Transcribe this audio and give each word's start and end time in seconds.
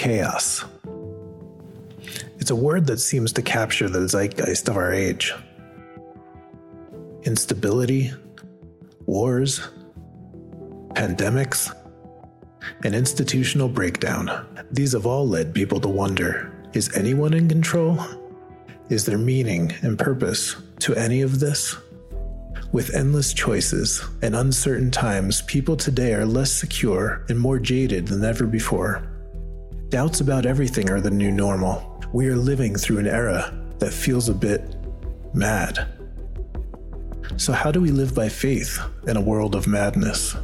chaos. 0.00 0.64
It's 2.38 2.50
a 2.50 2.56
word 2.56 2.86
that 2.86 3.00
seems 3.00 3.34
to 3.34 3.42
capture 3.42 3.86
the 3.86 4.08
zeitgeist 4.08 4.66
of 4.70 4.78
our 4.78 4.94
age. 4.94 5.34
Instability, 7.24 8.10
wars, 9.04 9.60
pandemics, 10.94 11.70
and 12.82 12.94
institutional 12.94 13.68
breakdown. 13.68 14.30
These 14.70 14.92
have 14.92 15.04
all 15.04 15.28
led 15.28 15.52
people 15.54 15.80
to 15.80 15.88
wonder 15.88 16.50
is 16.72 16.96
anyone 16.96 17.34
in 17.34 17.46
control? 17.46 17.98
Is 18.88 19.04
there 19.04 19.18
meaning 19.18 19.70
and 19.82 19.98
purpose 19.98 20.56
to 20.78 20.94
any 20.94 21.20
of 21.20 21.40
this? 21.40 21.76
With 22.72 22.94
endless 22.94 23.34
choices 23.34 24.02
and 24.22 24.34
uncertain 24.34 24.90
times, 24.90 25.42
people 25.42 25.76
today 25.76 26.14
are 26.14 26.24
less 26.24 26.50
secure 26.50 27.26
and 27.28 27.38
more 27.38 27.58
jaded 27.58 28.08
than 28.08 28.24
ever 28.24 28.46
before. 28.46 29.06
Doubts 29.90 30.20
about 30.20 30.46
everything 30.46 30.88
are 30.88 31.00
the 31.00 31.10
new 31.10 31.32
normal. 31.32 32.00
We 32.12 32.28
are 32.28 32.36
living 32.36 32.76
through 32.76 32.98
an 32.98 33.08
era 33.08 33.52
that 33.80 33.92
feels 33.92 34.28
a 34.28 34.34
bit 34.34 34.76
mad. 35.34 35.88
So, 37.36 37.52
how 37.52 37.72
do 37.72 37.80
we 37.80 37.90
live 37.90 38.14
by 38.14 38.28
faith 38.28 38.78
in 39.08 39.16
a 39.16 39.20
world 39.20 39.56
of 39.56 39.66
madness? 39.66 40.36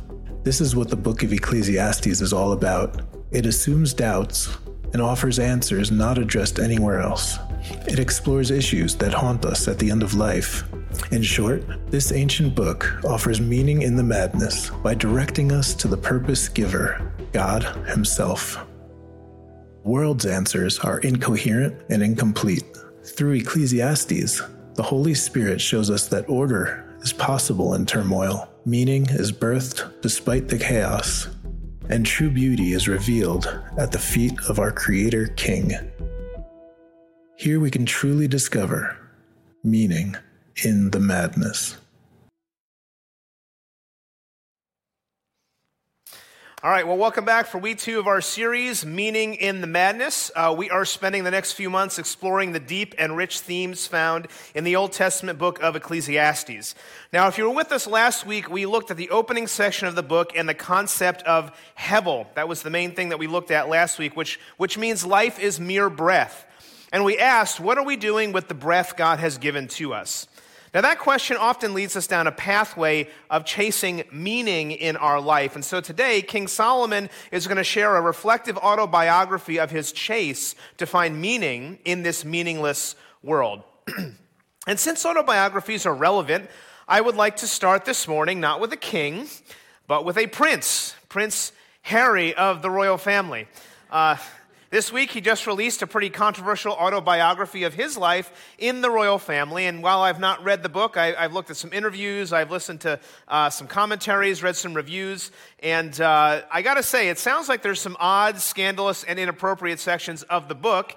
This 0.42 0.60
is 0.60 0.74
what 0.74 0.88
the 0.88 0.96
book 0.96 1.22
of 1.22 1.32
Ecclesiastes 1.32 2.20
is 2.20 2.32
all 2.32 2.54
about. 2.54 3.02
It 3.30 3.46
assumes 3.46 3.94
doubts 3.94 4.48
and 4.92 5.00
offers 5.00 5.38
answers 5.38 5.92
not 5.92 6.18
addressed 6.18 6.58
anywhere 6.58 7.00
else. 7.00 7.38
It 7.86 8.00
explores 8.00 8.50
issues 8.50 8.96
that 8.96 9.14
haunt 9.14 9.44
us 9.44 9.68
at 9.68 9.78
the 9.78 9.92
end 9.92 10.02
of 10.02 10.14
life. 10.14 10.64
In 11.12 11.22
short, 11.22 11.62
this 11.88 12.10
ancient 12.10 12.56
book 12.56 12.92
offers 13.04 13.40
meaning 13.40 13.82
in 13.82 13.94
the 13.94 14.02
madness 14.02 14.70
by 14.82 14.94
directing 14.94 15.52
us 15.52 15.72
to 15.74 15.86
the 15.86 15.96
purpose 15.96 16.48
giver, 16.48 17.12
God 17.32 17.62
Himself. 17.86 18.65
World's 19.86 20.26
answers 20.26 20.80
are 20.80 20.98
incoherent 20.98 21.80
and 21.90 22.02
incomplete. 22.02 22.64
Through 23.04 23.34
Ecclesiastes, 23.34 24.42
the 24.74 24.82
Holy 24.82 25.14
Spirit 25.14 25.60
shows 25.60 25.90
us 25.90 26.08
that 26.08 26.28
order 26.28 26.98
is 27.02 27.12
possible 27.12 27.72
in 27.74 27.86
turmoil, 27.86 28.48
meaning 28.64 29.06
is 29.10 29.30
birthed 29.30 30.02
despite 30.02 30.48
the 30.48 30.58
chaos, 30.58 31.28
and 31.88 32.04
true 32.04 32.30
beauty 32.30 32.72
is 32.72 32.88
revealed 32.88 33.46
at 33.78 33.92
the 33.92 33.98
feet 34.00 34.36
of 34.48 34.58
our 34.58 34.72
Creator 34.72 35.28
King. 35.36 35.70
Here 37.36 37.60
we 37.60 37.70
can 37.70 37.86
truly 37.86 38.26
discover 38.26 38.96
meaning 39.62 40.16
in 40.64 40.90
the 40.90 41.00
madness. 41.00 41.76
All 46.62 46.70
right, 46.70 46.86
well, 46.86 46.96
welcome 46.96 47.26
back 47.26 47.48
for 47.48 47.58
week 47.58 47.76
two 47.76 47.98
of 47.98 48.06
our 48.06 48.22
series, 48.22 48.86
Meaning 48.86 49.34
in 49.34 49.60
the 49.60 49.66
Madness. 49.66 50.30
Uh, 50.34 50.54
we 50.56 50.70
are 50.70 50.86
spending 50.86 51.22
the 51.22 51.30
next 51.30 51.52
few 51.52 51.68
months 51.68 51.98
exploring 51.98 52.52
the 52.52 52.58
deep 52.58 52.94
and 52.96 53.14
rich 53.14 53.40
themes 53.40 53.86
found 53.86 54.28
in 54.54 54.64
the 54.64 54.74
Old 54.74 54.92
Testament 54.92 55.38
book 55.38 55.62
of 55.62 55.76
Ecclesiastes. 55.76 56.74
Now, 57.12 57.28
if 57.28 57.36
you 57.36 57.44
were 57.44 57.54
with 57.54 57.72
us 57.72 57.86
last 57.86 58.24
week, 58.24 58.48
we 58.48 58.64
looked 58.64 58.90
at 58.90 58.96
the 58.96 59.10
opening 59.10 59.48
section 59.48 59.86
of 59.86 59.96
the 59.96 60.02
book 60.02 60.32
and 60.34 60.48
the 60.48 60.54
concept 60.54 61.22
of 61.24 61.52
Hevel. 61.78 62.26
That 62.36 62.48
was 62.48 62.62
the 62.62 62.70
main 62.70 62.92
thing 62.92 63.10
that 63.10 63.18
we 63.18 63.26
looked 63.26 63.50
at 63.50 63.68
last 63.68 63.98
week, 63.98 64.16
which, 64.16 64.40
which 64.56 64.78
means 64.78 65.04
life 65.04 65.38
is 65.38 65.60
mere 65.60 65.90
breath. 65.90 66.46
And 66.90 67.04
we 67.04 67.18
asked, 67.18 67.60
what 67.60 67.76
are 67.76 67.84
we 67.84 67.96
doing 67.96 68.32
with 68.32 68.48
the 68.48 68.54
breath 68.54 68.96
God 68.96 69.18
has 69.18 69.36
given 69.36 69.68
to 69.68 69.92
us? 69.92 70.26
Now, 70.76 70.82
that 70.82 70.98
question 70.98 71.38
often 71.38 71.72
leads 71.72 71.96
us 71.96 72.06
down 72.06 72.26
a 72.26 72.32
pathway 72.32 73.08
of 73.30 73.46
chasing 73.46 74.04
meaning 74.12 74.72
in 74.72 74.98
our 74.98 75.22
life. 75.22 75.54
And 75.54 75.64
so 75.64 75.80
today, 75.80 76.20
King 76.20 76.46
Solomon 76.48 77.08
is 77.32 77.46
going 77.46 77.56
to 77.56 77.64
share 77.64 77.96
a 77.96 78.00
reflective 78.02 78.58
autobiography 78.58 79.58
of 79.58 79.70
his 79.70 79.90
chase 79.90 80.54
to 80.76 80.84
find 80.84 81.18
meaning 81.18 81.78
in 81.86 82.02
this 82.02 82.26
meaningless 82.26 82.94
world. 83.22 83.62
and 84.66 84.78
since 84.78 85.06
autobiographies 85.06 85.86
are 85.86 85.94
relevant, 85.94 86.50
I 86.86 87.00
would 87.00 87.16
like 87.16 87.36
to 87.36 87.46
start 87.46 87.86
this 87.86 88.06
morning 88.06 88.38
not 88.38 88.60
with 88.60 88.70
a 88.74 88.76
king, 88.76 89.28
but 89.86 90.04
with 90.04 90.18
a 90.18 90.26
prince, 90.26 90.94
Prince 91.08 91.52
Harry 91.80 92.34
of 92.34 92.60
the 92.60 92.68
royal 92.68 92.98
family. 92.98 93.48
Uh, 93.90 94.18
this 94.70 94.92
week, 94.92 95.12
he 95.12 95.20
just 95.20 95.46
released 95.46 95.82
a 95.82 95.86
pretty 95.86 96.10
controversial 96.10 96.72
autobiography 96.72 97.62
of 97.62 97.74
his 97.74 97.96
life 97.96 98.32
in 98.58 98.80
the 98.80 98.90
royal 98.90 99.18
family. 99.18 99.66
And 99.66 99.80
while 99.80 100.00
I've 100.00 100.18
not 100.18 100.42
read 100.42 100.64
the 100.64 100.68
book, 100.68 100.96
I, 100.96 101.12
have 101.12 101.32
looked 101.32 101.50
at 101.50 101.56
some 101.56 101.72
interviews, 101.72 102.32
I've 102.32 102.50
listened 102.50 102.80
to 102.80 102.98
uh, 103.28 103.48
some 103.48 103.68
commentaries, 103.68 104.42
read 104.42 104.56
some 104.56 104.74
reviews, 104.74 105.30
and 105.60 105.98
uh, 106.00 106.42
I 106.50 106.62
got 106.62 106.74
to 106.74 106.82
say, 106.82 107.08
it 107.08 107.18
sounds 107.18 107.48
like 107.48 107.62
there's 107.62 107.80
some 107.80 107.96
odd, 108.00 108.40
scandalous, 108.40 109.04
and 109.04 109.20
inappropriate 109.20 109.78
sections 109.78 110.24
of 110.24 110.48
the 110.48 110.56
book. 110.56 110.96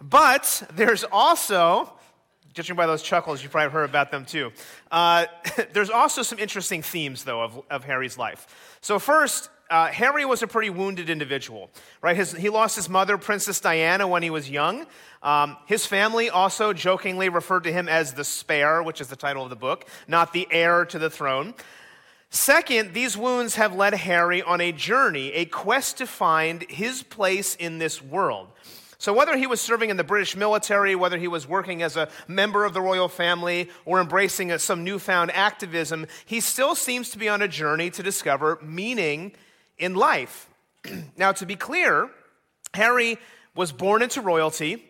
But 0.00 0.62
there's 0.74 1.02
also, 1.02 1.92
judging 2.54 2.76
by 2.76 2.86
those 2.86 3.02
chuckles, 3.02 3.42
you 3.42 3.48
probably 3.48 3.72
heard 3.72 3.90
about 3.90 4.12
them 4.12 4.24
too. 4.24 4.52
Uh, 4.92 5.26
there's 5.72 5.90
also 5.90 6.22
some 6.22 6.38
interesting 6.38 6.82
themes, 6.82 7.24
though, 7.24 7.42
of, 7.42 7.60
of 7.70 7.84
Harry's 7.84 8.16
life. 8.16 8.78
So, 8.80 9.00
first, 9.00 9.50
uh, 9.70 9.88
Harry 9.88 10.24
was 10.24 10.42
a 10.42 10.46
pretty 10.46 10.70
wounded 10.70 11.10
individual, 11.10 11.70
right? 12.00 12.16
His, 12.16 12.32
he 12.32 12.48
lost 12.48 12.76
his 12.76 12.88
mother, 12.88 13.18
Princess 13.18 13.60
Diana, 13.60 14.08
when 14.08 14.22
he 14.22 14.30
was 14.30 14.48
young. 14.48 14.86
Um, 15.22 15.56
his 15.66 15.84
family 15.84 16.30
also 16.30 16.72
jokingly 16.72 17.28
referred 17.28 17.64
to 17.64 17.72
him 17.72 17.88
as 17.88 18.14
the 18.14 18.24
spare, 18.24 18.82
which 18.82 19.00
is 19.00 19.08
the 19.08 19.16
title 19.16 19.42
of 19.42 19.50
the 19.50 19.56
book, 19.56 19.86
not 20.06 20.32
the 20.32 20.48
heir 20.50 20.84
to 20.86 20.98
the 20.98 21.10
throne. 21.10 21.54
Second, 22.30 22.94
these 22.94 23.16
wounds 23.16 23.56
have 23.56 23.74
led 23.74 23.94
Harry 23.94 24.42
on 24.42 24.60
a 24.60 24.72
journey, 24.72 25.32
a 25.32 25.44
quest 25.46 25.98
to 25.98 26.06
find 26.06 26.62
his 26.70 27.02
place 27.02 27.54
in 27.54 27.78
this 27.78 28.02
world. 28.02 28.48
So, 29.00 29.12
whether 29.12 29.36
he 29.36 29.46
was 29.46 29.60
serving 29.60 29.90
in 29.90 29.96
the 29.96 30.04
British 30.04 30.34
military, 30.36 30.96
whether 30.96 31.18
he 31.18 31.28
was 31.28 31.46
working 31.46 31.82
as 31.82 31.96
a 31.96 32.08
member 32.26 32.64
of 32.64 32.74
the 32.74 32.80
royal 32.80 33.08
family, 33.08 33.70
or 33.84 34.00
embracing 34.00 34.56
some 34.58 34.82
newfound 34.82 35.30
activism, 35.30 36.06
he 36.26 36.40
still 36.40 36.74
seems 36.74 37.10
to 37.10 37.18
be 37.18 37.28
on 37.28 37.40
a 37.40 37.48
journey 37.48 37.90
to 37.90 38.02
discover 38.02 38.58
meaning 38.60 39.32
in 39.78 39.94
life. 39.94 40.48
now, 41.16 41.32
to 41.32 41.46
be 41.46 41.56
clear, 41.56 42.10
Harry 42.74 43.18
was 43.54 43.72
born 43.72 44.02
into 44.02 44.20
royalty. 44.20 44.84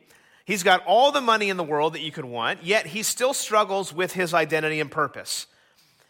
He's 0.45 0.63
got 0.63 0.85
all 0.87 1.13
the 1.13 1.21
money 1.21 1.51
in 1.51 1.57
the 1.57 1.65
world 1.65 1.93
that 1.95 2.01
you 2.01 2.11
could 2.11 2.25
want, 2.25 2.65
yet 2.65 2.87
he 2.87 3.03
still 3.03 3.35
struggles 3.35 3.93
with 3.93 4.13
his 4.13 4.33
identity 4.33 4.81
and 4.81 4.91
purpose. 4.91 5.47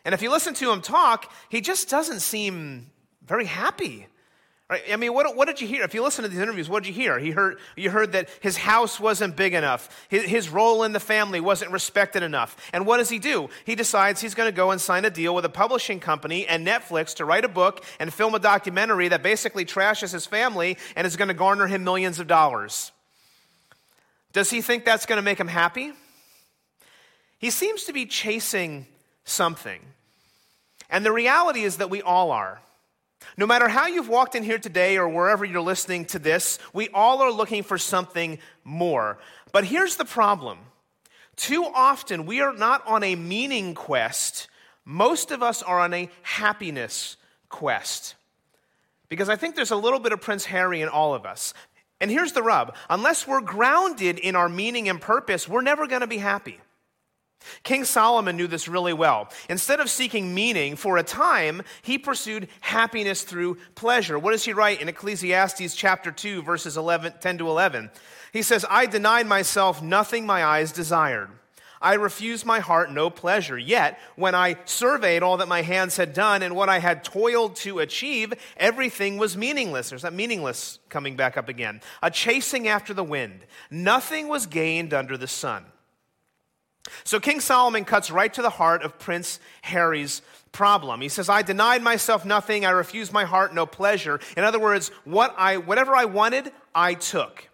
And 0.05 0.15
if 0.15 0.23
you 0.23 0.31
listen 0.31 0.55
to 0.55 0.73
him 0.73 0.81
talk, 0.81 1.31
he 1.49 1.61
just 1.61 1.89
doesn't 1.89 2.21
seem 2.21 2.91
very 3.25 3.45
happy. 3.45 4.07
I 4.71 4.97
mean, 4.97 5.15
what, 5.15 5.35
what, 5.35 5.49
did 5.49 5.63
you 5.63 5.67
hear? 5.67 5.83
If 5.83 5.95
you 5.95 6.03
listen 6.03 6.25
to 6.25 6.29
these 6.29 6.41
interviews, 6.41 6.69
what 6.69 6.83
did 6.83 6.91
you 6.91 6.95
hear? 6.95 7.19
He 7.19 7.31
heard, 7.31 7.59
you 7.75 7.89
heard 7.89 8.13
that 8.13 8.29
his 8.41 8.59
house 8.59 9.01
wasn't 9.01 9.35
big 9.35 9.55
enough. 9.55 10.07
His, 10.11 10.25
his 10.25 10.51
role 10.51 10.85
in 10.85 10.93
the 10.93 11.01
family 11.01 11.41
wasn't 11.41 11.71
respected 11.71 12.23
enough. 12.23 12.55
And 12.75 12.85
what 12.85 12.99
does 12.99 13.09
he 13.09 13.19
do? 13.19 13.49
He 13.65 13.75
decides 13.75 14.21
he's 14.21 14.35
going 14.35 14.47
to 14.47 14.55
go 14.55 14.71
and 14.71 14.79
sign 14.79 15.07
a 15.07 15.11
deal 15.11 15.35
with 15.35 15.47
a 15.47 15.49
publishing 15.49 16.01
company 16.01 16.47
and 16.47 16.67
Netflix 16.67 17.15
to 17.15 17.25
write 17.25 17.47
a 17.47 17.49
book 17.49 17.83
and 17.99 18.13
film 18.13 18.35
a 18.35 18.39
documentary 18.39 19.09
that 19.09 19.23
basically 19.23 19.65
trashes 19.65 20.13
his 20.13 20.27
family 20.27 20.77
and 20.97 21.07
is 21.07 21.17
going 21.17 21.29
to 21.29 21.35
garner 21.35 21.67
him 21.67 21.83
millions 21.83 22.19
of 22.19 22.27
dollars. 22.27 22.93
Does 24.35 24.51
he 24.51 24.61
think 24.61 24.85
that's 24.85 25.07
going 25.07 25.17
to 25.17 25.23
make 25.23 25.41
him 25.41 25.49
happy? 25.49 25.93
He 27.39 27.49
seems 27.49 27.85
to 27.85 27.95
be 27.95 28.05
chasing 28.05 28.87
something. 29.25 29.81
And 30.91 31.07
the 31.07 31.13
reality 31.13 31.63
is 31.63 31.79
that 31.79 31.89
we 31.89 32.03
all 32.03 32.33
are. 32.33 32.61
No 33.37 33.47
matter 33.47 33.69
how 33.69 33.87
you've 33.87 34.09
walked 34.09 34.35
in 34.35 34.43
here 34.43 34.59
today 34.59 34.97
or 34.97 35.09
wherever 35.09 35.45
you're 35.45 35.61
listening 35.61 36.05
to 36.07 36.19
this, 36.19 36.59
we 36.73 36.89
all 36.91 37.23
are 37.23 37.33
looking 37.33 37.63
for 37.63 37.79
something 37.79 38.39
more. 38.65 39.19
But 39.53 39.65
here's 39.65 39.97
the 39.97 40.05
problem 40.05 40.59
too 41.37 41.65
often 41.73 42.27
we 42.27 42.41
are 42.41 42.53
not 42.53 42.87
on 42.87 43.03
a 43.05 43.15
meaning 43.15 43.75
quest, 43.75 44.49
most 44.85 45.31
of 45.31 45.43
us 45.43 45.63
are 45.63 45.79
on 45.81 45.95
a 45.95 46.09
happiness 46.23 47.17
quest. 47.49 48.15
Because 49.09 49.29
I 49.29 49.37
think 49.37 49.55
there's 49.55 49.71
a 49.71 49.77
little 49.77 50.01
bit 50.01 50.13
of 50.13 50.21
Prince 50.21 50.45
Harry 50.47 50.83
in 50.83 50.89
all 50.89 51.15
of 51.15 51.25
us. 51.25 51.55
And 52.01 52.11
here's 52.11 52.33
the 52.33 52.43
rub 52.43 52.75
unless 52.91 53.27
we're 53.27 53.41
grounded 53.41 54.19
in 54.19 54.37
our 54.37 54.49
meaning 54.49 54.89
and 54.89 55.01
purpose, 55.01 55.49
we're 55.49 55.63
never 55.63 55.87
going 55.87 56.03
to 56.03 56.07
be 56.07 56.19
happy. 56.19 56.61
King 57.63 57.85
Solomon 57.85 58.37
knew 58.37 58.47
this 58.47 58.69
really 58.69 58.93
well. 58.93 59.29
Instead 59.49 59.81
of 59.81 59.91
seeking 59.91 60.35
meaning 60.35 60.77
for 60.77 60.97
a 60.97 61.03
time, 61.03 61.63
he 61.83 61.99
pursued 61.99 62.49
happiness 62.61 63.23
through 63.23 63.59
pleasure. 63.75 64.19
What 64.19 64.33
does 64.33 64.45
he 64.45 64.53
write 64.53 64.81
in 64.81 64.89
Ecclesiastes 64.89 65.75
chapter 65.75 66.11
2, 66.11 66.43
verses 66.43 66.77
11, 66.77 67.15
10 67.21 67.39
to 67.39 67.49
11? 67.49 67.91
He 68.33 68.43
says, 68.43 68.65
I 68.69 68.87
denied 68.87 69.27
myself 69.27 69.83
nothing 69.83 70.27
my 70.27 70.45
eyes 70.45 70.73
desired. 70.73 71.31
I 71.81 71.95
refused 71.95 72.45
my 72.45 72.59
heart 72.59 72.91
no 72.91 73.09
pleasure. 73.09 73.57
Yet, 73.57 74.01
when 74.17 74.35
I 74.35 74.57
surveyed 74.65 75.23
all 75.23 75.37
that 75.37 75.47
my 75.47 75.63
hands 75.63 75.97
had 75.97 76.13
done 76.13 76.43
and 76.43 76.57
what 76.57 76.69
I 76.69 76.81
had 76.81 77.05
toiled 77.05 77.55
to 77.57 77.79
achieve, 77.79 78.33
everything 78.57 79.17
was 79.17 79.37
meaningless. 79.37 79.91
There's 79.91 80.03
that 80.03 80.13
meaningless 80.13 80.81
coming 80.89 81.15
back 81.15 81.37
up 81.37 81.49
again. 81.49 81.81
A 82.03 82.11
chasing 82.11 82.67
after 82.67 82.93
the 82.93 83.05
wind. 83.05 83.45
Nothing 83.71 84.27
was 84.27 84.47
gained 84.47 84.93
under 84.93 85.17
the 85.17 85.29
sun. 85.29 85.65
So 87.05 87.21
King 87.21 87.41
Solomon 87.41 87.85
cuts 87.85 88.11
right 88.11 88.33
to 88.35 88.43
the 88.43 88.51
heart 88.51 88.83
of 88.83 88.99
Prince 88.99 89.41
Harry's 89.63 90.23
problem. 90.53 91.01
He 91.01 91.09
says, 91.09 91.29
I 91.29 91.43
denied 91.43 91.83
myself 91.83 92.25
nothing, 92.25 92.65
I 92.65 92.71
refused 92.71 93.13
my 93.13 93.25
heart 93.25 93.55
no 93.55 93.67
pleasure. 93.67 94.21
In 94.37 94.45
other 94.45 94.59
words, 94.59 94.91
what 95.05 95.35
I, 95.37 95.59
whatever 95.59 95.95
I 95.95 96.07
wanted, 96.07 96.51
I 96.75 96.95
took. 96.95 97.49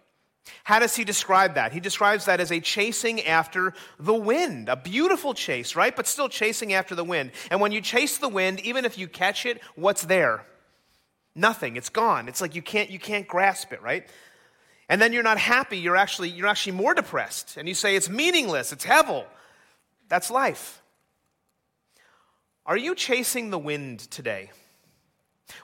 How 0.63 0.79
does 0.79 0.95
he 0.95 1.03
describe 1.03 1.55
that? 1.55 1.73
He 1.73 1.79
describes 1.79 2.25
that 2.25 2.39
as 2.39 2.51
a 2.51 2.59
chasing 2.59 3.21
after 3.23 3.73
the 3.99 4.13
wind, 4.13 4.69
a 4.69 4.75
beautiful 4.75 5.33
chase, 5.33 5.75
right? 5.75 5.95
But 5.95 6.07
still 6.07 6.29
chasing 6.29 6.73
after 6.73 6.95
the 6.95 7.03
wind. 7.03 7.31
And 7.51 7.59
when 7.59 7.71
you 7.71 7.81
chase 7.81 8.17
the 8.17 8.29
wind, 8.29 8.59
even 8.61 8.85
if 8.85 8.97
you 8.97 9.07
catch 9.07 9.45
it, 9.45 9.59
what's 9.75 10.03
there? 10.03 10.45
Nothing. 11.35 11.75
It's 11.75 11.89
gone. 11.89 12.27
It's 12.27 12.41
like 12.41 12.55
you 12.55 12.61
can't 12.61 12.89
you 12.89 12.99
can't 12.99 13.27
grasp 13.27 13.73
it, 13.73 13.81
right? 13.81 14.07
And 14.87 15.01
then 15.01 15.13
you're 15.13 15.23
not 15.23 15.37
happy, 15.37 15.77
you're 15.77 15.95
actually 15.95 16.29
you're 16.29 16.47
actually 16.47 16.73
more 16.73 16.93
depressed. 16.93 17.57
And 17.57 17.67
you 17.67 17.73
say 17.73 17.95
it's 17.95 18.09
meaningless, 18.09 18.71
it's 18.71 18.85
hevel. 18.85 19.25
That's 20.07 20.29
life. 20.29 20.81
Are 22.65 22.77
you 22.77 22.95
chasing 22.95 23.49
the 23.49 23.59
wind 23.59 23.99
today? 23.99 24.51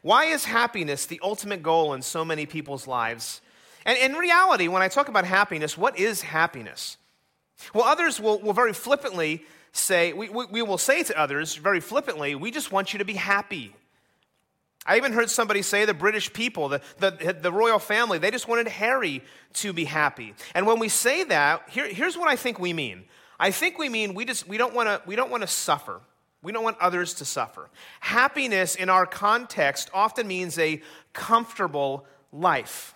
Why 0.01 0.25
is 0.25 0.45
happiness 0.45 1.05
the 1.05 1.19
ultimate 1.23 1.63
goal 1.63 1.93
in 1.93 2.01
so 2.01 2.23
many 2.23 2.45
people's 2.45 2.87
lives? 2.87 3.41
And 3.85 3.97
in 3.97 4.13
reality, 4.13 4.67
when 4.67 4.83
I 4.83 4.87
talk 4.87 5.07
about 5.07 5.25
happiness, 5.25 5.77
what 5.77 5.97
is 5.97 6.21
happiness? 6.21 6.97
Well, 7.73 7.85
others 7.85 8.19
will, 8.19 8.39
will 8.39 8.53
very 8.53 8.73
flippantly 8.73 9.43
say, 9.71 10.13
we, 10.13 10.29
we, 10.29 10.45
we 10.45 10.61
will 10.61 10.77
say 10.77 11.03
to 11.03 11.19
others 11.19 11.55
very 11.55 11.79
flippantly, 11.79 12.35
we 12.35 12.51
just 12.51 12.71
want 12.71 12.93
you 12.93 12.99
to 12.99 13.05
be 13.05 13.13
happy. 13.13 13.73
I 14.85 14.97
even 14.97 15.13
heard 15.13 15.29
somebody 15.29 15.61
say 15.61 15.85
the 15.85 15.93
British 15.93 16.33
people, 16.33 16.69
the, 16.69 16.81
the, 16.97 17.37
the, 17.39 17.51
royal 17.51 17.77
family, 17.77 18.17
they 18.17 18.31
just 18.31 18.47
wanted 18.47 18.67
Harry 18.67 19.23
to 19.53 19.73
be 19.73 19.85
happy. 19.85 20.33
And 20.55 20.65
when 20.65 20.79
we 20.79 20.89
say 20.89 21.23
that, 21.25 21.69
here, 21.69 21.87
here's 21.87 22.17
what 22.17 22.27
I 22.27 22.35
think 22.35 22.57
we 22.57 22.73
mean. 22.73 23.03
I 23.39 23.51
think 23.51 23.77
we 23.77 23.89
mean 23.89 24.15
we, 24.15 24.25
just, 24.25 24.47
we 24.47 24.57
don't 24.57 24.73
wanna 24.73 25.01
we 25.05 25.15
don't 25.15 25.29
want 25.29 25.41
to 25.41 25.47
suffer. 25.47 26.01
We 26.43 26.51
don't 26.51 26.63
want 26.63 26.79
others 26.79 27.15
to 27.15 27.25
suffer. 27.25 27.69
Happiness 27.99 28.75
in 28.75 28.89
our 28.89 29.05
context 29.05 29.91
often 29.93 30.27
means 30.27 30.57
a 30.57 30.81
comfortable 31.13 32.05
life. 32.31 32.95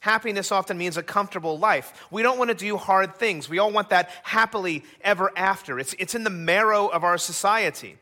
Happiness 0.00 0.52
often 0.52 0.78
means 0.78 0.96
a 0.96 1.02
comfortable 1.02 1.58
life. 1.58 2.06
We 2.12 2.22
don't 2.22 2.38
want 2.38 2.50
to 2.50 2.56
do 2.56 2.76
hard 2.76 3.16
things. 3.16 3.48
We 3.48 3.58
all 3.58 3.72
want 3.72 3.90
that 3.90 4.10
happily 4.22 4.84
ever 5.00 5.32
after. 5.36 5.80
It's, 5.80 5.94
it's 5.98 6.14
in 6.14 6.22
the 6.22 6.30
marrow 6.30 6.86
of 6.86 7.02
our 7.02 7.18
society. 7.18 7.98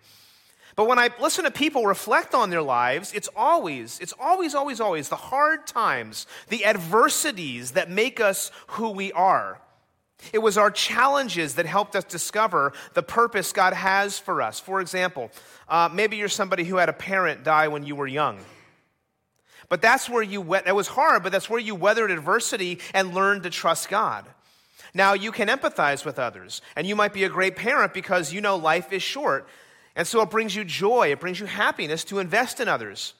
But 0.77 0.87
when 0.89 0.99
I 0.99 1.09
listen 1.19 1.45
to 1.45 1.51
people 1.51 1.87
reflect 1.87 2.35
on 2.35 2.51
their 2.51 2.63
lives, 2.63 3.13
it's 3.15 3.31
always, 3.35 3.99
it's 3.99 4.13
always, 4.21 4.55
always, 4.55 4.79
always 4.79 5.09
the 5.09 5.17
hard 5.17 5.67
times, 5.67 6.27
the 6.49 6.67
adversities 6.67 7.73
that 7.73 7.91
make 7.91 8.21
us 8.21 8.51
who 8.69 8.91
we 8.91 9.11
are. 9.13 9.59
It 10.35 10.39
was 10.39 10.59
our 10.59 10.71
challenges 10.71 11.55
that 11.55 11.65
helped 11.65 11.97
us 11.97 12.05
discover 12.05 12.75
the 12.93 13.03
purpose 13.03 13.53
God 13.53 13.73
has 13.73 14.19
for 14.19 14.43
us. 14.43 14.61
For 14.61 14.81
example, 14.83 15.31
uh, 15.69 15.89
maybe 15.93 16.17
you're 16.19 16.29
somebody 16.29 16.65
who 16.65 16.77
had 16.77 16.91
a 16.91 16.95
parent 16.95 17.43
die 17.43 17.69
when 17.69 17.85
you 17.85 17.97
were 17.97 18.07
young. 18.07 18.39
But 19.69 19.83
that's 19.83 20.09
where 20.09 20.23
you, 20.23 20.45
that 20.45 20.77
was 20.77 20.89
hard, 20.89 21.23
but 21.23 21.33
that's 21.33 21.51
where 21.51 21.61
you 21.61 21.75
weathered 21.75 22.11
adversity 22.11 22.81
and 22.93 23.15
learned 23.15 23.45
to 23.45 23.51
trust 23.51 23.89
God. 23.89 24.27
Now, 24.95 25.15
you 25.15 25.33
can 25.33 25.49
empathize 25.49 26.05
with 26.05 26.19
others, 26.19 26.63
and 26.77 26.87
you 26.87 26.97
might 26.97 27.13
be 27.13 27.25
a 27.25 27.29
great 27.29 27.57
parent 27.57 27.93
because 27.93 28.33
you 28.33 28.41
know 28.41 28.57
life 28.57 28.93
is 28.93 29.03
short. 29.03 29.49
And 29.97 30.07
so 30.07 30.21
it 30.21 30.31
brings 30.31 30.55
you 30.55 30.65
joy, 30.65 31.11
it 31.11 31.21
brings 31.21 31.41
you 31.41 31.47
happiness 31.47 32.05
to 32.05 32.19
invest 32.19 32.61
in 32.61 32.69
others. 32.69 33.15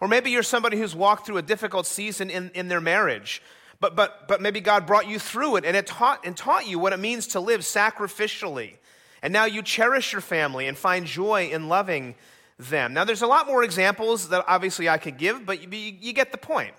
Or 0.00 0.08
maybe 0.08 0.30
you're 0.30 0.42
somebody 0.42 0.76
who's 0.76 0.94
walked 0.94 1.26
through 1.26 1.38
a 1.38 1.42
difficult 1.42 1.86
season 1.86 2.28
in, 2.28 2.50
in 2.54 2.68
their 2.68 2.80
marriage, 2.80 3.40
but, 3.80 3.96
but, 3.96 4.28
but 4.28 4.40
maybe 4.40 4.60
God 4.60 4.86
brought 4.86 5.08
you 5.08 5.18
through 5.18 5.56
it 5.56 5.64
and 5.64 5.76
it 5.76 5.86
taught, 5.86 6.24
and 6.26 6.36
taught 6.36 6.66
you 6.66 6.78
what 6.78 6.92
it 6.92 6.98
means 6.98 7.28
to 7.28 7.40
live 7.40 7.60
sacrificially. 7.60 8.74
And 9.22 9.32
now 9.32 9.44
you 9.44 9.62
cherish 9.62 10.12
your 10.12 10.20
family 10.20 10.66
and 10.66 10.76
find 10.76 11.06
joy 11.06 11.50
in 11.52 11.68
loving 11.68 12.16
them. 12.58 12.94
Now, 12.94 13.04
there's 13.04 13.22
a 13.22 13.26
lot 13.26 13.46
more 13.46 13.62
examples 13.62 14.28
that 14.28 14.44
obviously 14.46 14.88
I 14.88 14.98
could 14.98 15.18
give, 15.18 15.46
but 15.46 15.62
you, 15.62 15.96
you 16.00 16.12
get 16.12 16.32
the 16.32 16.38
point. 16.38 16.74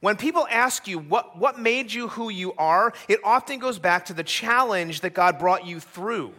When 0.00 0.16
people 0.16 0.46
ask 0.50 0.88
you 0.88 0.98
what, 0.98 1.38
what 1.38 1.58
made 1.58 1.92
you 1.92 2.08
who 2.08 2.30
you 2.30 2.54
are, 2.54 2.94
it 3.08 3.20
often 3.22 3.58
goes 3.58 3.78
back 3.78 4.06
to 4.06 4.14
the 4.14 4.24
challenge 4.24 5.02
that 5.02 5.12
God 5.12 5.38
brought 5.38 5.66
you 5.66 5.78
through. 5.78 6.32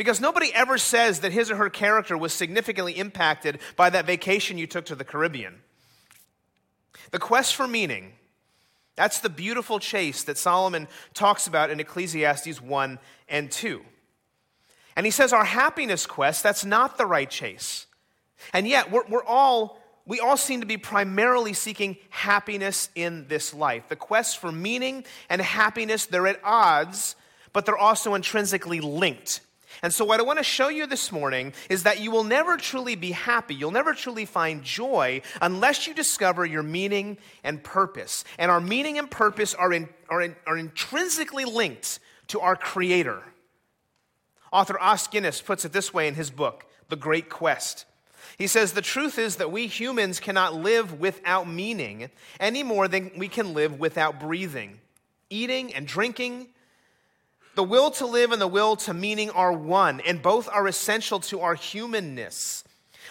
Because 0.00 0.18
nobody 0.18 0.50
ever 0.54 0.78
says 0.78 1.20
that 1.20 1.30
his 1.30 1.50
or 1.50 1.56
her 1.56 1.68
character 1.68 2.16
was 2.16 2.32
significantly 2.32 2.94
impacted 2.96 3.58
by 3.76 3.90
that 3.90 4.06
vacation 4.06 4.56
you 4.56 4.66
took 4.66 4.86
to 4.86 4.94
the 4.94 5.04
Caribbean. 5.04 5.60
The 7.10 7.18
quest 7.18 7.54
for 7.54 7.68
meaning, 7.68 8.14
that's 8.96 9.20
the 9.20 9.28
beautiful 9.28 9.78
chase 9.78 10.22
that 10.22 10.38
Solomon 10.38 10.88
talks 11.12 11.46
about 11.46 11.68
in 11.68 11.80
Ecclesiastes 11.80 12.62
1 12.62 12.98
and 13.28 13.50
2. 13.50 13.82
And 14.96 15.04
he 15.04 15.12
says 15.12 15.34
our 15.34 15.44
happiness 15.44 16.06
quest, 16.06 16.42
that's 16.42 16.64
not 16.64 16.96
the 16.96 17.04
right 17.04 17.28
chase. 17.28 17.84
And 18.54 18.66
yet, 18.66 18.90
we're, 18.90 19.06
we're 19.06 19.24
all, 19.24 19.82
we 20.06 20.18
all 20.18 20.38
seem 20.38 20.60
to 20.62 20.66
be 20.66 20.78
primarily 20.78 21.52
seeking 21.52 21.98
happiness 22.08 22.88
in 22.94 23.28
this 23.28 23.52
life. 23.52 23.90
The 23.90 23.96
quest 23.96 24.38
for 24.38 24.50
meaning 24.50 25.04
and 25.28 25.42
happiness, 25.42 26.06
they're 26.06 26.26
at 26.26 26.40
odds, 26.42 27.16
but 27.52 27.66
they're 27.66 27.76
also 27.76 28.14
intrinsically 28.14 28.80
linked. 28.80 29.42
And 29.82 29.92
so, 29.92 30.04
what 30.04 30.20
I 30.20 30.22
want 30.22 30.38
to 30.38 30.44
show 30.44 30.68
you 30.68 30.86
this 30.86 31.12
morning 31.12 31.52
is 31.68 31.84
that 31.84 32.00
you 32.00 32.10
will 32.10 32.24
never 32.24 32.56
truly 32.56 32.96
be 32.96 33.12
happy. 33.12 33.54
You'll 33.54 33.70
never 33.70 33.94
truly 33.94 34.24
find 34.24 34.62
joy 34.62 35.22
unless 35.40 35.86
you 35.86 35.94
discover 35.94 36.44
your 36.44 36.62
meaning 36.62 37.18
and 37.44 37.62
purpose. 37.62 38.24
And 38.38 38.50
our 38.50 38.60
meaning 38.60 38.98
and 38.98 39.10
purpose 39.10 39.54
are, 39.54 39.72
in, 39.72 39.88
are, 40.08 40.20
in, 40.20 40.36
are 40.46 40.58
intrinsically 40.58 41.44
linked 41.44 41.98
to 42.28 42.40
our 42.40 42.56
Creator. 42.56 43.22
Author 44.52 44.80
Os 44.80 45.06
Guinness 45.06 45.40
puts 45.40 45.64
it 45.64 45.72
this 45.72 45.94
way 45.94 46.08
in 46.08 46.14
his 46.14 46.30
book, 46.30 46.66
The 46.88 46.96
Great 46.96 47.28
Quest. 47.28 47.86
He 48.38 48.46
says, 48.46 48.72
The 48.72 48.82
truth 48.82 49.18
is 49.18 49.36
that 49.36 49.52
we 49.52 49.66
humans 49.66 50.18
cannot 50.18 50.54
live 50.54 50.98
without 50.98 51.48
meaning 51.48 52.10
any 52.38 52.62
more 52.62 52.88
than 52.88 53.12
we 53.16 53.28
can 53.28 53.54
live 53.54 53.78
without 53.78 54.18
breathing. 54.18 54.80
Eating 55.28 55.72
and 55.74 55.86
drinking, 55.86 56.48
the 57.60 57.64
will 57.64 57.90
to 57.90 58.06
live 58.06 58.32
and 58.32 58.40
the 58.40 58.48
will 58.48 58.74
to 58.74 58.94
meaning 58.94 59.28
are 59.28 59.52
one, 59.52 60.00
and 60.00 60.22
both 60.22 60.48
are 60.48 60.66
essential 60.66 61.20
to 61.20 61.42
our 61.42 61.54
humanness. 61.54 62.64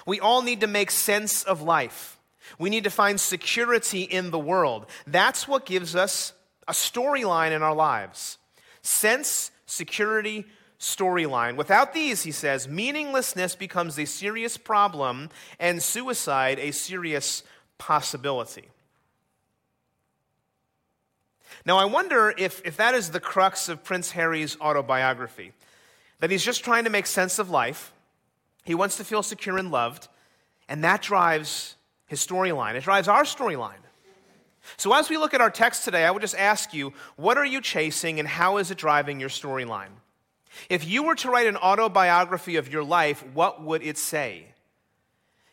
We 0.07 0.19
all 0.19 0.41
need 0.41 0.61
to 0.61 0.67
make 0.67 0.89
sense 0.89 1.43
of 1.43 1.61
life. 1.61 2.17
We 2.57 2.71
need 2.71 2.85
to 2.85 2.89
find 2.89 3.19
security 3.19 4.01
in 4.01 4.31
the 4.31 4.39
world. 4.39 4.87
That's 5.05 5.47
what 5.47 5.67
gives 5.67 5.95
us 5.95 6.33
a 6.67 6.71
storyline 6.71 7.51
in 7.51 7.61
our 7.61 7.75
lives 7.75 8.39
sense, 8.81 9.51
security, 9.67 10.45
storyline. 10.79 11.55
Without 11.55 11.93
these, 11.93 12.23
he 12.23 12.31
says, 12.31 12.67
meaninglessness 12.67 13.53
becomes 13.53 13.99
a 13.99 14.05
serious 14.05 14.57
problem 14.57 15.29
and 15.59 15.79
suicide 15.79 16.57
a 16.57 16.71
serious 16.71 17.43
possibility. 17.77 18.69
Now, 21.69 21.77
I 21.77 21.85
wonder 21.85 22.33
if, 22.35 22.63
if 22.65 22.77
that 22.77 22.95
is 22.95 23.11
the 23.11 23.19
crux 23.19 23.69
of 23.69 23.83
Prince 23.83 24.09
Harry's 24.09 24.59
autobiography 24.59 25.51
that 26.19 26.31
he's 26.31 26.43
just 26.43 26.63
trying 26.63 26.85
to 26.85 26.89
make 26.89 27.05
sense 27.05 27.37
of 27.37 27.51
life, 27.51 27.93
he 28.65 28.73
wants 28.73 28.97
to 28.97 29.03
feel 29.03 29.21
secure 29.21 29.55
and 29.55 29.69
loved, 29.69 30.07
and 30.67 30.83
that 30.83 31.03
drives 31.03 31.75
his 32.07 32.25
storyline. 32.25 32.73
It 32.73 32.81
drives 32.81 33.07
our 33.07 33.21
storyline. 33.21 33.83
So, 34.77 34.91
as 34.95 35.11
we 35.11 35.19
look 35.19 35.35
at 35.35 35.41
our 35.41 35.51
text 35.51 35.85
today, 35.85 36.05
I 36.05 36.09
would 36.09 36.23
just 36.23 36.33
ask 36.33 36.73
you, 36.73 36.91
what 37.17 37.37
are 37.37 37.45
you 37.45 37.61
chasing 37.61 38.19
and 38.19 38.27
how 38.27 38.57
is 38.57 38.71
it 38.71 38.79
driving 38.79 39.19
your 39.19 39.29
storyline? 39.29 39.93
If 40.71 40.87
you 40.87 41.03
were 41.03 41.15
to 41.17 41.29
write 41.29 41.45
an 41.45 41.57
autobiography 41.57 42.55
of 42.55 42.73
your 42.73 42.83
life, 42.83 43.23
what 43.35 43.61
would 43.61 43.83
it 43.83 43.99
say? 43.99 44.55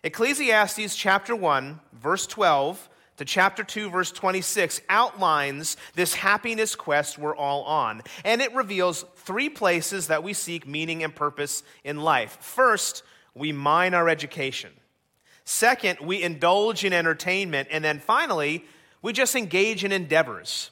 Ecclesiastes 0.03 0.97
chapter 0.97 1.37
1, 1.37 1.79
verse 1.93 2.27
12 2.27 2.89
to 3.17 3.25
chapter 3.25 3.65
2, 3.65 3.91
verse 3.91 4.13
26 4.13 4.81
outlines 4.89 5.77
this 5.95 6.15
happiness 6.15 6.75
quest 6.75 7.19
we're 7.19 7.37
all 7.37 7.65
on. 7.65 8.03
And 8.25 8.43
it 8.43 8.55
reveals 8.55 9.05
three 9.17 9.49
places 9.49 10.09
that 10.09 10.23
we 10.23 10.33
seek 10.33 10.67
meaning 10.67 11.03
and 11.03 11.15
purpose 11.15 11.63
in 11.83 12.01
life. 12.03 12.39
First, 12.41 13.03
we 13.35 13.53
mine 13.53 13.95
our 13.95 14.09
education. 14.09 14.73
Second, 15.45 16.01
we 16.01 16.23
indulge 16.23 16.85
in 16.85 16.93
entertainment. 16.93 17.69
And 17.71 17.85
then 17.85 18.01
finally, 18.01 18.65
we 19.01 19.13
just 19.13 19.35
engage 19.35 19.85
in 19.85 19.93
endeavors. 19.93 20.71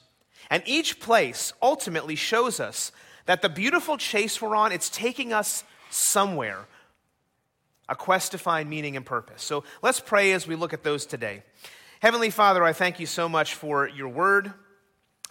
And 0.49 0.61
each 0.65 0.99
place 0.99 1.53
ultimately 1.61 2.15
shows 2.15 2.59
us 2.59 2.91
that 3.25 3.41
the 3.41 3.49
beautiful 3.49 3.97
chase 3.97 4.41
we're 4.41 4.55
on, 4.55 4.71
it's 4.71 4.89
taking 4.89 5.33
us 5.33 5.63
somewhere. 5.89 6.67
A 7.87 7.95
quest 7.95 8.31
to 8.31 8.37
find 8.37 8.69
meaning 8.69 8.95
and 8.95 9.05
purpose. 9.05 9.43
So 9.43 9.63
let's 9.81 9.99
pray 9.99 10.33
as 10.33 10.47
we 10.47 10.55
look 10.55 10.73
at 10.73 10.83
those 10.83 11.05
today. 11.05 11.43
Heavenly 12.05 12.29
Father, 12.29 12.63
I 12.63 12.71
thank 12.71 12.99
you 12.99 13.07
so 13.07 13.27
much 13.27 13.55
for 13.55 13.89
your 13.89 14.09
word. 14.09 14.53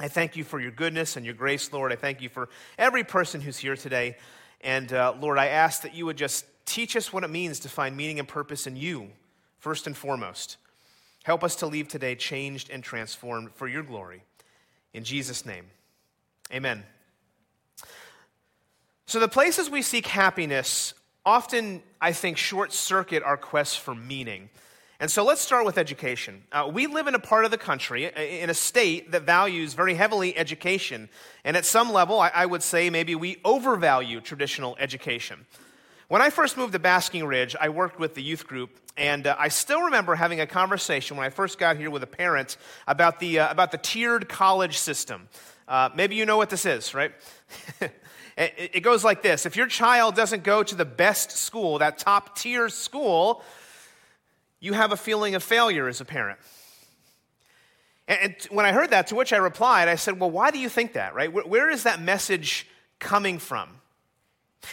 I 0.01 0.09
thank 0.09 0.35
you 0.35 0.43
for 0.43 0.59
your 0.59 0.73
goodness 0.73 1.17
and 1.17 1.25
your 1.25 1.37
grace, 1.37 1.73
Lord. 1.73 1.93
I 1.93 1.95
thank 1.95 2.21
you 2.21 2.29
for 2.29 2.49
every 2.77 3.05
person 3.05 3.41
who's 3.41 3.59
here 3.59 3.77
today. 3.77 4.17
And 4.61 4.93
uh, 4.93 5.15
Lord, 5.21 5.39
I 5.39 5.47
ask 5.47 5.83
that 5.83 5.95
you 5.95 6.05
would 6.07 6.17
just 6.17 6.45
teach 6.67 6.97
us 6.97 7.13
what 7.13 7.23
it 7.23 7.31
means 7.31 7.61
to 7.61 7.69
find 7.69 7.97
meaning 7.97 8.19
and 8.19 8.27
purpose 8.27 8.67
in 8.67 8.75
you, 8.75 9.11
first 9.61 9.87
and 9.87 9.97
foremost. 9.97 10.57
Help 11.23 11.45
us 11.45 11.55
to 11.55 11.69
leave 11.69 11.87
today 11.87 12.17
changed 12.17 12.71
and 12.71 12.83
transformed 12.83 13.53
for 13.53 13.69
your 13.69 13.85
glory. 13.85 14.25
In 14.93 15.05
Jesus' 15.05 15.47
name, 15.47 15.67
amen. 16.53 16.83
So, 19.07 19.21
the 19.21 19.29
places 19.29 19.71
we 19.71 19.81
seek 19.81 20.09
happiness 20.09 20.93
often, 21.25 21.85
I 22.01 22.11
think, 22.11 22.37
short 22.37 22.73
circuit 22.73 23.23
our 23.23 23.37
quest 23.37 23.79
for 23.79 23.95
meaning. 23.95 24.51
And 25.05 25.11
so 25.11 25.23
let's 25.23 25.43
start 25.43 25.67
with 25.67 25.77
education. 25.77 26.45
Uh, 26.51 26.71
we 26.73 26.87
live 26.87 27.09
in 27.09 27.15
a 27.15 27.19
part 27.19 27.45
of 27.45 27.51
the 27.51 27.59
country, 27.59 28.07
in 28.07 28.49
a 28.49 28.55
state 28.55 29.11
that 29.11 29.25
values 29.25 29.75
very 29.75 29.93
heavily 29.93 30.35
education. 30.35 31.11
And 31.45 31.59
at 31.59 31.67
some 31.67 31.93
level, 31.93 32.19
I, 32.21 32.31
I 32.35 32.47
would 32.47 32.63
say 32.63 32.89
maybe 32.89 33.15
we 33.15 33.37
overvalue 33.45 34.23
traditional 34.23 34.77
education. 34.81 35.45
When 36.09 36.23
I 36.23 36.31
first 36.31 36.57
moved 36.57 36.73
to 36.73 36.79
Basking 36.79 37.27
Ridge, 37.27 37.55
I 37.61 37.69
worked 37.69 37.99
with 37.99 38.15
the 38.15 38.23
youth 38.23 38.47
group, 38.47 38.71
and 38.97 39.27
uh, 39.27 39.37
I 39.39 39.49
still 39.49 39.83
remember 39.83 40.15
having 40.15 40.41
a 40.41 40.47
conversation 40.47 41.19
when 41.19 41.27
I 41.27 41.29
first 41.29 41.59
got 41.59 41.77
here 41.77 41.91
with 41.91 42.03
a 42.03 42.07
parent 42.07 42.57
about 42.87 43.21
the, 43.21 43.41
uh, 43.41 43.51
about 43.51 43.73
the 43.73 43.79
tiered 43.79 44.31
college 44.31 44.79
system. 44.79 45.29
Uh, 45.69 45.91
maybe 45.95 46.15
you 46.15 46.25
know 46.25 46.39
what 46.39 46.49
this 46.49 46.65
is, 46.65 46.95
right? 46.95 47.13
it 48.39 48.83
goes 48.83 49.05
like 49.05 49.23
this 49.23 49.45
If 49.45 49.55
your 49.55 49.67
child 49.67 50.15
doesn't 50.15 50.45
go 50.45 50.63
to 50.63 50.75
the 50.75 50.87
best 50.87 51.31
school, 51.31 51.81
that 51.81 51.99
top 51.99 52.39
tier 52.39 52.71
school, 52.71 53.45
you 54.65 54.73
have 54.73 54.93
a 54.93 54.97
feeling 54.97 55.35
of 55.35 55.43
failure 55.43 55.89
as 55.89 56.01
a 56.01 56.05
parent. 56.05 56.39
And 58.09 58.35
when 58.51 58.65
I 58.65 58.73
heard 58.73 58.91
that, 58.91 59.09
to 59.09 59.15
which 59.15 59.33
I 59.33 59.37
replied, 59.37 59.89
I 59.89 59.97
said, 59.97 60.19
Well, 60.19 60.31
why 60.31 60.51
do 60.51 60.59
you 60.59 60.69
think 60.69 60.95
that, 60.95 61.15
right? 61.15 61.33
Where 61.33 61.71
is 61.71 61.83
that 61.83 62.01
message 62.01 62.67
coming 62.99 63.39
from? 63.39 63.69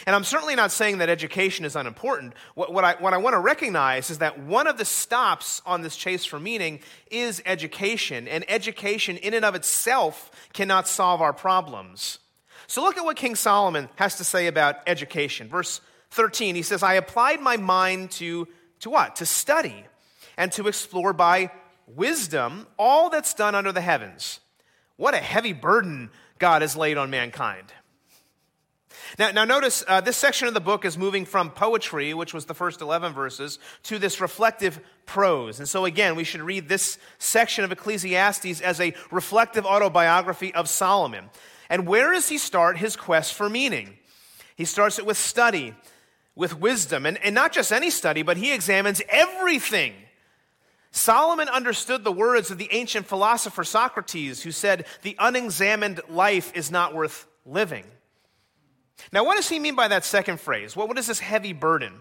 And 0.06 0.16
I'm 0.16 0.24
certainly 0.24 0.56
not 0.56 0.72
saying 0.72 0.98
that 0.98 1.10
education 1.10 1.66
is 1.66 1.76
unimportant. 1.76 2.32
What, 2.54 2.72
what, 2.72 2.82
I, 2.82 2.94
what 2.94 3.12
I 3.12 3.18
want 3.18 3.34
to 3.34 3.40
recognize 3.40 4.08
is 4.08 4.18
that 4.18 4.38
one 4.38 4.66
of 4.66 4.78
the 4.78 4.86
stops 4.86 5.60
on 5.66 5.82
this 5.82 5.96
chase 5.96 6.24
for 6.24 6.40
meaning 6.40 6.80
is 7.10 7.42
education, 7.44 8.26
and 8.26 8.44
education 8.48 9.18
in 9.18 9.34
and 9.34 9.44
of 9.44 9.54
itself 9.54 10.30
cannot 10.54 10.88
solve 10.88 11.20
our 11.20 11.34
problems. 11.34 12.18
So 12.66 12.82
look 12.82 12.96
at 12.96 13.04
what 13.04 13.16
King 13.16 13.34
Solomon 13.34 13.90
has 13.96 14.16
to 14.16 14.24
say 14.24 14.46
about 14.46 14.76
education. 14.86 15.48
Verse 15.48 15.82
13, 16.12 16.54
he 16.54 16.62
says, 16.62 16.82
I 16.82 16.94
applied 16.94 17.42
my 17.42 17.58
mind 17.58 18.12
to 18.12 18.48
to 18.82 18.90
what? 18.90 19.16
To 19.16 19.26
study 19.26 19.84
and 20.36 20.52
to 20.52 20.68
explore 20.68 21.12
by 21.12 21.50
wisdom 21.86 22.66
all 22.78 23.10
that's 23.10 23.34
done 23.34 23.54
under 23.54 23.72
the 23.72 23.80
heavens. 23.80 24.40
What 24.96 25.14
a 25.14 25.18
heavy 25.18 25.52
burden 25.52 26.10
God 26.38 26.62
has 26.62 26.76
laid 26.76 26.96
on 26.96 27.10
mankind. 27.10 27.72
Now, 29.18 29.30
now 29.30 29.44
notice 29.44 29.84
uh, 29.86 30.00
this 30.00 30.16
section 30.16 30.48
of 30.48 30.54
the 30.54 30.60
book 30.60 30.84
is 30.84 30.96
moving 30.96 31.24
from 31.24 31.50
poetry, 31.50 32.14
which 32.14 32.32
was 32.32 32.46
the 32.46 32.54
first 32.54 32.80
11 32.80 33.12
verses, 33.12 33.58
to 33.84 33.98
this 33.98 34.20
reflective 34.20 34.80
prose. 35.06 35.58
And 35.58 35.68
so, 35.68 35.84
again, 35.84 36.16
we 36.16 36.24
should 36.24 36.40
read 36.40 36.68
this 36.68 36.98
section 37.18 37.64
of 37.64 37.72
Ecclesiastes 37.72 38.60
as 38.60 38.80
a 38.80 38.94
reflective 39.10 39.66
autobiography 39.66 40.54
of 40.54 40.68
Solomon. 40.68 41.30
And 41.68 41.86
where 41.86 42.12
does 42.12 42.28
he 42.28 42.38
start 42.38 42.78
his 42.78 42.96
quest 42.96 43.34
for 43.34 43.48
meaning? 43.48 43.98
He 44.56 44.64
starts 44.64 44.98
it 44.98 45.06
with 45.06 45.16
study 45.16 45.74
with 46.34 46.58
wisdom. 46.58 47.06
And, 47.06 47.18
and 47.18 47.34
not 47.34 47.52
just 47.52 47.72
any 47.72 47.90
study, 47.90 48.22
but 48.22 48.36
he 48.36 48.52
examines 48.52 49.02
everything. 49.08 49.94
Solomon 50.90 51.48
understood 51.48 52.04
the 52.04 52.12
words 52.12 52.50
of 52.50 52.58
the 52.58 52.68
ancient 52.70 53.06
philosopher 53.06 53.64
Socrates, 53.64 54.42
who 54.42 54.52
said, 54.52 54.86
The 55.02 55.16
unexamined 55.18 56.00
life 56.08 56.52
is 56.54 56.70
not 56.70 56.94
worth 56.94 57.26
living. 57.46 57.84
Now, 59.10 59.24
what 59.24 59.36
does 59.36 59.48
he 59.48 59.58
mean 59.58 59.74
by 59.74 59.88
that 59.88 60.04
second 60.04 60.38
phrase? 60.38 60.76
What, 60.76 60.88
what 60.88 60.98
is 60.98 61.06
this 61.06 61.18
heavy 61.18 61.52
burden? 61.52 61.94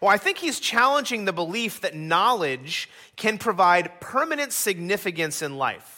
Well, 0.00 0.10
I 0.10 0.16
think 0.16 0.38
he's 0.38 0.58
challenging 0.58 1.24
the 1.24 1.32
belief 1.32 1.82
that 1.82 1.94
knowledge 1.94 2.88
can 3.16 3.38
provide 3.38 4.00
permanent 4.00 4.52
significance 4.52 5.42
in 5.42 5.56
life. 5.56 5.97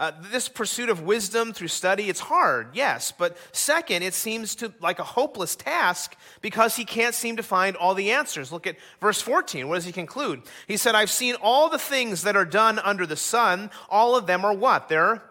Uh, 0.00 0.12
this 0.32 0.48
pursuit 0.48 0.88
of 0.88 1.02
wisdom 1.02 1.52
through 1.52 1.68
study, 1.68 2.08
it's 2.08 2.20
hard, 2.20 2.68
yes. 2.72 3.12
But 3.12 3.36
second, 3.52 4.02
it 4.02 4.14
seems 4.14 4.54
to 4.54 4.72
like 4.80 4.98
a 4.98 5.04
hopeless 5.04 5.54
task 5.54 6.16
because 6.40 6.74
he 6.74 6.86
can't 6.86 7.14
seem 7.14 7.36
to 7.36 7.42
find 7.42 7.76
all 7.76 7.92
the 7.92 8.12
answers. 8.12 8.50
Look 8.50 8.66
at 8.66 8.76
verse 8.98 9.20
14. 9.20 9.68
What 9.68 9.74
does 9.74 9.84
he 9.84 9.92
conclude? 9.92 10.40
He 10.66 10.78
said, 10.78 10.94
I've 10.94 11.10
seen 11.10 11.34
all 11.42 11.68
the 11.68 11.78
things 11.78 12.22
that 12.22 12.34
are 12.34 12.46
done 12.46 12.78
under 12.78 13.04
the 13.04 13.14
sun. 13.14 13.70
All 13.90 14.16
of 14.16 14.26
them 14.26 14.42
are 14.42 14.54
what? 14.54 14.88
They're, 14.88 15.22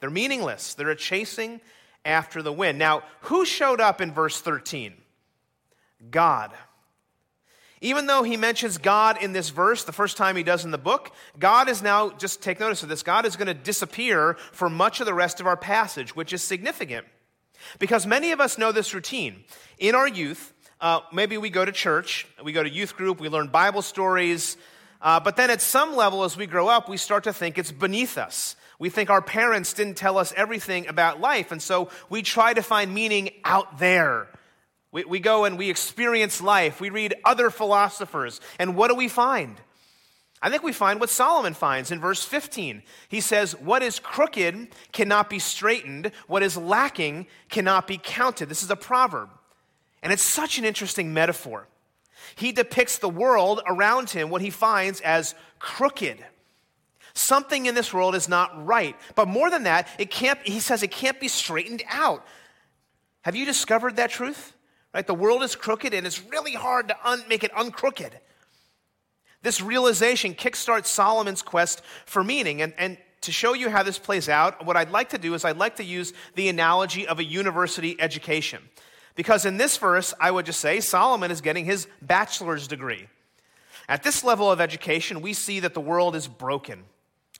they're 0.00 0.10
meaningless. 0.10 0.74
They're 0.74 0.90
a 0.90 0.96
chasing 0.96 1.60
after 2.04 2.42
the 2.42 2.52
wind. 2.52 2.80
Now, 2.80 3.04
who 3.20 3.44
showed 3.44 3.80
up 3.80 4.00
in 4.00 4.10
verse 4.10 4.40
13? 4.40 4.92
God. 6.10 6.50
Even 7.80 8.06
though 8.06 8.22
he 8.22 8.36
mentions 8.36 8.78
God 8.78 9.22
in 9.22 9.32
this 9.32 9.50
verse, 9.50 9.84
the 9.84 9.92
first 9.92 10.16
time 10.16 10.36
he 10.36 10.42
does 10.42 10.64
in 10.64 10.70
the 10.70 10.78
book, 10.78 11.12
God 11.38 11.68
is 11.68 11.82
now, 11.82 12.10
just 12.10 12.42
take 12.42 12.58
notice 12.58 12.82
of 12.82 12.88
this, 12.88 13.02
God 13.02 13.26
is 13.26 13.36
going 13.36 13.48
to 13.48 13.54
disappear 13.54 14.34
for 14.52 14.70
much 14.70 15.00
of 15.00 15.06
the 15.06 15.14
rest 15.14 15.40
of 15.40 15.46
our 15.46 15.56
passage, 15.56 16.16
which 16.16 16.32
is 16.32 16.42
significant. 16.42 17.06
Because 17.78 18.06
many 18.06 18.32
of 18.32 18.40
us 18.40 18.56
know 18.58 18.72
this 18.72 18.94
routine. 18.94 19.44
In 19.78 19.94
our 19.94 20.08
youth, 20.08 20.54
uh, 20.80 21.00
maybe 21.12 21.36
we 21.36 21.50
go 21.50 21.64
to 21.64 21.72
church, 21.72 22.26
we 22.42 22.52
go 22.52 22.62
to 22.62 22.70
youth 22.70 22.96
group, 22.96 23.20
we 23.20 23.28
learn 23.28 23.48
Bible 23.48 23.82
stories, 23.82 24.56
uh, 25.02 25.20
but 25.20 25.36
then 25.36 25.50
at 25.50 25.60
some 25.60 25.94
level, 25.94 26.24
as 26.24 26.36
we 26.36 26.46
grow 26.46 26.68
up, 26.68 26.88
we 26.88 26.96
start 26.96 27.24
to 27.24 27.32
think 27.32 27.58
it's 27.58 27.72
beneath 27.72 28.16
us. 28.16 28.56
We 28.78 28.90
think 28.90 29.10
our 29.10 29.22
parents 29.22 29.72
didn't 29.72 29.96
tell 29.96 30.18
us 30.18 30.32
everything 30.36 30.86
about 30.86 31.20
life, 31.20 31.52
and 31.52 31.62
so 31.62 31.90
we 32.08 32.22
try 32.22 32.54
to 32.54 32.62
find 32.62 32.94
meaning 32.94 33.30
out 33.44 33.78
there 33.78 34.28
we, 34.96 35.04
we 35.04 35.20
go 35.20 35.44
and 35.44 35.58
we 35.58 35.68
experience 35.68 36.40
life. 36.40 36.80
We 36.80 36.88
read 36.88 37.16
other 37.22 37.50
philosophers. 37.50 38.40
And 38.58 38.74
what 38.74 38.88
do 38.88 38.94
we 38.94 39.08
find? 39.08 39.60
I 40.40 40.48
think 40.48 40.62
we 40.62 40.72
find 40.72 41.00
what 41.00 41.10
Solomon 41.10 41.52
finds 41.52 41.90
in 41.90 42.00
verse 42.00 42.24
15. 42.24 42.82
He 43.10 43.20
says, 43.20 43.52
What 43.60 43.82
is 43.82 43.98
crooked 43.98 44.68
cannot 44.92 45.28
be 45.28 45.38
straightened, 45.38 46.12
what 46.28 46.42
is 46.42 46.56
lacking 46.56 47.26
cannot 47.50 47.86
be 47.86 48.00
counted. 48.02 48.48
This 48.48 48.62
is 48.62 48.70
a 48.70 48.76
proverb. 48.76 49.28
And 50.02 50.14
it's 50.14 50.24
such 50.24 50.56
an 50.56 50.64
interesting 50.64 51.12
metaphor. 51.12 51.68
He 52.34 52.50
depicts 52.50 52.96
the 52.96 53.10
world 53.10 53.60
around 53.66 54.08
him, 54.08 54.30
what 54.30 54.40
he 54.40 54.48
finds 54.48 55.02
as 55.02 55.34
crooked. 55.58 56.24
Something 57.12 57.66
in 57.66 57.74
this 57.74 57.92
world 57.92 58.14
is 58.14 58.30
not 58.30 58.64
right. 58.64 58.96
But 59.14 59.28
more 59.28 59.50
than 59.50 59.64
that, 59.64 59.88
it 59.98 60.10
can't, 60.10 60.38
he 60.42 60.58
says 60.58 60.82
it 60.82 60.90
can't 60.90 61.20
be 61.20 61.28
straightened 61.28 61.82
out. 61.86 62.26
Have 63.20 63.36
you 63.36 63.44
discovered 63.44 63.96
that 63.96 64.08
truth? 64.08 64.54
Right? 64.96 65.06
The 65.06 65.12
world 65.12 65.42
is 65.42 65.54
crooked 65.54 65.92
and 65.92 66.06
it's 66.06 66.24
really 66.24 66.54
hard 66.54 66.88
to 66.88 66.96
un- 67.06 67.22
make 67.28 67.44
it 67.44 67.50
uncrooked. 67.54 68.16
This 69.42 69.60
realization 69.60 70.32
kickstarts 70.32 70.86
Solomon's 70.86 71.42
quest 71.42 71.82
for 72.06 72.24
meaning. 72.24 72.62
And, 72.62 72.72
and 72.78 72.96
to 73.20 73.30
show 73.30 73.52
you 73.52 73.68
how 73.68 73.82
this 73.82 73.98
plays 73.98 74.30
out, 74.30 74.64
what 74.64 74.74
I'd 74.74 74.90
like 74.90 75.10
to 75.10 75.18
do 75.18 75.34
is 75.34 75.44
I'd 75.44 75.58
like 75.58 75.76
to 75.76 75.84
use 75.84 76.14
the 76.34 76.48
analogy 76.48 77.06
of 77.06 77.18
a 77.18 77.24
university 77.24 77.94
education. 78.00 78.62
Because 79.16 79.44
in 79.44 79.58
this 79.58 79.76
verse, 79.76 80.14
I 80.18 80.30
would 80.30 80.46
just 80.46 80.60
say 80.60 80.80
Solomon 80.80 81.30
is 81.30 81.42
getting 81.42 81.66
his 81.66 81.86
bachelor's 82.00 82.66
degree. 82.66 83.06
At 83.90 84.02
this 84.02 84.24
level 84.24 84.50
of 84.50 84.62
education, 84.62 85.20
we 85.20 85.34
see 85.34 85.60
that 85.60 85.74
the 85.74 85.80
world 85.82 86.16
is 86.16 86.26
broken. 86.26 86.84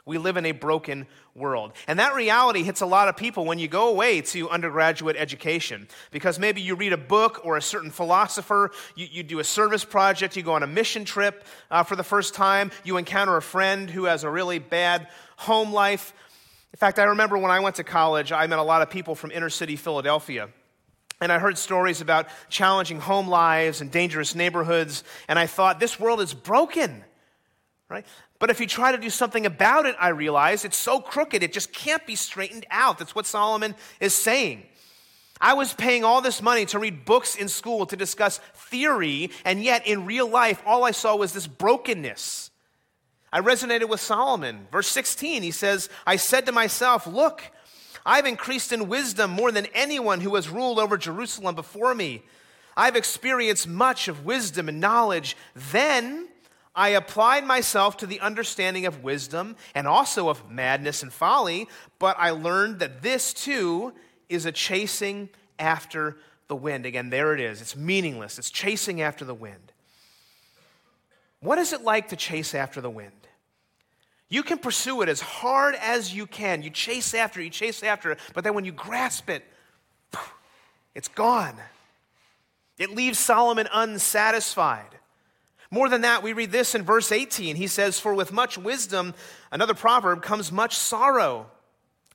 We 0.07 0.19
live 0.19 0.37
in 0.37 0.47
a 0.47 0.53
broken 0.53 1.09
world. 1.35 1.73
And 1.89 1.99
that 1.99 2.15
reality 2.15 2.63
hits 2.63 2.81
a 2.81 2.87
lot 2.87 3.09
of 3.09 3.17
people 3.17 3.45
when 3.45 3.59
you 3.59 3.67
go 3.67 3.89
away 3.89 4.21
to 4.21 4.49
undergraduate 4.49 5.17
education. 5.17 5.89
Because 6.13 6.39
maybe 6.39 6.63
you 6.63 6.77
read 6.77 6.93
a 6.93 6.97
book 6.97 7.41
or 7.45 7.57
a 7.57 7.63
certain 7.63 7.91
philosopher, 7.91 8.71
you, 8.95 9.09
you 9.11 9.23
do 9.25 9.41
a 9.41 9.45
service 9.45 9.85
project, 9.85 10.37
you 10.37 10.45
go 10.45 10.53
on 10.53 10.63
a 10.63 10.67
mission 10.67 11.05
trip 11.05 11.45
uh, 11.73 11.83
for 11.83 11.97
the 11.97 12.05
first 12.05 12.35
time, 12.35 12.71
you 12.85 12.99
encounter 12.99 13.37
a 13.37 13.43
friend 13.43 13.91
who 13.91 14.05
has 14.05 14.23
a 14.23 14.31
really 14.31 14.61
bad 14.61 15.09
home 15.37 15.73
life. 15.73 16.15
In 16.73 16.79
fact, 16.79 17.01
I 17.01 17.05
remember 17.05 17.37
when 17.37 17.51
I 17.51 17.59
went 17.59 17.77
to 17.77 17.85
college, 17.85 18.31
I 18.31 18.47
met 18.47 18.61
a 18.61 18.63
lot 18.63 18.83
of 18.83 18.91
people 18.91 19.17
from 19.17 19.33
inner 19.33 19.51
city 19.51 19.75
Philadelphia. 19.75 20.51
And 21.21 21.33
I 21.33 21.41
heard 21.41 21.59
stories 21.59 22.01
about 22.01 22.29
challenging 22.49 23.01
home 23.01 23.27
lives 23.27 23.81
and 23.81 23.91
dangerous 23.91 24.37
neighborhoods. 24.37 25.03
And 25.27 25.39
I 25.39 25.47
thought, 25.47 25.81
this 25.81 25.99
world 25.99 26.21
is 26.21 26.33
broken, 26.33 27.03
right? 27.89 28.07
But 28.39 28.51
if 28.51 28.61
you 28.61 28.67
try 28.67 28.93
to 28.93 28.99
do 28.99 29.11
something 29.11 29.47
about 29.47 29.87
it, 29.87 29.97
I 29.99 30.09
realize 30.09 30.65
it's 30.65 30.77
so 30.77 31.01
crooked, 31.01 31.43
it 31.43 31.53
just 31.53 31.73
can't 31.73 32.07
be 32.07 32.17
straightened 32.17 32.67
out. 32.71 32.99
That's 32.99 33.15
what 33.15 33.27
Solomon 33.27 33.75
is 34.01 34.15
saying. 34.15 34.65
I 35.41 35.55
was 35.55 35.75
paying 35.75 36.05
all 36.05 36.23
this 36.23 36.41
money 36.41 36.65
to 36.67 36.79
read 36.79 37.05
books 37.05 37.35
in 37.35 37.49
school 37.49 37.87
to 37.87 37.97
discuss 37.97 38.39
theory, 38.55 39.31
and 39.45 39.63
yet 39.63 39.87
in 39.87 40.07
real 40.07 40.29
life, 40.29 40.63
all 40.65 40.85
I 40.85 40.93
saw 40.93 41.17
was 41.17 41.33
this 41.33 41.47
brokenness. 41.47 42.51
I 43.33 43.41
resonated 43.41 43.89
with 43.89 44.01
Solomon. 44.01 44.67
Verse 44.73 44.89
16, 44.89 45.43
he 45.43 45.51
says, 45.51 45.91
I 46.07 46.17
said 46.17 46.47
to 46.47 46.53
myself, 46.53 47.07
Look, 47.07 47.43
I've 48.05 48.25
increased 48.25 48.73
in 48.73 48.89
wisdom 48.89 49.31
more 49.31 49.53
than 49.53 49.67
anyone 49.75 50.21
who 50.21 50.37
has 50.37 50.49
ruled 50.49 50.79
over 50.79 50.97
Jerusalem 50.97 51.55
before 51.55 51.95
me. 51.95 52.23
I've 52.77 52.97
experienced 52.97 53.67
much 53.67 54.09
of 54.09 54.25
wisdom 54.25 54.69
and 54.69 54.81
knowledge. 54.81 55.37
Then 55.55 56.29
I 56.77 56.91
applied 56.91 57.45
myself 57.45 57.97
to 57.99 58.07
the 58.07 58.21
understanding 58.21 58.87
of 58.87 59.03
wisdom 59.03 59.57
and 59.75 59.89
also 59.89 60.29
of 60.29 60.51
madness 60.51 61.03
and 61.03 61.13
folly, 61.13 61.69
but 61.99 62.17
I 62.19 62.31
learned 62.31 62.81
that 62.81 63.03
this 63.03 63.33
too 63.33 63.95
is 64.29 64.45
a 64.45 64.53
chasing 64.53 65.31
after 65.59 66.19
the 66.49 66.57
wind. 66.57 66.87
Again, 66.87 67.11
there 67.11 67.35
it 67.35 67.41
is. 67.41 67.61
It's 67.63 67.75
meaningless, 67.75 68.39
it's 68.39 68.51
chasing 68.51 69.01
after 69.01 69.25
the 69.25 69.35
wind. 69.35 69.73
What 71.41 71.59
is 71.59 71.73
it 71.73 71.83
like 71.83 72.09
to 72.11 72.17
chase 72.17 72.55
after 72.55 72.81
the 72.81 72.91
wind? 72.91 73.13
You 74.29 74.43
can 74.43 74.59
pursue 74.59 75.03
it 75.03 75.09
as 75.09 75.21
hard 75.21 75.77
as 75.77 76.15
you 76.15 76.27
can. 76.27 76.63
You 76.63 76.71
chase 76.71 77.15
after 77.15 77.41
it, 77.41 77.45
you 77.45 77.51
chase 77.51 77.83
after 77.83 78.13
it, 78.13 78.19
but 78.35 78.45
then 78.45 78.55
when 78.55 78.65
you 78.65 78.73
grasp 78.73 79.31
it, 79.31 79.45
It's 80.97 81.09
gone. 81.09 81.55
It 82.79 82.91
leaves 82.91 83.19
Solomon 83.19 83.69
unsatisfied. 83.71 84.99
More 85.71 85.89
than 85.89 86.03
that, 86.03 86.23
we 86.23 86.33
read 86.33 86.53
this 86.53 86.75
in 86.75 86.83
verse 86.83 87.11
18. 87.11 87.57
He 87.57 87.67
says, 87.67 87.99
For 87.99 88.15
with 88.15 88.33
much 88.33 88.57
wisdom, 88.57 89.15
another 89.51 89.75
proverb, 89.75 90.23
comes 90.23 90.53
much 90.53 90.77
sorrow. 90.77 91.47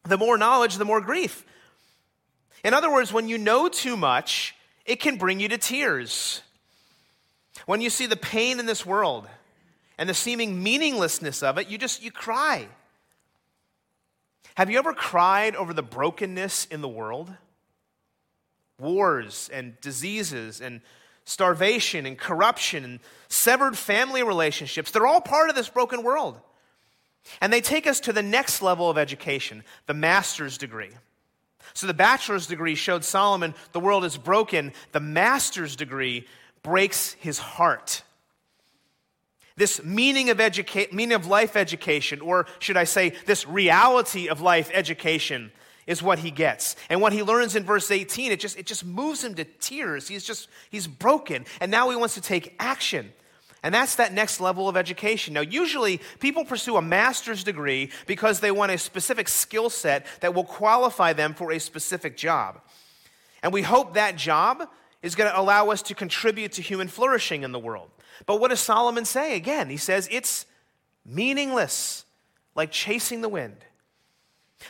The 0.03 0.17
more 0.17 0.38
knowledge, 0.38 0.75
the 0.75 0.86
more 0.86 1.01
grief. 1.01 1.46
In 2.63 2.74
other 2.74 2.91
words, 2.91 3.12
when 3.12 3.27
you 3.27 3.38
know 3.38 3.67
too 3.67 3.98
much, 3.98 4.55
it 4.86 5.00
can 5.00 5.17
bring 5.17 5.39
you 5.39 5.50
to 5.50 5.58
tears. 5.58 6.41
When 7.65 7.81
you 7.81 7.89
see 7.89 8.05
the 8.05 8.15
pain 8.15 8.60
in 8.60 8.65
this 8.65 8.86
world 8.86 9.27
and 9.98 10.10
the 10.10 10.13
seeming 10.13 10.63
meaninglessness 10.63 11.43
of 11.43 11.58
it, 11.58 11.67
you 11.67 11.77
just 11.77 12.01
you 12.01 12.12
cry. 12.12 12.67
Have 14.55 14.70
you 14.70 14.77
ever 14.77 14.93
cried 14.93 15.55
over 15.55 15.74
the 15.74 15.84
brokenness 15.84 16.65
in 16.65 16.81
the 16.81 16.88
world? 16.88 17.31
Wars 18.79 19.50
and 19.53 19.79
diseases 19.81 20.60
and 20.62 20.81
starvation 21.25 22.06
and 22.06 22.18
corruption 22.18 22.84
and 22.84 23.00
severed 23.28 23.78
family 23.78 24.24
relationships, 24.24 24.92
they're 24.92 25.08
all 25.08 25.22
part 25.22 25.50
of 25.50 25.56
this 25.56 25.70
broken 25.70 26.04
world. 26.04 26.40
And 27.40 27.54
they 27.54 27.62
take 27.62 27.88
us 27.88 28.00
to 28.01 28.13
the 28.13 28.24
next 28.24 28.62
level 28.62 28.90
of 28.90 28.98
education, 28.98 29.63
the 29.86 29.94
master's 29.94 30.58
degree. 30.58 30.92
So 31.74 31.88
the 31.88 31.94
bachelor's 31.94 32.48
degree 32.48 32.75
showed 32.75 33.04
Solomon 33.04 33.54
the 33.72 33.80
world 33.80 34.04
is 34.04 34.18
broken. 34.18 34.74
The 34.92 35.00
master's 35.00 35.75
degree 35.75 36.28
breaks 36.63 37.13
his 37.13 37.38
heart. 37.38 38.04
This 39.56 39.84
meaning 39.84 40.30
of, 40.30 40.38
educa- 40.38 40.92
meaning 40.92 41.13
of 41.13 41.28
life 41.28 41.56
education, 41.56 42.20
or 42.22 42.48
should 42.60 42.78
I 42.78 42.86
say, 42.86 43.13
this 43.25 43.48
reality 43.48 44.28
of 44.28 44.42
life 44.42 44.72
education, 44.74 45.51
is 45.88 46.03
what 46.03 46.19
he 46.19 46.31
gets. 46.31 46.75
And 46.89 47.01
what 47.01 47.13
he 47.13 47.23
learns 47.23 47.55
in 47.55 47.63
verse 47.63 47.91
18, 47.91 48.31
it 48.31 48.39
just, 48.39 48.57
it 48.57 48.65
just 48.65 48.85
moves 48.85 49.23
him 49.23 49.35
to 49.35 49.43
tears. 49.43 50.07
He's 50.07 50.23
just, 50.23 50.47
he's 50.69 50.88
broken. 50.88 51.45
And 51.59 51.71
now 51.71 51.89
he 51.89 51.95
wants 51.95 52.15
to 52.15 52.21
take 52.21 52.55
action. 52.59 53.11
And 53.63 53.73
that's 53.73 53.95
that 53.95 54.13
next 54.13 54.39
level 54.39 54.67
of 54.67 54.75
education. 54.75 55.35
Now, 55.35 55.41
usually 55.41 56.01
people 56.19 56.45
pursue 56.45 56.77
a 56.77 56.81
master's 56.81 57.43
degree 57.43 57.91
because 58.07 58.39
they 58.39 58.51
want 58.51 58.71
a 58.71 58.77
specific 58.77 59.29
skill 59.29 59.69
set 59.69 60.05
that 60.21 60.33
will 60.33 60.43
qualify 60.43 61.13
them 61.13 61.33
for 61.33 61.51
a 61.51 61.59
specific 61.59 62.17
job. 62.17 62.59
And 63.43 63.53
we 63.53 63.61
hope 63.61 63.93
that 63.93 64.15
job 64.15 64.67
is 65.03 65.15
going 65.15 65.29
to 65.29 65.39
allow 65.39 65.69
us 65.69 65.81
to 65.83 65.95
contribute 65.95 66.53
to 66.53 66.61
human 66.61 66.88
flourishing 66.88 67.43
in 67.43 67.51
the 67.51 67.59
world. 67.59 67.89
But 68.25 68.39
what 68.39 68.50
does 68.50 68.59
Solomon 68.59 69.05
say? 69.05 69.35
Again, 69.35 69.69
he 69.69 69.77
says 69.77 70.07
it's 70.11 70.45
meaningless, 71.05 72.05
like 72.55 72.71
chasing 72.71 73.21
the 73.21 73.29
wind. 73.29 73.57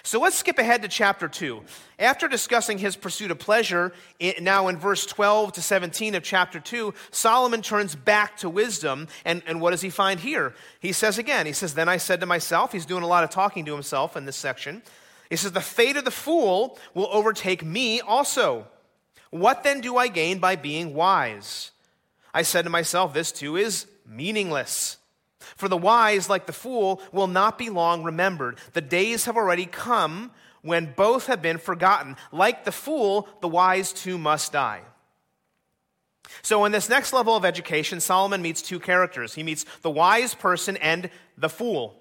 So 0.03 0.19
let's 0.19 0.37
skip 0.37 0.57
ahead 0.57 0.81
to 0.81 0.87
chapter 0.87 1.27
2. 1.27 1.61
After 1.99 2.27
discussing 2.27 2.77
his 2.77 2.95
pursuit 2.95 3.31
of 3.31 3.39
pleasure, 3.39 3.93
now 4.39 4.67
in 4.67 4.77
verse 4.77 5.05
12 5.05 5.53
to 5.53 5.61
17 5.61 6.15
of 6.15 6.23
chapter 6.23 6.59
2, 6.59 6.93
Solomon 7.11 7.61
turns 7.61 7.95
back 7.95 8.37
to 8.37 8.49
wisdom. 8.49 9.07
And, 9.25 9.41
and 9.45 9.61
what 9.61 9.71
does 9.71 9.81
he 9.81 9.89
find 9.89 10.19
here? 10.19 10.53
He 10.79 10.91
says 10.91 11.17
again, 11.17 11.45
he 11.45 11.53
says, 11.53 11.73
Then 11.73 11.89
I 11.89 11.97
said 11.97 12.19
to 12.21 12.25
myself, 12.25 12.71
he's 12.71 12.85
doing 12.85 13.03
a 13.03 13.07
lot 13.07 13.23
of 13.23 13.29
talking 13.29 13.65
to 13.65 13.73
himself 13.73 14.17
in 14.17 14.25
this 14.25 14.35
section. 14.35 14.81
He 15.29 15.35
says, 15.35 15.51
The 15.51 15.61
fate 15.61 15.97
of 15.97 16.05
the 16.05 16.11
fool 16.11 16.77
will 16.93 17.09
overtake 17.11 17.63
me 17.63 18.01
also. 18.01 18.67
What 19.29 19.63
then 19.63 19.81
do 19.81 19.97
I 19.97 20.07
gain 20.07 20.39
by 20.39 20.55
being 20.57 20.93
wise? 20.93 21.71
I 22.33 22.41
said 22.41 22.63
to 22.63 22.69
myself, 22.69 23.13
This 23.13 23.31
too 23.31 23.55
is 23.55 23.87
meaningless. 24.05 24.97
For 25.55 25.67
the 25.67 25.77
wise, 25.77 26.29
like 26.29 26.45
the 26.45 26.53
fool, 26.53 27.01
will 27.11 27.27
not 27.27 27.57
be 27.57 27.69
long 27.69 28.03
remembered. 28.03 28.57
The 28.73 28.81
days 28.81 29.25
have 29.25 29.37
already 29.37 29.65
come 29.65 30.31
when 30.61 30.93
both 30.95 31.27
have 31.27 31.41
been 31.41 31.57
forgotten. 31.57 32.15
Like 32.31 32.65
the 32.65 32.71
fool, 32.71 33.27
the 33.41 33.47
wise 33.47 33.93
too 33.93 34.17
must 34.17 34.51
die. 34.51 34.81
So, 36.43 36.65
in 36.65 36.71
this 36.71 36.87
next 36.87 37.13
level 37.13 37.35
of 37.35 37.43
education, 37.43 37.99
Solomon 37.99 38.41
meets 38.41 38.61
two 38.61 38.79
characters. 38.79 39.33
He 39.33 39.43
meets 39.43 39.65
the 39.81 39.89
wise 39.89 40.33
person 40.33 40.77
and 40.77 41.09
the 41.37 41.49
fool. 41.49 41.95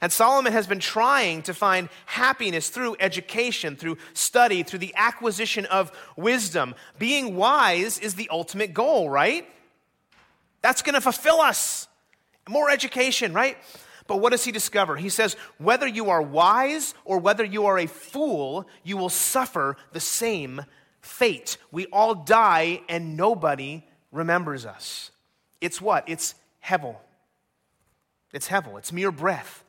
And 0.00 0.12
Solomon 0.12 0.52
has 0.52 0.66
been 0.66 0.78
trying 0.78 1.42
to 1.42 1.54
find 1.54 1.88
happiness 2.06 2.70
through 2.70 2.96
education, 3.00 3.76
through 3.76 3.98
study, 4.14 4.62
through 4.62 4.78
the 4.78 4.94
acquisition 4.96 5.66
of 5.66 5.90
wisdom. 6.16 6.74
Being 6.98 7.36
wise 7.36 7.98
is 7.98 8.14
the 8.14 8.28
ultimate 8.30 8.72
goal, 8.72 9.10
right? 9.10 9.48
That's 10.62 10.82
going 10.82 10.94
to 10.94 11.00
fulfill 11.00 11.40
us. 11.40 11.88
More 12.48 12.70
education, 12.70 13.32
right? 13.32 13.56
But 14.06 14.16
what 14.16 14.30
does 14.30 14.44
he 14.44 14.50
discover? 14.50 14.96
He 14.96 15.08
says, 15.08 15.36
whether 15.58 15.86
you 15.86 16.10
are 16.10 16.20
wise 16.20 16.94
or 17.04 17.18
whether 17.18 17.44
you 17.44 17.66
are 17.66 17.78
a 17.78 17.86
fool, 17.86 18.66
you 18.82 18.96
will 18.96 19.08
suffer 19.08 19.76
the 19.92 20.00
same 20.00 20.62
fate. 21.00 21.58
We 21.70 21.86
all 21.86 22.14
die 22.14 22.82
and 22.88 23.16
nobody 23.16 23.84
remembers 24.10 24.66
us. 24.66 25.12
It's 25.60 25.80
what? 25.80 26.08
It's 26.08 26.34
hevel. 26.64 26.96
It's 28.32 28.48
hevel. 28.48 28.78
It's 28.78 28.92
mere 28.92 29.12
breath. 29.12 29.64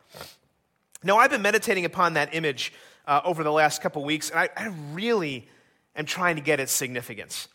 Now, 1.03 1.17
I've 1.17 1.31
been 1.31 1.41
meditating 1.41 1.85
upon 1.85 2.13
that 2.13 2.33
image 2.33 2.73
uh, 3.07 3.21
over 3.23 3.43
the 3.43 3.51
last 3.51 3.81
couple 3.81 4.03
weeks, 4.03 4.29
and 4.29 4.39
I, 4.39 4.49
I 4.55 4.67
really 4.93 5.47
am 5.95 6.05
trying 6.05 6.35
to 6.35 6.41
get 6.41 6.59
its 6.59 6.71
significance. 6.71 7.47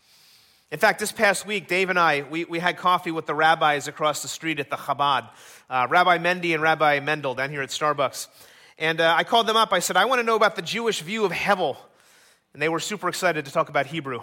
In 0.69 0.79
fact, 0.79 0.99
this 0.99 1.13
past 1.13 1.45
week, 1.45 1.69
Dave 1.69 1.89
and 1.89 1.97
I, 1.97 2.23
we, 2.29 2.43
we 2.43 2.59
had 2.59 2.75
coffee 2.75 3.11
with 3.11 3.25
the 3.25 3.33
rabbis 3.33 3.87
across 3.87 4.21
the 4.21 4.27
street 4.27 4.59
at 4.59 4.69
the 4.69 4.75
Chabad, 4.75 5.29
uh, 5.69 5.87
Rabbi 5.89 6.17
Mendy 6.17 6.53
and 6.53 6.61
Rabbi 6.61 6.99
Mendel 6.99 7.35
down 7.35 7.51
here 7.51 7.61
at 7.61 7.69
Starbucks. 7.69 8.27
And 8.77 8.99
uh, 8.99 9.15
I 9.17 9.23
called 9.23 9.47
them 9.47 9.55
up. 9.55 9.71
I 9.71 9.79
said, 9.79 9.95
I 9.95 10.03
want 10.03 10.19
to 10.19 10.23
know 10.23 10.35
about 10.35 10.57
the 10.57 10.61
Jewish 10.61 11.01
view 11.01 11.23
of 11.23 11.31
Hevel. 11.31 11.77
And 12.51 12.61
they 12.61 12.67
were 12.67 12.81
super 12.81 13.07
excited 13.07 13.45
to 13.45 13.51
talk 13.51 13.69
about 13.69 13.85
Hebrew. 13.85 14.19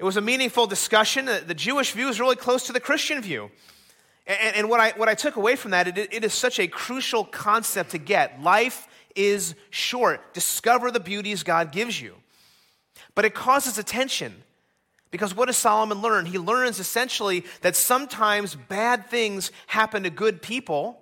It 0.00 0.04
was 0.04 0.16
a 0.16 0.20
meaningful 0.20 0.66
discussion. 0.66 1.26
The 1.26 1.54
Jewish 1.54 1.92
view 1.92 2.08
is 2.08 2.18
really 2.18 2.34
close 2.34 2.66
to 2.66 2.72
the 2.72 2.80
Christian 2.80 3.22
view. 3.22 3.52
And, 4.26 4.56
and 4.56 4.68
what, 4.68 4.80
I, 4.80 4.90
what 4.96 5.08
I 5.08 5.14
took 5.14 5.36
away 5.36 5.54
from 5.54 5.70
that, 5.70 5.86
it, 5.86 6.12
it 6.12 6.24
is 6.24 6.34
such 6.34 6.58
a 6.58 6.66
crucial 6.66 7.24
concept 7.24 7.92
to 7.92 7.98
get. 7.98 8.42
Life 8.42 8.88
is 9.14 9.54
short. 9.70 10.34
Discover 10.34 10.90
the 10.90 10.98
beauties 10.98 11.44
God 11.44 11.70
gives 11.70 12.00
you. 12.00 12.16
But 13.14 13.24
it 13.24 13.34
causes 13.34 13.78
attention. 13.78 14.42
Because 15.10 15.34
what 15.34 15.46
does 15.46 15.56
Solomon 15.56 16.02
learn? 16.02 16.26
He 16.26 16.38
learns 16.38 16.80
essentially 16.80 17.44
that 17.62 17.76
sometimes 17.76 18.54
bad 18.54 19.08
things 19.08 19.52
happen 19.66 20.02
to 20.02 20.10
good 20.10 20.42
people, 20.42 21.00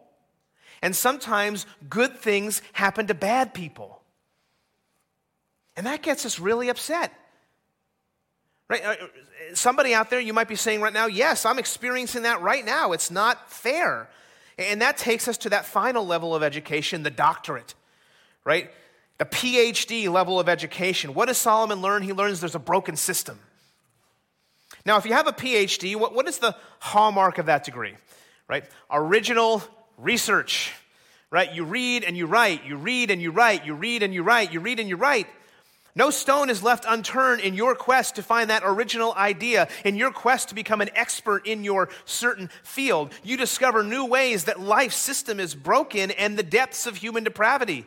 and 0.82 0.94
sometimes 0.94 1.66
good 1.88 2.18
things 2.18 2.60
happen 2.72 3.06
to 3.06 3.14
bad 3.14 3.54
people. 3.54 4.02
And 5.76 5.86
that 5.86 6.02
gets 6.02 6.24
us 6.26 6.38
really 6.38 6.68
upset. 6.68 7.12
Right? 8.68 8.84
Uh, 8.84 8.94
somebody 9.54 9.94
out 9.94 10.10
there, 10.10 10.20
you 10.20 10.32
might 10.32 10.48
be 10.48 10.56
saying 10.56 10.80
right 10.80 10.92
now, 10.92 11.06
yes, 11.06 11.44
I'm 11.44 11.58
experiencing 11.58 12.22
that 12.22 12.40
right 12.40 12.64
now. 12.64 12.92
It's 12.92 13.10
not 13.10 13.50
fair. 13.50 14.08
And 14.58 14.80
that 14.82 14.96
takes 14.96 15.26
us 15.26 15.38
to 15.38 15.50
that 15.50 15.66
final 15.66 16.06
level 16.06 16.34
of 16.34 16.42
education, 16.42 17.02
the 17.02 17.10
doctorate, 17.10 17.74
right? 18.44 18.70
The 19.18 19.24
PhD 19.24 20.10
level 20.10 20.38
of 20.38 20.48
education. 20.48 21.14
What 21.14 21.26
does 21.26 21.38
Solomon 21.38 21.80
learn? 21.80 22.02
He 22.02 22.12
learns 22.12 22.40
there's 22.40 22.54
a 22.54 22.60
broken 22.60 22.96
system. 22.96 23.38
Now, 24.86 24.98
if 24.98 25.06
you 25.06 25.12
have 25.14 25.26
a 25.26 25.32
PhD, 25.32 25.96
what, 25.96 26.14
what 26.14 26.28
is 26.28 26.38
the 26.38 26.54
hallmark 26.78 27.38
of 27.38 27.46
that 27.46 27.64
degree? 27.64 27.94
Right? 28.48 28.64
Original 28.90 29.62
research. 29.98 30.72
Right? 31.30 31.52
You 31.52 31.64
read 31.64 32.04
and 32.04 32.16
you 32.16 32.26
write, 32.26 32.64
you 32.64 32.76
read 32.76 33.10
and 33.10 33.20
you 33.20 33.30
write, 33.30 33.64
you 33.64 33.74
read 33.74 34.02
and 34.02 34.14
you 34.14 34.22
write, 34.22 34.52
you 34.52 34.60
read 34.60 34.78
and 34.78 34.88
you 34.88 34.96
write. 34.96 35.26
No 35.96 36.10
stone 36.10 36.50
is 36.50 36.62
left 36.62 36.84
unturned 36.88 37.40
in 37.40 37.54
your 37.54 37.76
quest 37.76 38.16
to 38.16 38.22
find 38.22 38.50
that 38.50 38.62
original 38.64 39.14
idea, 39.14 39.68
in 39.84 39.94
your 39.94 40.10
quest 40.10 40.48
to 40.48 40.54
become 40.54 40.80
an 40.80 40.90
expert 40.94 41.46
in 41.46 41.62
your 41.62 41.88
certain 42.04 42.50
field. 42.64 43.12
You 43.22 43.36
discover 43.36 43.84
new 43.84 44.04
ways 44.04 44.44
that 44.44 44.58
life 44.58 44.92
system 44.92 45.38
is 45.38 45.54
broken 45.54 46.10
and 46.10 46.36
the 46.36 46.42
depths 46.42 46.86
of 46.86 46.96
human 46.96 47.22
depravity. 47.22 47.86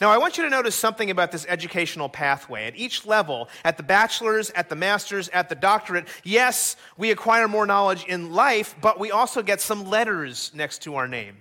Now, 0.00 0.10
I 0.10 0.18
want 0.18 0.38
you 0.38 0.44
to 0.44 0.50
notice 0.50 0.74
something 0.74 1.10
about 1.10 1.32
this 1.32 1.46
educational 1.48 2.08
pathway. 2.08 2.66
At 2.66 2.76
each 2.76 3.06
level, 3.06 3.48
at 3.64 3.76
the 3.76 3.82
bachelor's, 3.82 4.50
at 4.50 4.68
the 4.68 4.76
master's, 4.76 5.28
at 5.30 5.48
the 5.48 5.54
doctorate, 5.54 6.08
yes, 6.24 6.76
we 6.96 7.10
acquire 7.10 7.48
more 7.48 7.66
knowledge 7.66 8.04
in 8.04 8.32
life, 8.32 8.74
but 8.80 8.98
we 9.00 9.10
also 9.10 9.42
get 9.42 9.60
some 9.60 9.88
letters 9.88 10.50
next 10.54 10.82
to 10.82 10.96
our 10.96 11.08
name. 11.08 11.38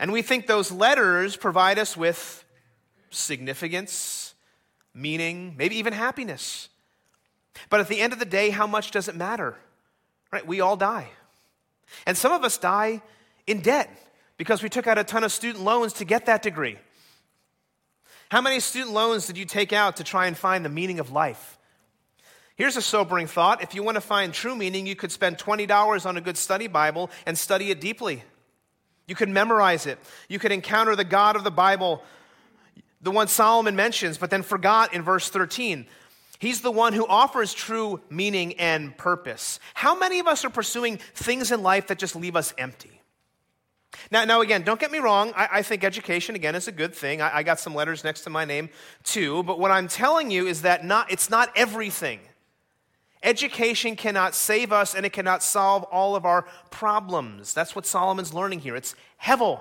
And 0.00 0.12
we 0.12 0.22
think 0.22 0.46
those 0.46 0.70
letters 0.70 1.36
provide 1.36 1.78
us 1.78 1.96
with 1.96 2.44
significance, 3.10 4.34
meaning, 4.94 5.54
maybe 5.56 5.76
even 5.76 5.92
happiness. 5.92 6.68
But 7.70 7.80
at 7.80 7.88
the 7.88 8.00
end 8.00 8.12
of 8.12 8.18
the 8.18 8.24
day, 8.24 8.50
how 8.50 8.66
much 8.66 8.90
does 8.90 9.08
it 9.08 9.16
matter? 9.16 9.56
Right? 10.32 10.46
We 10.46 10.60
all 10.60 10.76
die. 10.76 11.08
And 12.06 12.16
some 12.16 12.32
of 12.32 12.44
us 12.44 12.58
die 12.58 13.02
in 13.46 13.60
debt 13.60 13.90
because 14.36 14.62
we 14.62 14.68
took 14.68 14.86
out 14.86 14.98
a 14.98 15.04
ton 15.04 15.24
of 15.24 15.32
student 15.32 15.64
loans 15.64 15.94
to 15.94 16.04
get 16.04 16.26
that 16.26 16.42
degree. 16.42 16.78
How 18.30 18.40
many 18.40 18.60
student 18.60 18.92
loans 18.92 19.26
did 19.26 19.38
you 19.38 19.44
take 19.44 19.72
out 19.72 19.96
to 19.96 20.04
try 20.04 20.26
and 20.26 20.36
find 20.36 20.64
the 20.64 20.68
meaning 20.68 21.00
of 21.00 21.10
life? 21.10 21.58
Here's 22.56 22.76
a 22.76 22.82
sobering 22.82 23.26
thought. 23.26 23.62
If 23.62 23.74
you 23.74 23.82
want 23.82 23.94
to 23.94 24.00
find 24.00 24.34
true 24.34 24.56
meaning, 24.56 24.86
you 24.86 24.96
could 24.96 25.12
spend 25.12 25.38
$20 25.38 26.06
on 26.06 26.16
a 26.16 26.20
good 26.20 26.36
study 26.36 26.66
Bible 26.66 27.10
and 27.24 27.38
study 27.38 27.70
it 27.70 27.80
deeply. 27.80 28.22
You 29.06 29.14
could 29.14 29.28
memorize 29.28 29.86
it. 29.86 29.98
You 30.28 30.38
could 30.38 30.52
encounter 30.52 30.94
the 30.94 31.04
God 31.04 31.36
of 31.36 31.44
the 31.44 31.50
Bible 31.50 32.02
the 33.00 33.10
one 33.10 33.28
Solomon 33.28 33.76
mentions, 33.76 34.18
but 34.18 34.30
then 34.30 34.42
forgot 34.42 34.92
in 34.92 35.02
verse 35.02 35.28
13. 35.28 35.86
He's 36.38 36.60
the 36.60 36.70
one 36.70 36.92
who 36.92 37.06
offers 37.06 37.52
true 37.52 38.00
meaning 38.10 38.54
and 38.54 38.96
purpose. 38.96 39.60
How 39.74 39.98
many 39.98 40.18
of 40.20 40.26
us 40.26 40.44
are 40.44 40.50
pursuing 40.50 40.98
things 41.14 41.50
in 41.50 41.62
life 41.62 41.88
that 41.88 41.98
just 41.98 42.16
leave 42.16 42.36
us 42.36 42.54
empty? 42.58 42.97
Now, 44.10 44.24
now 44.24 44.40
again, 44.40 44.62
don't 44.62 44.78
get 44.78 44.90
me 44.90 44.98
wrong. 44.98 45.32
I, 45.34 45.48
I 45.52 45.62
think 45.62 45.82
education, 45.82 46.34
again, 46.34 46.54
is 46.54 46.68
a 46.68 46.72
good 46.72 46.94
thing. 46.94 47.20
I, 47.20 47.38
I 47.38 47.42
got 47.42 47.58
some 47.58 47.74
letters 47.74 48.04
next 48.04 48.22
to 48.22 48.30
my 48.30 48.44
name, 48.44 48.70
too. 49.02 49.42
But 49.42 49.58
what 49.58 49.70
I'm 49.70 49.88
telling 49.88 50.30
you 50.30 50.46
is 50.46 50.62
that 50.62 50.84
not, 50.84 51.10
it's 51.10 51.30
not 51.30 51.50
everything. 51.56 52.20
Education 53.22 53.96
cannot 53.96 54.34
save 54.34 54.72
us 54.72 54.94
and 54.94 55.04
it 55.04 55.12
cannot 55.12 55.42
solve 55.42 55.82
all 55.84 56.14
of 56.14 56.24
our 56.24 56.42
problems. 56.70 57.52
That's 57.52 57.74
what 57.74 57.86
Solomon's 57.86 58.32
learning 58.32 58.60
here. 58.60 58.76
It's 58.76 58.94
hevel. 59.22 59.60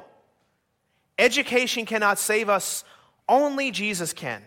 Education 1.17 1.85
cannot 1.85 2.19
save 2.19 2.49
us, 2.49 2.83
only 3.27 3.71
Jesus 3.71 4.13
can. 4.13 4.43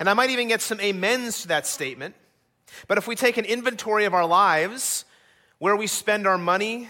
And 0.00 0.10
I 0.10 0.14
might 0.14 0.30
even 0.30 0.48
get 0.48 0.60
some 0.60 0.80
amens 0.80 1.42
to 1.42 1.48
that 1.48 1.66
statement. 1.66 2.16
But 2.88 2.98
if 2.98 3.06
we 3.06 3.14
take 3.14 3.36
an 3.36 3.44
inventory 3.44 4.06
of 4.06 4.14
our 4.14 4.26
lives, 4.26 5.04
where 5.58 5.76
we 5.76 5.86
spend 5.86 6.26
our 6.26 6.36
money 6.36 6.88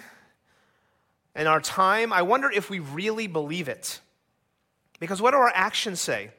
and 1.35 1.49
our 1.49 1.61
time, 1.61 2.12
I 2.12 2.23
wonder 2.23 2.51
if 2.51 2.70
we 2.70 2.79
really 2.79 3.27
believe 3.27 3.68
it. 3.68 4.01
Because 5.01 5.20
what 5.20 5.33
do 5.33 5.38
our 5.38 5.53
actions 5.55 6.01
say? 6.01 6.31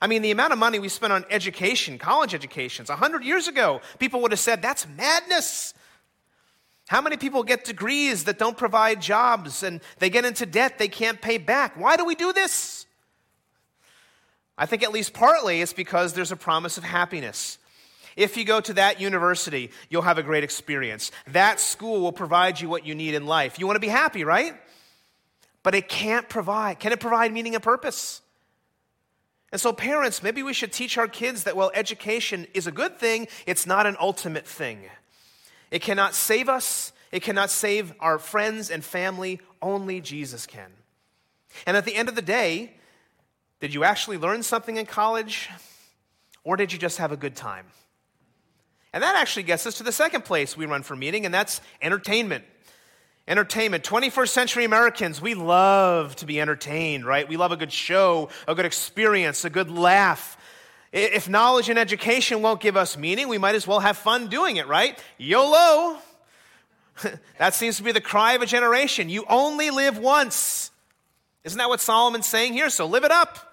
I 0.00 0.06
mean, 0.06 0.22
the 0.22 0.30
amount 0.30 0.52
of 0.52 0.58
money 0.58 0.78
we 0.78 0.88
spend 0.88 1.12
on 1.12 1.24
education, 1.30 1.98
college 1.98 2.34
educations, 2.34 2.88
100 2.88 3.24
years 3.24 3.48
ago, 3.48 3.80
people 3.98 4.22
would 4.22 4.30
have 4.30 4.38
said, 4.38 4.62
that's 4.62 4.86
madness. 4.96 5.74
How 6.88 7.00
many 7.02 7.16
people 7.16 7.42
get 7.42 7.64
degrees 7.64 8.24
that 8.24 8.38
don't 8.38 8.56
provide 8.56 9.02
jobs 9.02 9.62
and 9.62 9.80
they 9.98 10.08
get 10.08 10.24
into 10.24 10.46
debt 10.46 10.78
they 10.78 10.88
can't 10.88 11.20
pay 11.20 11.36
back? 11.36 11.76
Why 11.76 11.96
do 11.96 12.04
we 12.04 12.14
do 12.14 12.32
this? 12.32 12.86
I 14.56 14.66
think 14.66 14.82
at 14.82 14.92
least 14.92 15.12
partly 15.12 15.60
it's 15.60 15.72
because 15.72 16.14
there's 16.14 16.32
a 16.32 16.36
promise 16.36 16.78
of 16.78 16.84
happiness. 16.84 17.58
If 18.18 18.36
you 18.36 18.44
go 18.44 18.60
to 18.60 18.72
that 18.74 19.00
university, 19.00 19.70
you'll 19.88 20.02
have 20.02 20.18
a 20.18 20.24
great 20.24 20.42
experience. 20.42 21.12
That 21.28 21.60
school 21.60 22.00
will 22.00 22.10
provide 22.10 22.60
you 22.60 22.68
what 22.68 22.84
you 22.84 22.96
need 22.96 23.14
in 23.14 23.26
life. 23.26 23.60
You 23.60 23.66
want 23.66 23.76
to 23.76 23.80
be 23.80 23.86
happy, 23.86 24.24
right? 24.24 24.54
But 25.62 25.76
it 25.76 25.88
can't 25.88 26.28
provide. 26.28 26.80
Can 26.80 26.90
it 26.90 26.98
provide 26.98 27.32
meaning 27.32 27.54
and 27.54 27.62
purpose? 27.62 28.20
And 29.52 29.60
so, 29.60 29.72
parents, 29.72 30.20
maybe 30.20 30.42
we 30.42 30.52
should 30.52 30.72
teach 30.72 30.98
our 30.98 31.06
kids 31.06 31.44
that, 31.44 31.56
well, 31.56 31.70
education 31.74 32.48
is 32.54 32.66
a 32.66 32.72
good 32.72 32.98
thing, 32.98 33.28
it's 33.46 33.68
not 33.68 33.86
an 33.86 33.96
ultimate 34.00 34.48
thing. 34.48 34.80
It 35.70 35.82
cannot 35.82 36.12
save 36.12 36.48
us, 36.48 36.92
it 37.12 37.22
cannot 37.22 37.50
save 37.50 37.94
our 38.00 38.18
friends 38.18 38.68
and 38.68 38.84
family, 38.84 39.38
only 39.62 40.00
Jesus 40.00 40.44
can. 40.44 40.72
And 41.68 41.76
at 41.76 41.84
the 41.84 41.94
end 41.94 42.08
of 42.08 42.16
the 42.16 42.22
day, 42.22 42.72
did 43.60 43.72
you 43.72 43.84
actually 43.84 44.18
learn 44.18 44.42
something 44.42 44.76
in 44.76 44.86
college, 44.86 45.48
or 46.42 46.56
did 46.56 46.72
you 46.72 46.80
just 46.80 46.98
have 46.98 47.12
a 47.12 47.16
good 47.16 47.36
time? 47.36 47.66
And 48.92 49.02
that 49.02 49.16
actually 49.16 49.42
gets 49.42 49.66
us 49.66 49.78
to 49.78 49.82
the 49.82 49.92
second 49.92 50.24
place 50.24 50.56
we 50.56 50.66
run 50.66 50.82
for 50.82 50.96
meeting, 50.96 51.24
and 51.24 51.34
that's 51.34 51.60
entertainment. 51.82 52.44
Entertainment. 53.26 53.84
21st 53.84 54.28
century 54.28 54.64
Americans, 54.64 55.20
we 55.20 55.34
love 55.34 56.16
to 56.16 56.26
be 56.26 56.40
entertained, 56.40 57.04
right? 57.04 57.28
We 57.28 57.36
love 57.36 57.52
a 57.52 57.56
good 57.56 57.72
show, 57.72 58.30
a 58.46 58.54
good 58.54 58.64
experience, 58.64 59.44
a 59.44 59.50
good 59.50 59.70
laugh. 59.70 60.36
If 60.92 61.28
knowledge 61.28 61.68
and 61.68 61.78
education 61.78 62.40
won't 62.40 62.60
give 62.60 62.76
us 62.76 62.96
meaning, 62.96 63.28
we 63.28 63.36
might 63.36 63.54
as 63.54 63.66
well 63.66 63.80
have 63.80 63.98
fun 63.98 64.28
doing 64.28 64.56
it, 64.56 64.66
right? 64.66 64.98
YOLO. 65.18 65.98
that 67.38 67.54
seems 67.54 67.76
to 67.76 67.82
be 67.82 67.92
the 67.92 68.00
cry 68.00 68.32
of 68.32 68.42
a 68.42 68.46
generation. 68.46 69.10
You 69.10 69.24
only 69.28 69.70
live 69.70 69.98
once. 69.98 70.70
Isn't 71.44 71.58
that 71.58 71.68
what 71.68 71.80
Solomon's 71.80 72.26
saying 72.26 72.54
here? 72.54 72.70
So 72.70 72.86
live 72.86 73.04
it 73.04 73.10
up. 73.10 73.47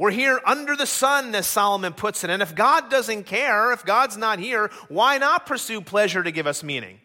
We're 0.00 0.10
here 0.10 0.40
under 0.46 0.76
the 0.76 0.86
sun, 0.86 1.34
as 1.34 1.46
Solomon 1.46 1.92
puts 1.92 2.24
it. 2.24 2.30
And 2.30 2.40
if 2.40 2.54
God 2.54 2.88
doesn't 2.88 3.24
care, 3.24 3.70
if 3.70 3.84
God's 3.84 4.16
not 4.16 4.38
here, 4.38 4.70
why 4.88 5.18
not 5.18 5.44
pursue 5.44 5.82
pleasure 5.82 6.22
to 6.22 6.30
give 6.30 6.46
us 6.46 6.62
meaning? 6.62 7.00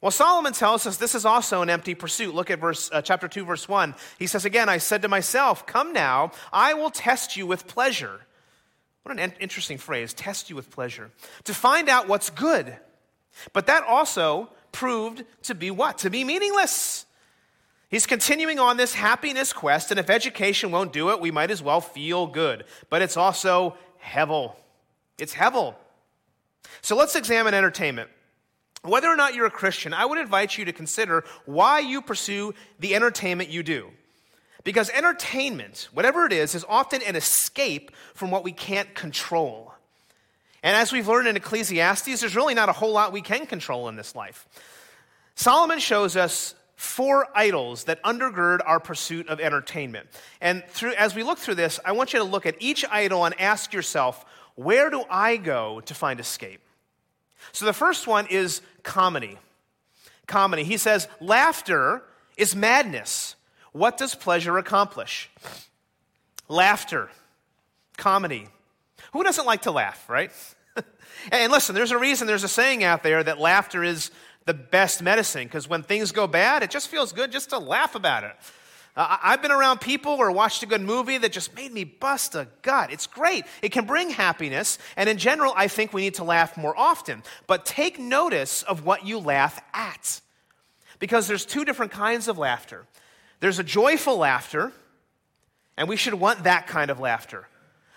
Well, 0.00 0.10
Solomon 0.10 0.54
tells 0.54 0.86
us 0.86 0.96
this 0.96 1.14
is 1.14 1.26
also 1.26 1.60
an 1.60 1.68
empty 1.68 1.94
pursuit. 1.94 2.34
Look 2.34 2.50
at 2.50 2.60
verse, 2.60 2.88
uh, 2.90 3.02
chapter 3.02 3.28
2, 3.28 3.44
verse 3.44 3.68
1. 3.68 3.94
He 4.18 4.26
says, 4.26 4.46
Again, 4.46 4.70
I 4.70 4.78
said 4.78 5.02
to 5.02 5.08
myself, 5.08 5.66
Come 5.66 5.92
now, 5.92 6.32
I 6.50 6.72
will 6.72 6.88
test 6.88 7.36
you 7.36 7.46
with 7.46 7.66
pleasure. 7.66 8.20
What 9.02 9.18
an 9.18 9.34
interesting 9.38 9.76
phrase, 9.76 10.14
test 10.14 10.48
you 10.48 10.56
with 10.56 10.70
pleasure, 10.70 11.10
to 11.44 11.52
find 11.52 11.90
out 11.90 12.08
what's 12.08 12.30
good. 12.30 12.74
But 13.52 13.66
that 13.66 13.84
also 13.84 14.48
proved 14.72 15.24
to 15.42 15.54
be 15.54 15.70
what? 15.70 15.98
To 15.98 16.08
be 16.08 16.24
meaningless. 16.24 17.04
He's 17.88 18.06
continuing 18.06 18.58
on 18.58 18.76
this 18.76 18.94
happiness 18.94 19.52
quest, 19.52 19.90
and 19.90 19.98
if 19.98 20.10
education 20.10 20.70
won't 20.70 20.92
do 20.92 21.10
it, 21.10 21.20
we 21.20 21.30
might 21.30 21.50
as 21.50 21.62
well 21.62 21.80
feel 21.80 22.26
good. 22.26 22.64
But 22.90 23.00
it's 23.00 23.16
also 23.16 23.76
hevel. 24.04 24.54
It's 25.18 25.34
hevel. 25.34 25.74
So 26.82 26.96
let's 26.96 27.16
examine 27.16 27.54
entertainment. 27.54 28.10
Whether 28.82 29.08
or 29.08 29.16
not 29.16 29.34
you're 29.34 29.46
a 29.46 29.50
Christian, 29.50 29.94
I 29.94 30.04
would 30.04 30.18
invite 30.18 30.56
you 30.56 30.66
to 30.66 30.72
consider 30.72 31.24
why 31.46 31.80
you 31.80 32.02
pursue 32.02 32.54
the 32.78 32.94
entertainment 32.94 33.50
you 33.50 33.62
do. 33.62 33.90
Because 34.64 34.90
entertainment, 34.90 35.88
whatever 35.92 36.26
it 36.26 36.32
is, 36.32 36.54
is 36.54 36.64
often 36.68 37.00
an 37.02 37.16
escape 37.16 37.90
from 38.14 38.30
what 38.30 38.44
we 38.44 38.52
can't 38.52 38.94
control. 38.94 39.72
And 40.62 40.76
as 40.76 40.92
we've 40.92 41.08
learned 41.08 41.28
in 41.28 41.36
Ecclesiastes, 41.36 42.20
there's 42.20 42.36
really 42.36 42.54
not 42.54 42.68
a 42.68 42.72
whole 42.72 42.92
lot 42.92 43.12
we 43.12 43.22
can 43.22 43.46
control 43.46 43.88
in 43.88 43.96
this 43.96 44.14
life. 44.14 44.46
Solomon 45.34 45.78
shows 45.78 46.16
us 46.16 46.54
four 46.78 47.26
idols 47.34 47.84
that 47.84 48.00
undergird 48.04 48.60
our 48.64 48.78
pursuit 48.78 49.28
of 49.28 49.40
entertainment. 49.40 50.06
And 50.40 50.64
through, 50.68 50.92
as 50.92 51.12
we 51.12 51.24
look 51.24 51.38
through 51.38 51.56
this, 51.56 51.80
I 51.84 51.90
want 51.90 52.12
you 52.12 52.20
to 52.20 52.24
look 52.24 52.46
at 52.46 52.54
each 52.60 52.84
idol 52.88 53.24
and 53.24 53.38
ask 53.40 53.72
yourself, 53.72 54.24
where 54.54 54.88
do 54.88 55.02
I 55.10 55.38
go 55.38 55.80
to 55.80 55.94
find 55.94 56.20
escape? 56.20 56.60
So 57.50 57.66
the 57.66 57.72
first 57.72 58.06
one 58.06 58.28
is 58.28 58.62
comedy. 58.84 59.38
Comedy. 60.28 60.62
He 60.62 60.76
says, 60.76 61.08
laughter 61.20 62.04
is 62.36 62.54
madness. 62.54 63.34
What 63.72 63.98
does 63.98 64.14
pleasure 64.14 64.56
accomplish? 64.56 65.30
Laughter, 66.46 67.10
comedy. 67.96 68.46
Who 69.12 69.24
doesn't 69.24 69.46
like 69.46 69.62
to 69.62 69.72
laugh, 69.72 70.08
right? 70.08 70.30
and 71.32 71.50
listen, 71.50 71.74
there's 71.74 71.90
a 71.90 71.98
reason, 71.98 72.28
there's 72.28 72.44
a 72.44 72.48
saying 72.48 72.84
out 72.84 73.02
there 73.02 73.24
that 73.24 73.40
laughter 73.40 73.82
is 73.82 74.12
the 74.48 74.54
best 74.54 75.02
medicine 75.02 75.44
because 75.44 75.68
when 75.68 75.82
things 75.82 76.10
go 76.10 76.26
bad, 76.26 76.62
it 76.62 76.70
just 76.70 76.88
feels 76.88 77.12
good 77.12 77.30
just 77.30 77.50
to 77.50 77.58
laugh 77.58 77.94
about 77.94 78.24
it. 78.24 78.34
Uh, 78.96 79.18
I've 79.22 79.42
been 79.42 79.52
around 79.52 79.82
people 79.82 80.12
or 80.12 80.32
watched 80.32 80.62
a 80.62 80.66
good 80.66 80.80
movie 80.80 81.18
that 81.18 81.32
just 81.32 81.54
made 81.54 81.70
me 81.70 81.84
bust 81.84 82.34
a 82.34 82.48
gut. 82.62 82.90
It's 82.90 83.06
great. 83.06 83.44
It 83.60 83.72
can 83.72 83.84
bring 83.84 84.08
happiness. 84.08 84.78
And 84.96 85.06
in 85.06 85.18
general, 85.18 85.52
I 85.54 85.68
think 85.68 85.92
we 85.92 86.00
need 86.00 86.14
to 86.14 86.24
laugh 86.24 86.56
more 86.56 86.74
often. 86.76 87.22
But 87.46 87.66
take 87.66 87.98
notice 87.98 88.62
of 88.62 88.86
what 88.86 89.06
you 89.06 89.18
laugh 89.18 89.62
at. 89.74 90.22
Because 90.98 91.28
there's 91.28 91.44
two 91.44 91.66
different 91.66 91.92
kinds 91.92 92.26
of 92.26 92.38
laughter 92.38 92.86
there's 93.40 93.58
a 93.60 93.64
joyful 93.64 94.16
laughter, 94.16 94.72
and 95.76 95.88
we 95.88 95.96
should 95.96 96.14
want 96.14 96.44
that 96.44 96.66
kind 96.66 96.90
of 96.90 96.98
laughter. 96.98 97.46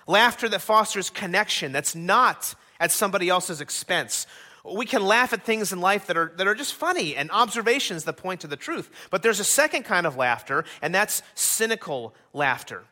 Laughter 0.06 0.50
that 0.50 0.62
fosters 0.62 1.10
connection, 1.10 1.72
that's 1.72 1.96
not 1.96 2.54
at 2.80 2.92
somebody 2.92 3.30
else's 3.30 3.62
expense. 3.62 4.28
We 4.64 4.86
can 4.86 5.04
laugh 5.04 5.34
at 5.34 5.44
things 5.44 5.74
in 5.74 5.82
life 5.82 6.08
that 6.08 6.18
are, 6.18 6.34
that 6.38 6.48
are 6.48 6.54
just 6.54 6.76
funny 6.76 7.16
and 7.16 7.32
observations 7.32 8.04
that 8.04 8.18
point 8.18 8.42
to 8.42 8.48
the 8.48 8.56
truth. 8.56 8.92
But 9.10 9.24
there's 9.24 9.40
a 9.40 9.44
second 9.44 9.84
kind 9.84 10.06
of 10.06 10.18
laughter, 10.18 10.66
and 10.82 10.94
that's 10.94 11.24
cynical 11.34 12.14
laughter. 12.34 12.84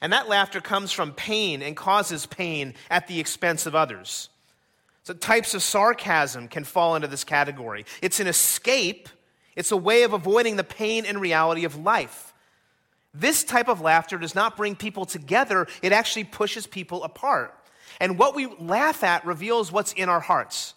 And 0.00 0.12
that 0.12 0.28
laughter 0.28 0.60
comes 0.60 0.92
from 0.92 1.12
pain 1.12 1.62
and 1.62 1.76
causes 1.76 2.26
pain 2.26 2.74
at 2.90 3.08
the 3.08 3.20
expense 3.20 3.66
of 3.66 3.74
others. 3.74 4.28
So, 5.04 5.14
types 5.14 5.54
of 5.54 5.62
sarcasm 5.62 6.46
can 6.46 6.62
fall 6.62 6.94
into 6.94 7.08
this 7.08 7.24
category. 7.24 7.84
It's 8.00 8.20
an 8.20 8.28
escape, 8.28 9.08
it's 9.56 9.72
a 9.72 9.76
way 9.76 10.04
of 10.04 10.12
avoiding 10.12 10.56
the 10.56 10.64
pain 10.64 11.04
and 11.04 11.20
reality 11.20 11.64
of 11.64 11.76
life. 11.76 12.32
This 13.12 13.44
type 13.44 13.68
of 13.68 13.80
laughter 13.80 14.16
does 14.16 14.34
not 14.34 14.56
bring 14.56 14.76
people 14.76 15.04
together, 15.04 15.66
it 15.82 15.92
actually 15.92 16.24
pushes 16.24 16.66
people 16.66 17.02
apart. 17.02 17.54
And 18.00 18.18
what 18.18 18.34
we 18.34 18.46
laugh 18.58 19.04
at 19.04 19.26
reveals 19.26 19.70
what's 19.70 19.92
in 19.92 20.08
our 20.08 20.20
hearts. 20.20 20.74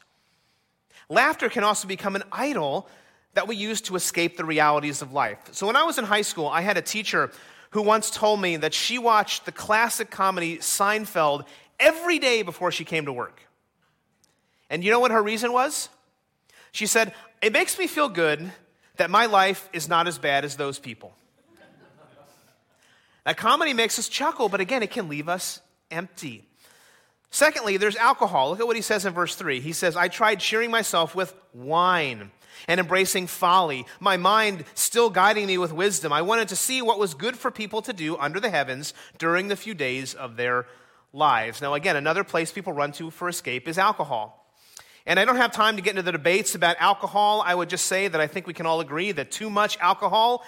Laughter 1.10 1.50
can 1.50 1.63
also 1.63 1.88
become 1.88 2.15
an 2.15 2.24
idol 2.32 2.88
that 3.34 3.48
we 3.48 3.56
use 3.56 3.82
to 3.82 3.96
escape 3.96 4.38
the 4.38 4.46
realities 4.46 5.02
of 5.02 5.13
life. 5.13 5.39
So 5.52 5.68
when 5.68 5.76
I 5.76 5.84
was 5.84 5.98
in 5.98 6.06
high 6.06 6.22
school, 6.22 6.48
I 6.48 6.62
had 6.62 6.78
a 6.78 6.82
teacher 6.82 7.32
who 7.72 7.82
once 7.82 8.10
told 8.10 8.41
me 8.41 8.58
that 8.58 8.74
she 8.74 8.98
watched 8.98 9.46
the 9.46 9.52
classic 9.52 10.10
comedy 10.10 10.58
Seinfeld 10.58 11.46
every 11.80 12.20
day 12.20 12.41
before 12.41 12.72
she 12.72 12.86
came 12.86 13.06
to 13.06 13.13
work. 13.13 13.41
And 14.70 14.84
you 14.84 14.91
know 14.91 15.00
what 15.00 15.12
her 15.12 15.22
reason 15.22 15.52
was? 15.52 15.89
She 16.72 16.88
said, 16.88 17.13
It 17.41 17.54
makes 17.54 17.78
me 17.78 17.88
feel 17.88 18.10
good 18.10 18.52
that 18.98 19.10
my 19.10 19.26
life 19.26 19.70
is 19.74 19.89
not 19.89 20.08
as 20.08 20.18
bad 20.18 20.46
as 20.46 20.56
those 20.56 20.80
people. 20.80 21.13
That 23.26 23.38
comedy 23.38 23.74
makes 23.74 24.00
us 24.00 24.08
chuckle, 24.08 24.50
but 24.50 24.62
again, 24.62 24.84
it 24.84 24.91
can 24.91 25.10
leave 25.10 25.28
us 25.28 25.60
empty. 25.91 26.46
Secondly, 27.30 27.78
there's 27.78 27.96
alcohol. 27.96 28.50
Look 28.50 28.60
at 28.60 28.68
what 28.68 28.76
he 28.76 28.82
says 28.82 29.06
in 29.06 29.14
verse 29.14 29.36
3. 29.36 29.60
He 29.60 29.74
says, 29.74 29.96
I 29.96 30.08
tried 30.08 30.40
cheering 30.40 30.72
myself 30.72 31.16
with 31.16 31.34
wine. 31.54 32.32
and 32.70 32.80
embracing 32.80 33.28
folly, 33.28 33.86
my 34.00 34.16
mind 34.16 34.64
still 34.74 35.10
guiding 35.10 35.46
me 35.46 35.58
with 35.58 35.74
wisdom. 35.74 36.14
I 36.14 36.22
wanted 36.22 36.48
to 36.48 36.56
see 36.56 36.82
what 36.82 36.98
was 36.98 37.14
good 37.14 37.38
for 37.38 37.52
people 37.52 37.82
to 37.82 37.92
do 37.92 38.16
under 38.18 38.40
the 38.40 38.50
heavens 38.50 38.94
during 39.18 39.50
the 39.50 39.58
few 39.58 39.74
days 39.74 40.14
of 40.14 40.38
their 40.38 40.66
lives. 41.12 41.62
Now, 41.62 41.74
again, 41.74 41.96
another 41.96 42.24
place 42.24 42.52
people 42.52 42.74
run 42.74 42.92
to 42.94 43.12
for 43.12 43.28
escape 43.28 43.68
is 43.68 43.78
alcohol. 43.78 44.46
And 45.06 45.20
I 45.20 45.26
don't 45.26 45.36
have 45.38 45.52
time 45.52 45.76
to 45.76 45.82
get 45.82 45.92
into 45.92 46.02
the 46.02 46.12
debates 46.12 46.56
about 46.56 46.78
alcohol. 46.80 47.44
I 47.46 47.54
would 47.54 47.70
just 47.70 47.86
say 47.86 48.08
that 48.08 48.20
I 48.20 48.28
think 48.28 48.48
we 48.48 48.54
can 48.54 48.66
all 48.66 48.80
agree 48.80 49.12
that 49.12 49.32
too 49.32 49.50
much 49.50 49.78
alcohol 49.80 50.44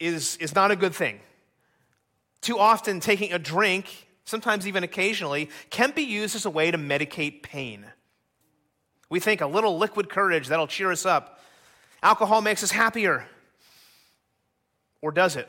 is, 0.00 0.36
is 0.38 0.54
not 0.54 0.70
a 0.70 0.76
good 0.76 0.94
thing. 0.94 1.20
Too 2.40 2.58
often, 2.58 3.00
taking 3.00 3.32
a 3.32 3.38
drink, 3.38 4.08
sometimes 4.24 4.66
even 4.66 4.84
occasionally, 4.84 5.50
can 5.70 5.90
be 5.92 6.02
used 6.02 6.34
as 6.34 6.44
a 6.44 6.50
way 6.50 6.70
to 6.70 6.78
medicate 6.78 7.42
pain. 7.42 7.86
We 9.08 9.20
think 9.20 9.40
a 9.40 9.46
little 9.46 9.78
liquid 9.78 10.08
courage 10.08 10.48
that'll 10.48 10.66
cheer 10.66 10.90
us 10.90 11.06
up. 11.06 11.40
Alcohol 12.02 12.40
makes 12.40 12.62
us 12.62 12.70
happier. 12.70 13.26
Or 15.00 15.12
does 15.12 15.36
it? 15.36 15.48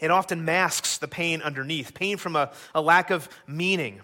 It 0.00 0.10
often 0.10 0.44
masks 0.44 0.98
the 0.98 1.08
pain 1.08 1.40
underneath, 1.40 1.94
pain 1.94 2.16
from 2.16 2.36
a, 2.36 2.50
a 2.74 2.80
lack 2.80 3.10
of 3.10 3.28
meaning. 3.46 4.02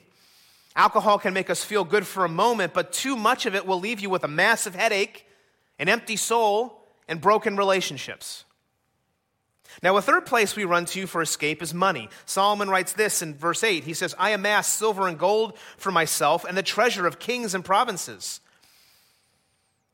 Alcohol 0.74 1.18
can 1.18 1.34
make 1.34 1.50
us 1.50 1.62
feel 1.62 1.84
good 1.84 2.06
for 2.06 2.24
a 2.24 2.28
moment, 2.28 2.72
but 2.72 2.92
too 2.92 3.14
much 3.14 3.44
of 3.44 3.54
it 3.54 3.66
will 3.66 3.78
leave 3.78 4.00
you 4.00 4.08
with 4.08 4.24
a 4.24 4.28
massive 4.28 4.74
headache, 4.74 5.26
an 5.78 5.88
empty 5.88 6.16
soul, 6.16 6.86
and 7.08 7.20
broken 7.20 7.56
relationships. 7.56 8.44
Now, 9.82 9.96
a 9.96 10.02
third 10.02 10.26
place 10.26 10.56
we 10.56 10.64
run 10.64 10.84
to 10.86 11.06
for 11.06 11.22
escape 11.22 11.62
is 11.62 11.72
money. 11.72 12.08
Solomon 12.26 12.68
writes 12.68 12.92
this 12.92 13.22
in 13.22 13.34
verse 13.34 13.64
8. 13.64 13.84
He 13.84 13.94
says, 13.94 14.14
I 14.18 14.30
amass 14.30 14.68
silver 14.68 15.06
and 15.06 15.18
gold 15.18 15.56
for 15.76 15.90
myself 15.92 16.44
and 16.44 16.56
the 16.56 16.62
treasure 16.62 17.06
of 17.06 17.18
kings 17.18 17.54
and 17.54 17.64
provinces. 17.64 18.40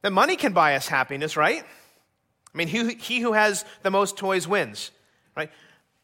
That 0.03 0.13
money 0.13 0.37
can 0.37 0.53
buy 0.53 0.75
us 0.75 0.89
happiness, 0.89 1.37
right? 1.37 1.63
I 1.63 2.59
mean, 2.59 2.69
he, 2.69 2.95
he 2.95 3.21
who 3.21 3.33
has 3.33 3.65
the 3.83 3.91
most 3.91 4.17
toys 4.17 4.49
wins, 4.49 4.91
right? 5.37 5.51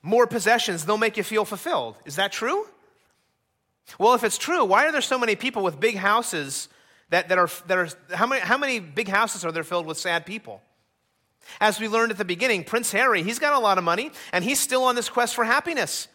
More 0.02 0.26
possessions, 0.26 0.84
they'll 0.84 0.98
make 0.98 1.16
you 1.16 1.22
feel 1.22 1.44
fulfilled. 1.44 1.96
Is 2.04 2.16
that 2.16 2.32
true? 2.32 2.66
Well, 3.98 4.14
if 4.14 4.24
it's 4.24 4.38
true, 4.38 4.64
why 4.64 4.86
are 4.86 4.92
there 4.92 5.00
so 5.00 5.18
many 5.18 5.36
people 5.36 5.62
with 5.62 5.80
big 5.80 5.96
houses 5.96 6.68
that, 7.10 7.28
that, 7.28 7.38
are, 7.38 7.48
that 7.66 7.78
are 7.78 7.88
how 8.14 8.26
many, 8.26 8.40
how 8.40 8.58
many 8.58 8.80
big 8.80 9.08
houses 9.08 9.44
are 9.44 9.52
there 9.52 9.64
filled 9.64 9.86
with 9.86 9.98
sad 9.98 10.26
people? 10.26 10.62
As 11.60 11.80
we 11.80 11.88
learned 11.88 12.12
at 12.12 12.18
the 12.18 12.24
beginning, 12.24 12.64
Prince 12.64 12.92
Harry, 12.92 13.22
he's 13.22 13.38
got 13.38 13.52
a 13.52 13.58
lot 13.58 13.78
of 13.78 13.84
money, 13.84 14.10
and 14.32 14.44
he's 14.44 14.60
still 14.60 14.84
on 14.84 14.94
this 14.94 15.08
quest 15.08 15.34
for 15.34 15.44
happiness. 15.44 16.08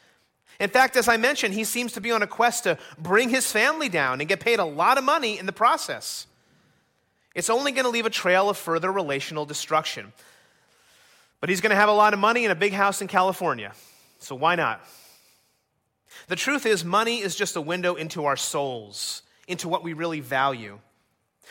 In 0.60 0.70
fact, 0.70 0.98
as 0.98 1.08
I 1.08 1.18
mentioned, 1.18 1.54
he 1.54 1.63
seems 1.63 1.94
to 1.94 2.02
be 2.02 2.12
on 2.12 2.22
a 2.22 2.28
quest 2.28 2.63
to 2.63 2.78
bring 2.98 3.30
his 3.30 3.50
family 3.50 3.88
down 3.88 4.20
and 4.20 4.28
get 4.28 4.42
paid 4.42 4.60
a 4.60 4.65
lot 4.65 4.98
of 4.98 5.04
money 5.04 5.39
in 5.39 5.46
the 5.46 5.54
process. 5.54 6.28
It's 7.34 7.50
only 7.50 7.72
going 7.72 7.86
to 7.86 7.89
leave 7.89 8.06
a 8.06 8.10
trail 8.10 8.50
of 8.50 8.58
further 8.58 8.92
relational 8.92 9.46
destruction. 9.46 10.12
But 11.39 11.50
he's 11.50 11.62
going 11.62 11.70
to 11.70 11.78
have 11.78 11.88
a 11.88 11.94
lot 11.94 12.13
of 12.13 12.20
money 12.20 12.44
and 12.44 12.52
a 12.52 12.56
big 12.56 12.74
house 12.74 13.02
in 13.02 13.08
California. 13.08 13.72
So 14.20 14.36
why 14.36 14.56
not? 14.56 14.82
The 16.28 16.36
truth 16.36 16.65
is, 16.65 16.84
money 16.84 17.20
is 17.20 17.36
just 17.36 17.56
a 17.56 17.62
window 17.62 17.96
into 17.96 18.26
our 18.26 18.36
souls, 18.36 19.22
into 19.48 19.70
what 19.70 19.84
we 19.84 19.94
really 19.94 20.20
value. 20.20 20.80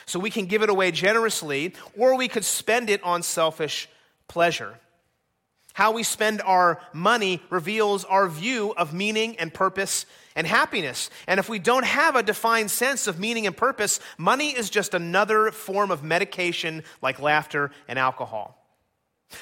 So 0.08 0.18
we 0.18 0.30
can 0.30 0.46
give 0.46 0.62
it 0.62 0.70
away 0.70 0.90
generously, 0.90 1.74
or 1.96 2.16
we 2.16 2.28
could 2.28 2.44
spend 2.44 2.88
it 2.88 3.04
on 3.04 3.22
selfish 3.22 3.90
pleasure. 4.26 4.78
How 5.74 5.92
we 5.92 6.02
spend 6.02 6.40
our 6.40 6.80
money 6.94 7.42
reveals 7.50 8.06
our 8.06 8.26
view 8.26 8.72
of 8.74 8.94
meaning 8.94 9.36
and 9.36 9.52
purpose 9.52 10.06
and 10.34 10.46
happiness. 10.46 11.10
And 11.26 11.38
if 11.38 11.50
we 11.50 11.58
don't 11.58 11.84
have 11.84 12.16
a 12.16 12.22
defined 12.22 12.70
sense 12.70 13.06
of 13.06 13.20
meaning 13.20 13.46
and 13.46 13.54
purpose, 13.54 14.00
money 14.16 14.48
is 14.48 14.70
just 14.70 14.94
another 14.94 15.50
form 15.50 15.90
of 15.90 16.02
medication 16.02 16.84
like 17.02 17.20
laughter 17.20 17.70
and 17.86 17.98
alcohol. 17.98 18.66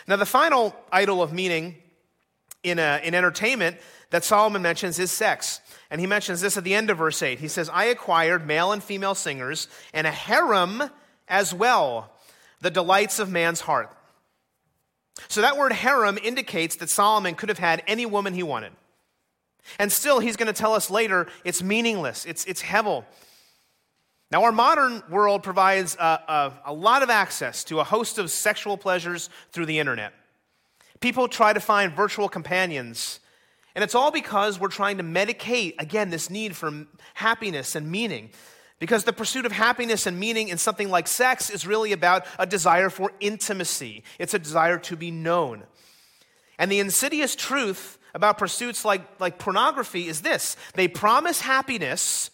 Now, 0.08 0.16
the 0.16 0.26
final 0.26 0.74
idol 0.90 1.22
of 1.22 1.32
meaning 1.32 1.76
in, 2.70 2.78
a, 2.78 3.00
in 3.02 3.14
entertainment 3.14 3.76
that 4.10 4.24
Solomon 4.24 4.62
mentions 4.62 4.98
is 4.98 5.10
sex. 5.10 5.60
And 5.90 6.00
he 6.00 6.06
mentions 6.06 6.40
this 6.40 6.56
at 6.56 6.64
the 6.64 6.74
end 6.74 6.90
of 6.90 6.98
verse 6.98 7.22
8. 7.22 7.38
He 7.38 7.48
says, 7.48 7.68
I 7.72 7.84
acquired 7.84 8.46
male 8.46 8.72
and 8.72 8.82
female 8.82 9.14
singers 9.14 9.68
and 9.92 10.06
a 10.06 10.10
harem 10.10 10.82
as 11.28 11.54
well, 11.54 12.12
the 12.60 12.70
delights 12.70 13.18
of 13.18 13.30
man's 13.30 13.60
heart. 13.60 13.90
So 15.28 15.40
that 15.40 15.56
word 15.56 15.72
harem 15.72 16.18
indicates 16.22 16.76
that 16.76 16.90
Solomon 16.90 17.34
could 17.34 17.48
have 17.48 17.58
had 17.58 17.82
any 17.86 18.06
woman 18.06 18.34
he 18.34 18.42
wanted. 18.42 18.72
And 19.78 19.90
still, 19.90 20.20
he's 20.20 20.36
going 20.36 20.46
to 20.46 20.52
tell 20.52 20.74
us 20.74 20.90
later 20.90 21.26
it's 21.44 21.62
meaningless, 21.62 22.24
it's, 22.24 22.44
it's 22.44 22.62
hevel. 22.62 23.04
Now, 24.30 24.42
our 24.44 24.52
modern 24.52 25.04
world 25.08 25.44
provides 25.44 25.96
a, 25.96 26.02
a, 26.04 26.52
a 26.66 26.72
lot 26.72 27.02
of 27.02 27.10
access 27.10 27.62
to 27.64 27.78
a 27.78 27.84
host 27.84 28.18
of 28.18 28.30
sexual 28.30 28.76
pleasures 28.76 29.30
through 29.52 29.66
the 29.66 29.78
internet. 29.78 30.12
People 31.00 31.28
try 31.28 31.52
to 31.52 31.60
find 31.60 31.92
virtual 31.92 32.28
companions 32.28 33.20
and 33.76 33.84
it's 33.84 33.94
all 33.94 34.10
because 34.10 34.58
we're 34.58 34.68
trying 34.68 34.96
to 34.96 35.04
medicate, 35.04 35.74
again, 35.78 36.08
this 36.08 36.30
need 36.30 36.56
for 36.56 36.86
happiness 37.12 37.74
and 37.74 37.90
meaning. 37.90 38.30
Because 38.78 39.04
the 39.04 39.12
pursuit 39.12 39.44
of 39.44 39.52
happiness 39.52 40.06
and 40.06 40.18
meaning 40.18 40.48
in 40.48 40.56
something 40.56 40.88
like 40.90 41.06
sex 41.06 41.50
is 41.50 41.66
really 41.66 41.92
about 41.92 42.26
a 42.38 42.46
desire 42.46 42.88
for 42.88 43.12
intimacy, 43.20 44.02
it's 44.18 44.32
a 44.32 44.38
desire 44.38 44.78
to 44.78 44.96
be 44.96 45.10
known. 45.10 45.64
And 46.58 46.72
the 46.72 46.80
insidious 46.80 47.36
truth 47.36 47.98
about 48.14 48.38
pursuits 48.38 48.82
like, 48.82 49.20
like 49.20 49.38
pornography 49.38 50.08
is 50.08 50.22
this 50.22 50.56
they 50.72 50.88
promise 50.88 51.42
happiness, 51.42 52.30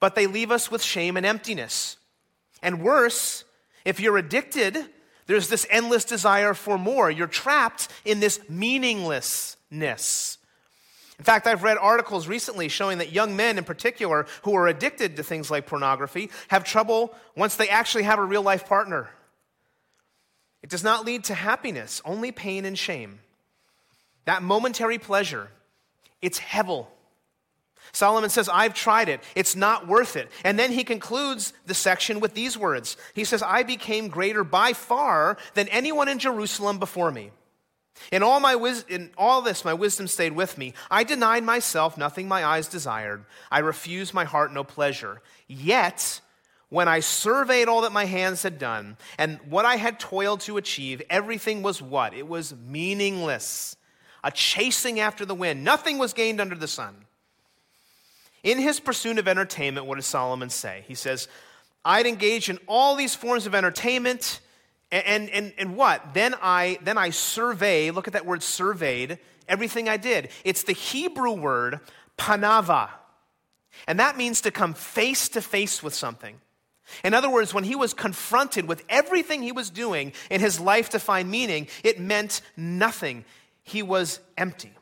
but 0.00 0.16
they 0.16 0.26
leave 0.26 0.50
us 0.50 0.72
with 0.72 0.82
shame 0.82 1.16
and 1.16 1.24
emptiness. 1.24 1.98
And 2.62 2.82
worse, 2.82 3.44
if 3.84 4.00
you're 4.00 4.18
addicted, 4.18 4.76
there's 5.26 5.48
this 5.48 5.66
endless 5.70 6.04
desire 6.04 6.54
for 6.54 6.78
more. 6.78 7.10
You're 7.10 7.26
trapped 7.26 7.88
in 8.04 8.20
this 8.20 8.40
meaninglessness. 8.48 10.38
In 11.18 11.24
fact, 11.24 11.46
I've 11.46 11.62
read 11.62 11.78
articles 11.78 12.26
recently 12.26 12.68
showing 12.68 12.98
that 12.98 13.12
young 13.12 13.36
men 13.36 13.56
in 13.56 13.64
particular 13.64 14.26
who 14.42 14.54
are 14.56 14.66
addicted 14.66 15.16
to 15.16 15.22
things 15.22 15.50
like 15.50 15.66
pornography 15.66 16.30
have 16.48 16.64
trouble 16.64 17.14
once 17.36 17.56
they 17.56 17.68
actually 17.68 18.02
have 18.04 18.18
a 18.18 18.24
real 18.24 18.42
life 18.42 18.66
partner. 18.66 19.08
It 20.62 20.70
does 20.70 20.82
not 20.82 21.04
lead 21.04 21.24
to 21.24 21.34
happiness, 21.34 22.02
only 22.04 22.32
pain 22.32 22.64
and 22.64 22.78
shame. 22.78 23.20
That 24.24 24.42
momentary 24.42 24.98
pleasure, 24.98 25.48
it's 26.20 26.40
hevel. 26.40 26.86
Solomon 27.94 28.28
says, 28.28 28.48
I've 28.48 28.74
tried 28.74 29.08
it. 29.08 29.22
It's 29.36 29.54
not 29.54 29.86
worth 29.86 30.16
it. 30.16 30.28
And 30.42 30.58
then 30.58 30.72
he 30.72 30.82
concludes 30.82 31.52
the 31.64 31.74
section 31.74 32.18
with 32.18 32.34
these 32.34 32.58
words 32.58 32.96
He 33.14 33.24
says, 33.24 33.42
I 33.42 33.62
became 33.62 34.08
greater 34.08 34.44
by 34.44 34.72
far 34.72 35.38
than 35.54 35.68
anyone 35.68 36.08
in 36.08 36.18
Jerusalem 36.18 36.78
before 36.78 37.10
me. 37.10 37.30
In 38.10 38.24
all, 38.24 38.40
my 38.40 38.56
wis- 38.56 38.84
in 38.88 39.12
all 39.16 39.40
this, 39.40 39.64
my 39.64 39.72
wisdom 39.72 40.08
stayed 40.08 40.32
with 40.32 40.58
me. 40.58 40.74
I 40.90 41.04
denied 41.04 41.44
myself 41.44 41.96
nothing 41.96 42.26
my 42.26 42.44
eyes 42.44 42.66
desired. 42.66 43.24
I 43.52 43.60
refused 43.60 44.12
my 44.12 44.24
heart 44.24 44.52
no 44.52 44.64
pleasure. 44.64 45.22
Yet, 45.46 46.20
when 46.70 46.88
I 46.88 46.98
surveyed 46.98 47.68
all 47.68 47.82
that 47.82 47.92
my 47.92 48.06
hands 48.06 48.42
had 48.42 48.58
done 48.58 48.96
and 49.16 49.38
what 49.48 49.64
I 49.64 49.76
had 49.76 50.00
toiled 50.00 50.40
to 50.40 50.56
achieve, 50.56 51.00
everything 51.08 51.62
was 51.62 51.80
what? 51.80 52.12
It 52.12 52.26
was 52.26 52.56
meaningless, 52.56 53.76
a 54.24 54.32
chasing 54.32 54.98
after 54.98 55.24
the 55.24 55.36
wind. 55.36 55.62
Nothing 55.62 55.98
was 55.98 56.12
gained 56.12 56.40
under 56.40 56.56
the 56.56 56.66
sun. 56.66 57.04
In 58.44 58.58
his 58.58 58.78
pursuit 58.78 59.18
of 59.18 59.26
entertainment, 59.26 59.86
what 59.86 59.96
does 59.96 60.06
Solomon 60.06 60.50
say? 60.50 60.84
He 60.86 60.94
says, 60.94 61.26
I'd 61.84 62.06
engage 62.06 62.48
in 62.48 62.58
all 62.68 62.94
these 62.94 63.14
forms 63.14 63.46
of 63.46 63.54
entertainment 63.54 64.40
and, 64.92 65.28
and, 65.30 65.52
and 65.58 65.76
what? 65.76 66.14
Then 66.14 66.36
I, 66.40 66.78
then 66.82 66.96
I 66.96 67.10
survey, 67.10 67.90
look 67.90 68.06
at 68.06 68.12
that 68.12 68.26
word 68.26 68.44
surveyed, 68.44 69.18
everything 69.48 69.88
I 69.88 69.96
did. 69.96 70.28
It's 70.44 70.62
the 70.62 70.72
Hebrew 70.72 71.32
word 71.32 71.80
panava. 72.16 72.90
And 73.88 73.98
that 73.98 74.16
means 74.16 74.42
to 74.42 74.52
come 74.52 74.72
face 74.72 75.28
to 75.30 75.42
face 75.42 75.82
with 75.82 75.94
something. 75.94 76.40
In 77.02 77.12
other 77.12 77.30
words, 77.30 77.52
when 77.52 77.64
he 77.64 77.74
was 77.74 77.92
confronted 77.92 78.68
with 78.68 78.84
everything 78.88 79.42
he 79.42 79.52
was 79.52 79.70
doing 79.70 80.12
in 80.30 80.40
his 80.40 80.60
life 80.60 80.90
to 80.90 80.98
find 80.98 81.30
meaning, 81.30 81.66
it 81.82 81.98
meant 81.98 82.40
nothing. 82.56 83.24
He 83.62 83.82
was 83.82 84.20
empty. 84.36 84.74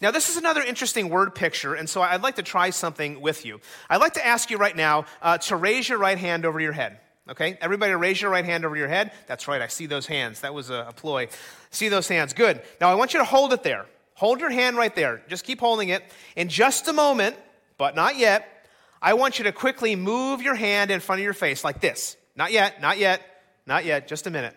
Now, 0.00 0.10
this 0.10 0.28
is 0.28 0.36
another 0.36 0.62
interesting 0.62 1.08
word 1.08 1.34
picture, 1.34 1.74
and 1.74 1.88
so 1.88 2.02
I'd 2.02 2.22
like 2.22 2.36
to 2.36 2.42
try 2.42 2.70
something 2.70 3.20
with 3.20 3.44
you. 3.46 3.60
I'd 3.88 4.00
like 4.00 4.14
to 4.14 4.26
ask 4.26 4.50
you 4.50 4.58
right 4.58 4.76
now 4.76 5.06
uh, 5.22 5.38
to 5.38 5.56
raise 5.56 5.88
your 5.88 5.98
right 5.98 6.18
hand 6.18 6.44
over 6.44 6.60
your 6.60 6.72
head. 6.72 7.00
Okay, 7.30 7.56
everybody 7.62 7.92
raise 7.94 8.20
your 8.20 8.30
right 8.30 8.44
hand 8.44 8.66
over 8.66 8.76
your 8.76 8.88
head. 8.88 9.12
That's 9.26 9.48
right, 9.48 9.62
I 9.62 9.68
see 9.68 9.86
those 9.86 10.06
hands. 10.06 10.40
That 10.40 10.52
was 10.52 10.68
a, 10.68 10.86
a 10.88 10.92
ploy. 10.92 11.28
See 11.70 11.88
those 11.88 12.06
hands. 12.06 12.34
Good. 12.34 12.60
Now 12.80 12.90
I 12.90 12.94
want 12.96 13.14
you 13.14 13.20
to 13.20 13.24
hold 13.24 13.52
it 13.54 13.62
there. 13.62 13.86
Hold 14.14 14.40
your 14.40 14.50
hand 14.50 14.76
right 14.76 14.94
there. 14.94 15.22
Just 15.28 15.44
keep 15.44 15.58
holding 15.58 15.88
it. 15.88 16.04
In 16.36 16.48
just 16.48 16.86
a 16.86 16.92
moment, 16.92 17.36
but 17.78 17.96
not 17.96 18.16
yet, 18.16 18.68
I 19.00 19.14
want 19.14 19.38
you 19.38 19.44
to 19.44 19.52
quickly 19.52 19.96
move 19.96 20.42
your 20.42 20.54
hand 20.54 20.90
in 20.90 21.00
front 21.00 21.20
of 21.20 21.24
your 21.24 21.32
face 21.32 21.64
like 21.64 21.80
this. 21.80 22.16
Not 22.36 22.52
yet, 22.52 22.80
not 22.80 22.98
yet, 22.98 23.22
not 23.66 23.84
yet, 23.84 24.06
just 24.06 24.26
a 24.26 24.30
minute. 24.30 24.54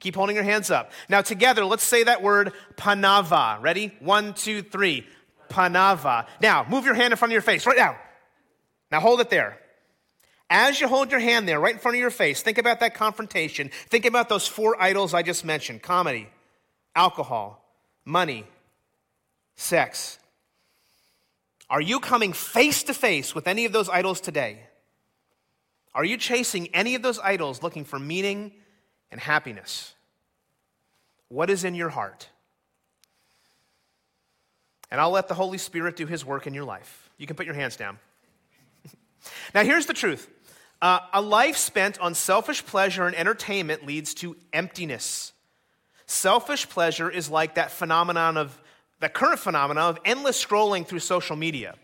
Keep 0.00 0.14
holding 0.14 0.36
your 0.36 0.44
hands 0.44 0.70
up. 0.70 0.92
Now, 1.08 1.22
together, 1.22 1.64
let's 1.64 1.82
say 1.82 2.04
that 2.04 2.22
word 2.22 2.52
panava. 2.76 3.60
Ready? 3.60 3.92
One, 4.00 4.34
two, 4.34 4.62
three. 4.62 5.06
Panava. 5.48 6.26
Now, 6.40 6.66
move 6.68 6.84
your 6.84 6.94
hand 6.94 7.12
in 7.12 7.16
front 7.16 7.30
of 7.30 7.34
your 7.34 7.42
face 7.42 7.66
right 7.66 7.76
now. 7.76 7.96
Now, 8.90 9.00
hold 9.00 9.20
it 9.20 9.30
there. 9.30 9.58
As 10.50 10.80
you 10.80 10.88
hold 10.88 11.10
your 11.10 11.20
hand 11.20 11.46
there, 11.46 11.60
right 11.60 11.74
in 11.74 11.80
front 11.80 11.96
of 11.96 12.00
your 12.00 12.10
face, 12.10 12.40
think 12.40 12.58
about 12.58 12.80
that 12.80 12.94
confrontation. 12.94 13.70
Think 13.88 14.06
about 14.06 14.28
those 14.28 14.46
four 14.46 14.80
idols 14.80 15.12
I 15.12 15.22
just 15.22 15.44
mentioned 15.44 15.82
comedy, 15.82 16.28
alcohol, 16.94 17.62
money, 18.04 18.46
sex. 19.56 20.18
Are 21.68 21.82
you 21.82 22.00
coming 22.00 22.32
face 22.32 22.84
to 22.84 22.94
face 22.94 23.34
with 23.34 23.46
any 23.46 23.66
of 23.66 23.72
those 23.72 23.90
idols 23.90 24.22
today? 24.22 24.60
Are 25.94 26.04
you 26.04 26.16
chasing 26.16 26.68
any 26.68 26.94
of 26.94 27.02
those 27.02 27.18
idols 27.18 27.62
looking 27.62 27.84
for 27.84 27.98
meaning 27.98 28.52
and 29.10 29.20
happiness? 29.20 29.94
What 31.28 31.50
is 31.50 31.64
in 31.64 31.74
your 31.74 31.88
heart? 31.88 32.28
And 34.90 35.00
I'll 35.00 35.10
let 35.10 35.28
the 35.28 35.34
Holy 35.34 35.58
Spirit 35.58 35.96
do 35.96 36.06
his 36.06 36.24
work 36.24 36.46
in 36.46 36.54
your 36.54 36.64
life. 36.64 37.10
You 37.18 37.26
can 37.26 37.36
put 37.36 37.46
your 37.46 37.54
hands 37.54 37.76
down. 37.76 37.98
now, 39.54 39.62
here's 39.62 39.86
the 39.86 39.94
truth 39.94 40.28
uh, 40.80 41.00
a 41.12 41.20
life 41.20 41.56
spent 41.56 41.98
on 41.98 42.14
selfish 42.14 42.64
pleasure 42.64 43.06
and 43.06 43.16
entertainment 43.16 43.84
leads 43.84 44.14
to 44.14 44.36
emptiness. 44.52 45.32
Selfish 46.06 46.68
pleasure 46.68 47.10
is 47.10 47.28
like 47.28 47.56
that 47.56 47.70
phenomenon 47.70 48.36
of, 48.36 48.58
that 49.00 49.12
current 49.12 49.40
phenomenon 49.40 49.90
of 49.90 49.98
endless 50.04 50.42
scrolling 50.42 50.86
through 50.86 51.00
social 51.00 51.36
media. 51.36 51.74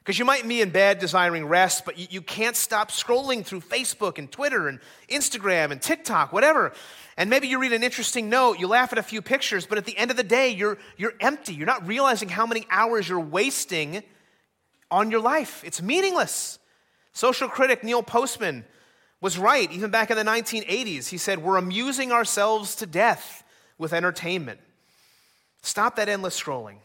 Because 0.00 0.18
you 0.18 0.24
might 0.24 0.48
be 0.48 0.62
in 0.62 0.70
bed 0.70 0.98
desiring 0.98 1.46
rest, 1.46 1.84
but 1.84 2.12
you, 2.12 2.22
can't 2.22 2.56
stop 2.56 2.90
scrolling 2.90 3.44
through 3.44 3.60
Facebook 3.60 4.18
and 4.18 4.32
Twitter 4.32 4.66
and 4.66 4.80
Instagram 5.10 5.72
and 5.72 5.80
TikTok, 5.80 6.32
whatever. 6.32 6.72
And 7.18 7.28
maybe 7.28 7.48
you 7.48 7.60
read 7.60 7.74
an 7.74 7.82
interesting 7.82 8.30
note, 8.30 8.58
you 8.58 8.66
laugh 8.66 8.92
at 8.92 8.98
a 8.98 9.02
few 9.02 9.20
pictures, 9.20 9.66
but 9.66 9.76
at 9.76 9.84
the 9.84 9.96
end 9.98 10.10
of 10.10 10.16
the 10.16 10.24
day, 10.24 10.48
you're, 10.48 10.78
you're 10.96 11.12
empty. 11.20 11.52
You're 11.52 11.66
not 11.66 11.86
realizing 11.86 12.30
how 12.30 12.46
many 12.46 12.66
hours 12.70 13.08
you're 13.08 13.20
wasting 13.20 14.02
on 14.90 15.10
your 15.10 15.20
life. 15.20 15.62
It's 15.64 15.82
meaningless. 15.82 16.58
Social 17.12 17.48
critic 17.48 17.84
Neil 17.84 18.02
Postman 18.02 18.64
was 19.20 19.38
right, 19.38 19.70
even 19.70 19.90
back 19.90 20.10
in 20.10 20.16
the 20.16 20.24
1980s. 20.24 21.08
He 21.08 21.18
said, 21.18 21.42
We're 21.42 21.56
amusing 21.56 22.10
ourselves 22.10 22.76
to 22.76 22.86
death 22.86 23.44
with 23.76 23.92
entertainment. 23.92 24.60
Stop 25.62 25.96
that 25.96 26.08
endless 26.08 26.40
scrolling. 26.40 26.76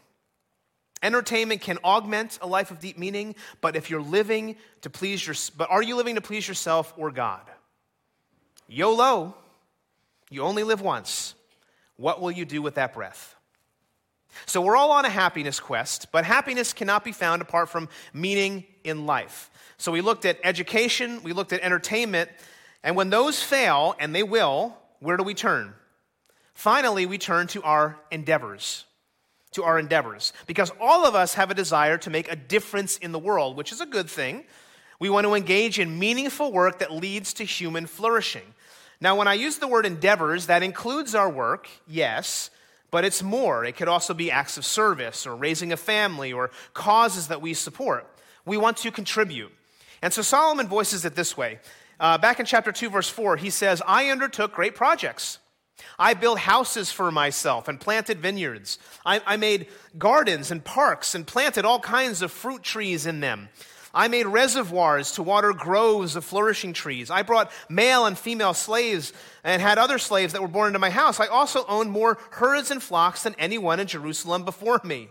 Entertainment 1.03 1.61
can 1.61 1.77
augment 1.83 2.39
a 2.41 2.47
life 2.47 2.71
of 2.71 2.79
deep 2.79 2.97
meaning, 2.97 3.35
but 3.61 3.75
if 3.75 3.89
you're 3.89 4.01
living 4.01 4.55
to 4.81 4.89
please 4.89 5.25
your, 5.25 5.35
but 5.57 5.69
are 5.69 5.83
you 5.83 5.95
living 5.95 6.15
to 6.15 6.21
please 6.21 6.47
yourself 6.47 6.93
or 6.97 7.11
God? 7.11 7.41
YOLO, 8.67 9.35
you 10.29 10.41
only 10.41 10.63
live 10.63 10.81
once. 10.81 11.35
What 11.97 12.21
will 12.21 12.31
you 12.31 12.45
do 12.45 12.61
with 12.61 12.75
that 12.75 12.93
breath? 12.93 13.35
So 14.45 14.61
we're 14.61 14.75
all 14.75 14.91
on 14.91 15.05
a 15.05 15.09
happiness 15.09 15.59
quest, 15.59 16.11
but 16.11 16.25
happiness 16.25 16.73
cannot 16.73 17.03
be 17.03 17.11
found 17.11 17.41
apart 17.41 17.69
from 17.69 17.87
meaning 18.13 18.65
in 18.83 19.05
life. 19.05 19.49
So 19.77 19.91
we 19.91 20.01
looked 20.01 20.25
at 20.25 20.39
education, 20.43 21.21
we 21.23 21.33
looked 21.33 21.53
at 21.53 21.61
entertainment, 21.61 22.29
and 22.83 22.95
when 22.95 23.09
those 23.09 23.41
fail, 23.41 23.95
and 23.99 24.13
they 24.13 24.23
will, 24.23 24.77
where 24.99 25.17
do 25.17 25.23
we 25.23 25.33
turn? 25.33 25.73
Finally, 26.53 27.05
we 27.05 27.17
turn 27.17 27.47
to 27.47 27.61
our 27.63 27.97
endeavors. 28.11 28.85
To 29.55 29.63
our 29.63 29.77
endeavors. 29.79 30.31
Because 30.47 30.71
all 30.79 31.05
of 31.05 31.15
us 31.15 31.33
have 31.33 31.51
a 31.51 31.53
desire 31.53 31.97
to 31.99 32.09
make 32.09 32.31
a 32.31 32.35
difference 32.35 32.97
in 32.97 33.11
the 33.11 33.19
world, 33.19 33.57
which 33.57 33.71
is 33.71 33.81
a 33.81 33.85
good 33.85 34.09
thing. 34.09 34.45
We 34.99 35.09
want 35.09 35.25
to 35.25 35.33
engage 35.33 35.79
in 35.79 35.99
meaningful 35.99 36.51
work 36.51 36.79
that 36.79 36.91
leads 36.91 37.33
to 37.35 37.43
human 37.43 37.85
flourishing. 37.85 38.53
Now, 39.01 39.15
when 39.17 39.27
I 39.27 39.33
use 39.33 39.57
the 39.57 39.67
word 39.67 39.85
endeavors, 39.85 40.47
that 40.47 40.63
includes 40.63 41.15
our 41.15 41.29
work, 41.29 41.67
yes, 41.87 42.49
but 42.91 43.03
it's 43.03 43.21
more. 43.21 43.65
It 43.65 43.75
could 43.75 43.87
also 43.87 44.13
be 44.13 44.31
acts 44.31 44.57
of 44.57 44.65
service 44.65 45.27
or 45.27 45.35
raising 45.35 45.73
a 45.73 45.77
family 45.77 46.31
or 46.31 46.51
causes 46.73 47.27
that 47.27 47.41
we 47.41 47.53
support. 47.53 48.07
We 48.45 48.57
want 48.57 48.77
to 48.77 48.91
contribute. 48.91 49.51
And 50.01 50.13
so 50.13 50.21
Solomon 50.21 50.67
voices 50.67 51.03
it 51.03 51.15
this 51.15 51.35
way. 51.35 51.59
Uh, 51.99 52.17
back 52.17 52.39
in 52.39 52.45
chapter 52.45 52.71
2, 52.71 52.89
verse 52.89 53.09
4, 53.09 53.37
he 53.37 53.49
says, 53.49 53.81
I 53.85 54.09
undertook 54.09 54.53
great 54.53 54.75
projects. 54.75 55.39
I 55.99 56.13
built 56.13 56.39
houses 56.39 56.91
for 56.91 57.11
myself 57.11 57.67
and 57.67 57.79
planted 57.79 58.19
vineyards. 58.19 58.79
I, 59.05 59.21
I 59.25 59.37
made 59.37 59.67
gardens 59.97 60.51
and 60.51 60.63
parks 60.63 61.15
and 61.15 61.27
planted 61.27 61.65
all 61.65 61.79
kinds 61.79 62.21
of 62.21 62.31
fruit 62.31 62.63
trees 62.63 63.05
in 63.05 63.19
them. 63.19 63.49
I 63.93 64.09
made 64.09 64.25
reservoirs 64.25 65.13
to 65.13 65.23
water 65.23 65.53
groves 65.53 66.17
of 66.17 66.25
flourishing 66.25 66.73
trees. 66.73 67.09
I 67.09 67.21
brought 67.21 67.51
male 67.69 68.05
and 68.05 68.17
female 68.17 68.53
slaves 68.53 69.13
and 69.41 69.61
had 69.61 69.77
other 69.77 69.97
slaves 69.97 70.33
that 70.33 70.41
were 70.41 70.49
born 70.49 70.67
into 70.67 70.79
my 70.79 70.89
house. 70.89 71.21
I 71.21 71.27
also 71.27 71.65
owned 71.67 71.91
more 71.91 72.17
herds 72.31 72.71
and 72.71 72.83
flocks 72.83 73.23
than 73.23 73.35
anyone 73.39 73.79
in 73.79 73.87
Jerusalem 73.87 74.43
before 74.43 74.81
me. 74.83 75.07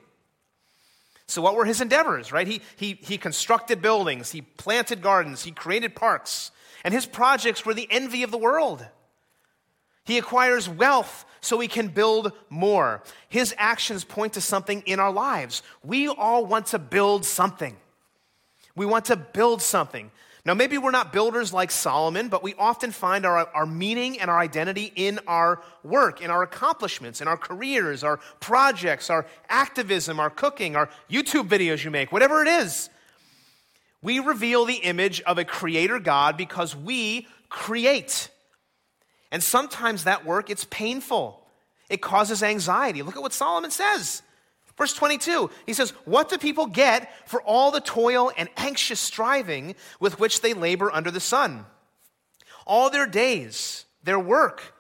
So, 1.27 1.41
what 1.41 1.55
were 1.55 1.65
his 1.65 1.81
endeavors, 1.81 2.31
right? 2.31 2.47
He, 2.47 2.61
he, 2.77 2.99
he 3.01 3.17
constructed 3.17 3.81
buildings, 3.81 4.33
he 4.33 4.43
planted 4.43 5.01
gardens, 5.01 5.43
he 5.43 5.53
created 5.53 5.97
parks, 5.97 6.51
and 6.85 6.93
his 6.93 7.07
projects 7.07 7.65
were 7.65 7.73
the 7.73 7.89
envy 7.91 8.23
of 8.23 8.31
the 8.31 8.37
world. 8.37 8.87
He 10.05 10.19
acquires 10.19 10.69
wealth 10.69 11.25
so 11.41 11.61
he 11.61 11.69
can 11.69 11.89
build 11.89 12.33
more. 12.49 13.03
His 13.29 13.55
actions 13.59 14.05
point 14.05 14.35
to 14.35 14.41
something 14.41 14.83
in 14.87 15.01
our 15.01 15.13
lives. 15.13 15.63
We 15.83 16.09
all 16.09 16.47
want 16.47 16.67
to 16.69 16.79
build 16.79 17.25
something. 17.25 17.77
We 18.77 18.87
want 18.87 19.07
to 19.07 19.17
build 19.17 19.63
something. 19.63 20.11
Now, 20.47 20.53
maybe 20.53 20.77
we're 20.77 20.91
not 20.91 21.11
builders 21.11 21.55
like 21.55 21.71
Solomon, 21.71 22.29
but 22.29 22.43
we 22.43 22.55
often 22.59 22.91
find 22.91 23.25
our, 23.25 23.49
our 23.55 23.65
meaning 23.65 24.21
and 24.21 24.31
our 24.31 24.39
identity 24.39 24.93
in 24.95 25.19
our 25.27 25.63
work, 25.83 26.21
in 26.21 26.31
our 26.31 26.43
accomplishments, 26.43 27.23
in 27.23 27.29
our 27.29 27.39
careers, 27.39 28.05
our 28.05 28.19
projects, 28.41 29.09
our 29.09 29.25
activism, 29.49 30.21
our 30.21 30.29
cooking, 30.29 30.77
our 30.77 30.91
YouTube 31.11 31.49
videos 31.49 31.83
you 31.83 31.91
make, 31.91 32.13
whatever 32.13 32.43
it 32.43 32.49
is. 32.49 32.91
We 34.03 34.19
reveal 34.19 34.67
the 34.67 34.75
image 34.75 35.23
of 35.23 35.39
a 35.39 35.47
creator 35.47 35.99
God 35.99 36.37
because 36.37 36.77
we 36.77 37.27
create. 37.49 38.29
And 39.35 39.43
sometimes 39.43 40.05
that 40.05 40.25
work, 40.25 40.49
it's 40.49 40.65
painful. 40.67 41.45
It 41.91 42.01
causes 42.01 42.41
anxiety. 42.41 43.03
Look 43.03 43.17
at 43.17 43.23
what 43.23 43.33
Solomon 43.33 43.73
says. 43.73 44.23
Verse 44.79 44.95
22, 44.95 45.51
he 45.67 45.73
says, 45.73 45.91
What 46.05 46.29
do 46.29 46.39
people 46.39 46.67
get 46.67 47.11
for 47.29 47.43
all 47.43 47.73
the 47.73 47.81
toil 47.81 48.31
and 48.39 48.49
anxious 48.57 49.01
striving 49.01 49.75
with 49.99 50.21
which 50.21 50.41
they 50.41 50.55
labor 50.55 50.89
under 50.89 51.11
the 51.11 51.19
sun? 51.19 51.67
All 52.65 52.91
their 52.91 53.07
days, 53.07 53.87
their 54.05 54.21
work 54.21 54.73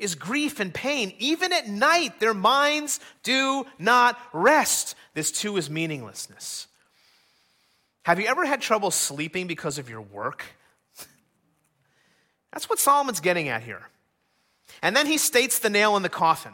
is 0.00 0.16
grief 0.16 0.58
and 0.58 0.74
pain. 0.74 1.14
Even 1.20 1.52
at 1.52 1.68
night, 1.68 2.18
their 2.18 2.34
minds 2.34 2.98
do 3.22 3.64
not 3.78 4.18
rest. 4.32 4.96
This 5.14 5.30
too 5.30 5.56
is 5.56 5.70
meaninglessness. 5.70 6.66
Have 8.02 8.18
you 8.18 8.26
ever 8.26 8.44
had 8.44 8.60
trouble 8.60 8.90
sleeping 8.90 9.46
because 9.46 9.78
of 9.78 9.88
your 9.88 10.00
work? 10.00 10.42
That's 12.52 12.68
what 12.68 12.80
Solomon's 12.80 13.20
getting 13.20 13.48
at 13.48 13.62
here. 13.62 13.86
And 14.82 14.96
then 14.96 15.06
he 15.06 15.18
states 15.18 15.58
the 15.58 15.70
nail 15.70 15.96
in 15.96 16.02
the 16.02 16.08
coffin. 16.08 16.52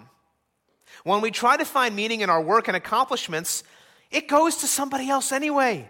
When 1.05 1.21
we 1.21 1.31
try 1.31 1.57
to 1.57 1.65
find 1.65 1.95
meaning 1.95 2.21
in 2.21 2.31
our 2.31 2.41
work 2.41 2.69
and 2.69 2.77
accomplishments, 2.77 3.63
it 4.11 4.29
goes 4.29 4.57
to 4.57 4.67
somebody 4.67 5.09
else 5.09 5.33
anyway. 5.33 5.89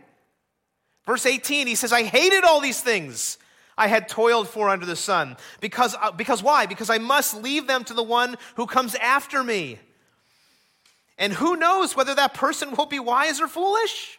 Verse 1.07 1.25
18, 1.25 1.67
he 1.67 1.75
says, 1.75 1.93
I 1.93 2.03
hated 2.03 2.45
all 2.45 2.61
these 2.61 2.81
things 2.81 3.39
I 3.79 3.89
had 3.89 4.09
toiled 4.09 4.49
for 4.49 4.69
under 4.69 4.87
the 4.87 4.97
sun. 4.97 5.37
Because, 5.61 5.95
uh, 6.01 6.11
because 6.11 6.43
why? 6.43 6.67
Because 6.67 6.91
I 6.91 6.99
must 6.99 7.41
leave 7.41 7.67
them 7.67 7.85
to 7.85 7.95
the 7.95 8.03
one 8.03 8.37
who 8.57 8.67
comes 8.67 8.95
after 8.97 9.43
me. 9.45 9.79
And 11.19 11.33
who 11.33 11.57
knows 11.57 11.97
whether 11.97 12.15
that 12.15 12.35
person 12.35 12.75
will 12.75 12.87
be 12.87 12.99
wise 12.99 13.41
or 13.41 13.49
foolish? 13.49 14.19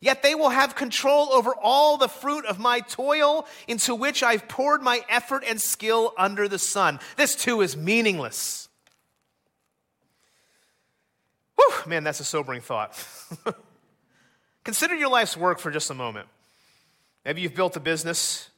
Yet 0.00 0.22
they 0.22 0.34
will 0.34 0.50
have 0.50 0.76
control 0.76 1.32
over 1.32 1.52
all 1.60 1.96
the 1.96 2.08
fruit 2.08 2.44
of 2.46 2.58
my 2.60 2.80
toil 2.80 3.46
into 3.66 3.94
which 3.94 4.22
I've 4.22 4.46
poured 4.48 4.80
my 4.80 5.04
effort 5.08 5.42
and 5.46 5.60
skill 5.60 6.12
under 6.16 6.46
the 6.46 6.58
sun. 6.58 7.00
This 7.16 7.34
too 7.34 7.62
is 7.62 7.76
meaningless. 7.76 8.68
Whew, 11.56 11.72
man, 11.86 12.04
that's 12.04 12.20
a 12.20 12.24
sobering 12.24 12.60
thought. 12.60 13.04
Consider 14.64 14.94
your 14.94 15.08
life's 15.08 15.36
work 15.36 15.58
for 15.58 15.72
just 15.72 15.90
a 15.90 15.94
moment. 15.94 16.28
Maybe 17.24 17.40
you've 17.40 17.56
built 17.56 17.76
a 17.76 17.80
business, 17.80 18.48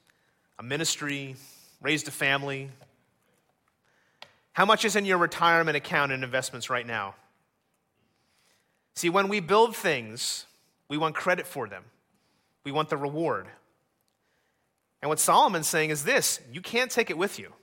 a 0.59 0.63
ministry, 0.63 1.37
raised 1.81 2.07
a 2.09 2.11
family. 2.11 2.69
How 4.53 4.67
much 4.67 4.85
is 4.85 4.95
in 4.95 5.07
your 5.07 5.17
retirement 5.17 5.77
account 5.77 6.13
and 6.13 6.23
investments 6.23 6.69
right 6.69 6.87
now? 6.87 7.15
See, 8.95 9.09
when 9.09 9.29
we 9.29 9.41
build 9.41 9.75
things, 9.75 10.45
we 10.91 10.99
want 10.99 11.15
credit 11.15 11.47
for 11.47 11.67
them, 11.67 11.85
we 12.65 12.73
want 12.73 12.91
the 12.91 12.99
reward. 12.99 13.47
And 15.01 15.09
what 15.09 15.19
Solomon's 15.19 15.67
saying 15.67 15.89
is 15.89 16.05
this 16.05 16.41
you 16.53 16.61
can't 16.61 16.91
take 16.91 17.09
it 17.09 17.17
with 17.17 17.39
you. 17.39 17.55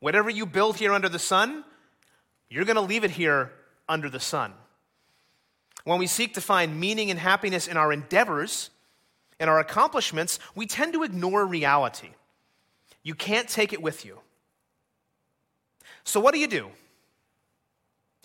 Whatever 0.00 0.30
you 0.30 0.46
build 0.46 0.76
here 0.76 0.92
under 0.92 1.10
the 1.10 1.18
sun, 1.18 1.64
you're 2.48 2.64
going 2.64 2.76
to 2.76 2.80
leave 2.80 3.04
it 3.04 3.10
here 3.10 3.52
under 3.88 4.08
the 4.08 4.20
sun. 4.20 4.54
When 5.84 5.98
we 5.98 6.06
seek 6.06 6.34
to 6.34 6.40
find 6.40 6.78
meaning 6.78 7.10
and 7.10 7.18
happiness 7.18 7.66
in 7.66 7.76
our 7.76 7.92
endeavors 7.92 8.70
and 9.40 9.50
our 9.50 9.58
accomplishments, 9.58 10.38
we 10.54 10.66
tend 10.66 10.92
to 10.92 11.02
ignore 11.02 11.44
reality. 11.44 12.10
You 13.02 13.14
can't 13.14 13.48
take 13.48 13.72
it 13.72 13.82
with 13.82 14.04
you. 14.04 14.20
So, 16.04 16.20
what 16.20 16.32
do 16.32 16.40
you 16.40 16.46
do? 16.46 16.70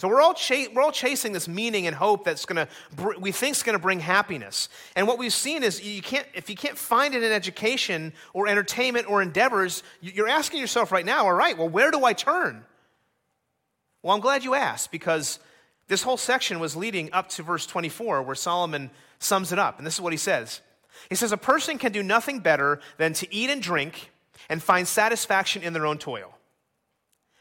So 0.03 0.09
we're 0.09 0.19
all, 0.19 0.33
ch- 0.33 0.67
we're 0.73 0.81
all 0.81 0.91
chasing 0.91 1.31
this 1.31 1.47
meaning 1.47 1.87
and 1.87 1.95
hope 1.95 2.25
that's 2.25 2.43
going 2.43 2.57
to 2.57 2.67
br- 2.93 3.17
we 3.17 3.31
think 3.31 3.55
is 3.55 3.63
going 3.63 3.77
to 3.77 3.81
bring 3.81 4.01
happiness. 4.01 4.67
And 4.97 5.07
what 5.07 5.17
we've 5.17 5.31
seen 5.31 5.63
is 5.63 5.81
you 5.81 6.01
can't 6.01 6.27
if 6.33 6.49
you 6.49 6.57
can't 6.57 6.77
find 6.77 7.15
it 7.15 7.23
in 7.23 7.31
education 7.31 8.11
or 8.33 8.49
entertainment 8.49 9.09
or 9.09 9.21
endeavors, 9.21 9.81
you're 10.01 10.27
asking 10.27 10.59
yourself 10.59 10.91
right 10.91 11.05
now, 11.05 11.23
all 11.27 11.33
right, 11.33 11.57
well 11.57 11.69
where 11.69 11.89
do 11.89 12.03
I 12.03 12.11
turn? 12.11 12.65
Well, 14.01 14.13
I'm 14.13 14.19
glad 14.19 14.43
you 14.43 14.55
asked 14.55 14.91
because 14.91 15.39
this 15.87 16.03
whole 16.03 16.17
section 16.17 16.59
was 16.59 16.75
leading 16.75 17.13
up 17.13 17.29
to 17.29 17.43
verse 17.43 17.65
24 17.65 18.23
where 18.23 18.35
Solomon 18.35 18.91
sums 19.19 19.53
it 19.53 19.57
up. 19.57 19.77
And 19.77 19.87
this 19.87 19.93
is 19.93 20.01
what 20.01 20.11
he 20.11 20.17
says. 20.17 20.59
He 21.07 21.15
says 21.15 21.31
a 21.31 21.37
person 21.37 21.77
can 21.77 21.93
do 21.93 22.03
nothing 22.03 22.41
better 22.41 22.81
than 22.97 23.13
to 23.13 23.33
eat 23.33 23.49
and 23.49 23.61
drink 23.61 24.11
and 24.49 24.61
find 24.61 24.85
satisfaction 24.85 25.63
in 25.63 25.71
their 25.71 25.85
own 25.85 25.97
toil. 25.97 26.37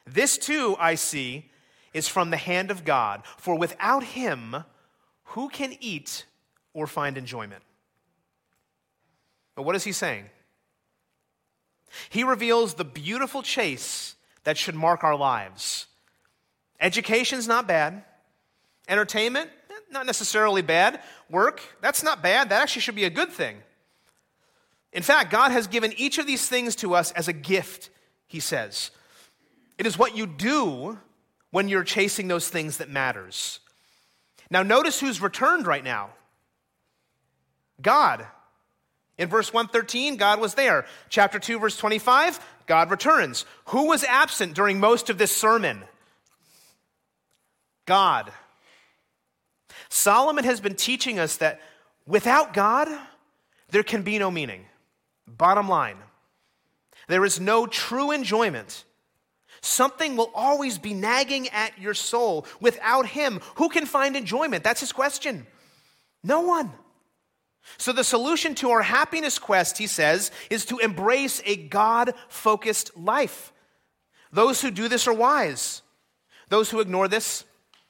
This 0.06 0.38
too 0.38 0.76
I 0.78 0.94
see 0.94 1.48
is 1.92 2.08
from 2.08 2.30
the 2.30 2.36
hand 2.36 2.70
of 2.70 2.84
God, 2.84 3.22
for 3.36 3.58
without 3.58 4.02
him, 4.02 4.64
who 5.24 5.48
can 5.48 5.76
eat 5.80 6.24
or 6.72 6.86
find 6.86 7.16
enjoyment? 7.16 7.62
But 9.54 9.62
what 9.62 9.76
is 9.76 9.84
he 9.84 9.92
saying? 9.92 10.26
He 12.08 12.24
reveals 12.24 12.74
the 12.74 12.84
beautiful 12.84 13.42
chase 13.42 14.14
that 14.44 14.56
should 14.56 14.74
mark 14.74 15.04
our 15.04 15.16
lives. 15.16 15.86
Education's 16.80 17.46
not 17.46 17.66
bad. 17.66 18.02
Entertainment, 18.88 19.50
eh, 19.70 19.74
not 19.90 20.06
necessarily 20.06 20.62
bad. 20.62 21.00
Work, 21.30 21.60
that's 21.80 22.02
not 22.02 22.22
bad. 22.22 22.48
That 22.48 22.62
actually 22.62 22.82
should 22.82 22.94
be 22.94 23.04
a 23.04 23.10
good 23.10 23.30
thing. 23.30 23.58
In 24.92 25.02
fact, 25.02 25.30
God 25.30 25.52
has 25.52 25.66
given 25.66 25.92
each 25.96 26.18
of 26.18 26.26
these 26.26 26.48
things 26.48 26.76
to 26.76 26.94
us 26.94 27.12
as 27.12 27.28
a 27.28 27.32
gift, 27.32 27.90
he 28.26 28.40
says. 28.40 28.90
It 29.78 29.86
is 29.86 29.96
what 29.96 30.16
you 30.16 30.26
do 30.26 30.98
when 31.52 31.68
you're 31.68 31.84
chasing 31.84 32.26
those 32.26 32.48
things 32.48 32.78
that 32.78 32.90
matters. 32.90 33.60
Now 34.50 34.64
notice 34.64 34.98
who's 34.98 35.22
returned 35.22 35.68
right 35.68 35.84
now. 35.84 36.10
God. 37.80 38.26
In 39.18 39.28
verse 39.28 39.52
113, 39.52 40.16
God 40.16 40.40
was 40.40 40.54
there. 40.54 40.86
Chapter 41.08 41.38
2 41.38 41.60
verse 41.60 41.76
25, 41.76 42.40
God 42.66 42.90
returns. 42.90 43.44
Who 43.66 43.86
was 43.86 44.02
absent 44.02 44.54
during 44.54 44.80
most 44.80 45.10
of 45.10 45.18
this 45.18 45.34
sermon? 45.36 45.84
God. 47.86 48.32
Solomon 49.90 50.44
has 50.44 50.60
been 50.60 50.74
teaching 50.74 51.18
us 51.18 51.36
that 51.36 51.60
without 52.06 52.54
God, 52.54 52.88
there 53.68 53.82
can 53.82 54.02
be 54.02 54.18
no 54.18 54.30
meaning. 54.30 54.64
Bottom 55.26 55.68
line, 55.68 55.98
there 57.08 57.24
is 57.24 57.38
no 57.38 57.66
true 57.66 58.10
enjoyment 58.10 58.84
Something 59.62 60.16
will 60.16 60.30
always 60.34 60.76
be 60.76 60.92
nagging 60.92 61.48
at 61.50 61.78
your 61.80 61.94
soul. 61.94 62.46
Without 62.60 63.06
Him, 63.06 63.40
who 63.54 63.68
can 63.68 63.86
find 63.86 64.16
enjoyment? 64.16 64.64
That's 64.64 64.80
his 64.80 64.92
question. 64.92 65.46
No 66.24 66.40
one. 66.40 66.72
So, 67.78 67.92
the 67.92 68.02
solution 68.02 68.56
to 68.56 68.70
our 68.70 68.82
happiness 68.82 69.38
quest, 69.38 69.78
he 69.78 69.86
says, 69.86 70.32
is 70.50 70.64
to 70.66 70.78
embrace 70.78 71.40
a 71.44 71.54
God 71.56 72.12
focused 72.28 72.96
life. 72.96 73.52
Those 74.32 74.60
who 74.60 74.72
do 74.72 74.88
this 74.88 75.06
are 75.06 75.14
wise. 75.14 75.82
Those 76.48 76.68
who 76.70 76.80
ignore 76.80 77.06
this, 77.06 77.44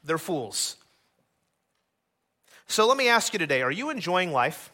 they're 0.04 0.18
fools. 0.18 0.76
So, 2.66 2.86
let 2.86 2.98
me 2.98 3.08
ask 3.08 3.32
you 3.32 3.38
today 3.38 3.62
are 3.62 3.70
you 3.70 3.88
enjoying 3.88 4.30
life? 4.30 4.70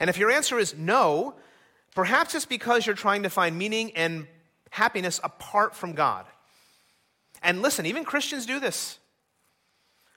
and 0.00 0.10
if 0.10 0.18
your 0.18 0.32
answer 0.32 0.58
is 0.58 0.74
no, 0.76 1.36
perhaps 1.94 2.34
it's 2.34 2.44
because 2.44 2.86
you're 2.86 2.96
trying 2.96 3.22
to 3.22 3.30
find 3.30 3.56
meaning 3.56 3.92
and 3.92 4.26
happiness 4.74 5.20
apart 5.22 5.76
from 5.76 5.92
God. 5.92 6.26
And 7.42 7.62
listen, 7.62 7.86
even 7.86 8.04
Christians 8.04 8.44
do 8.44 8.58
this. 8.58 8.98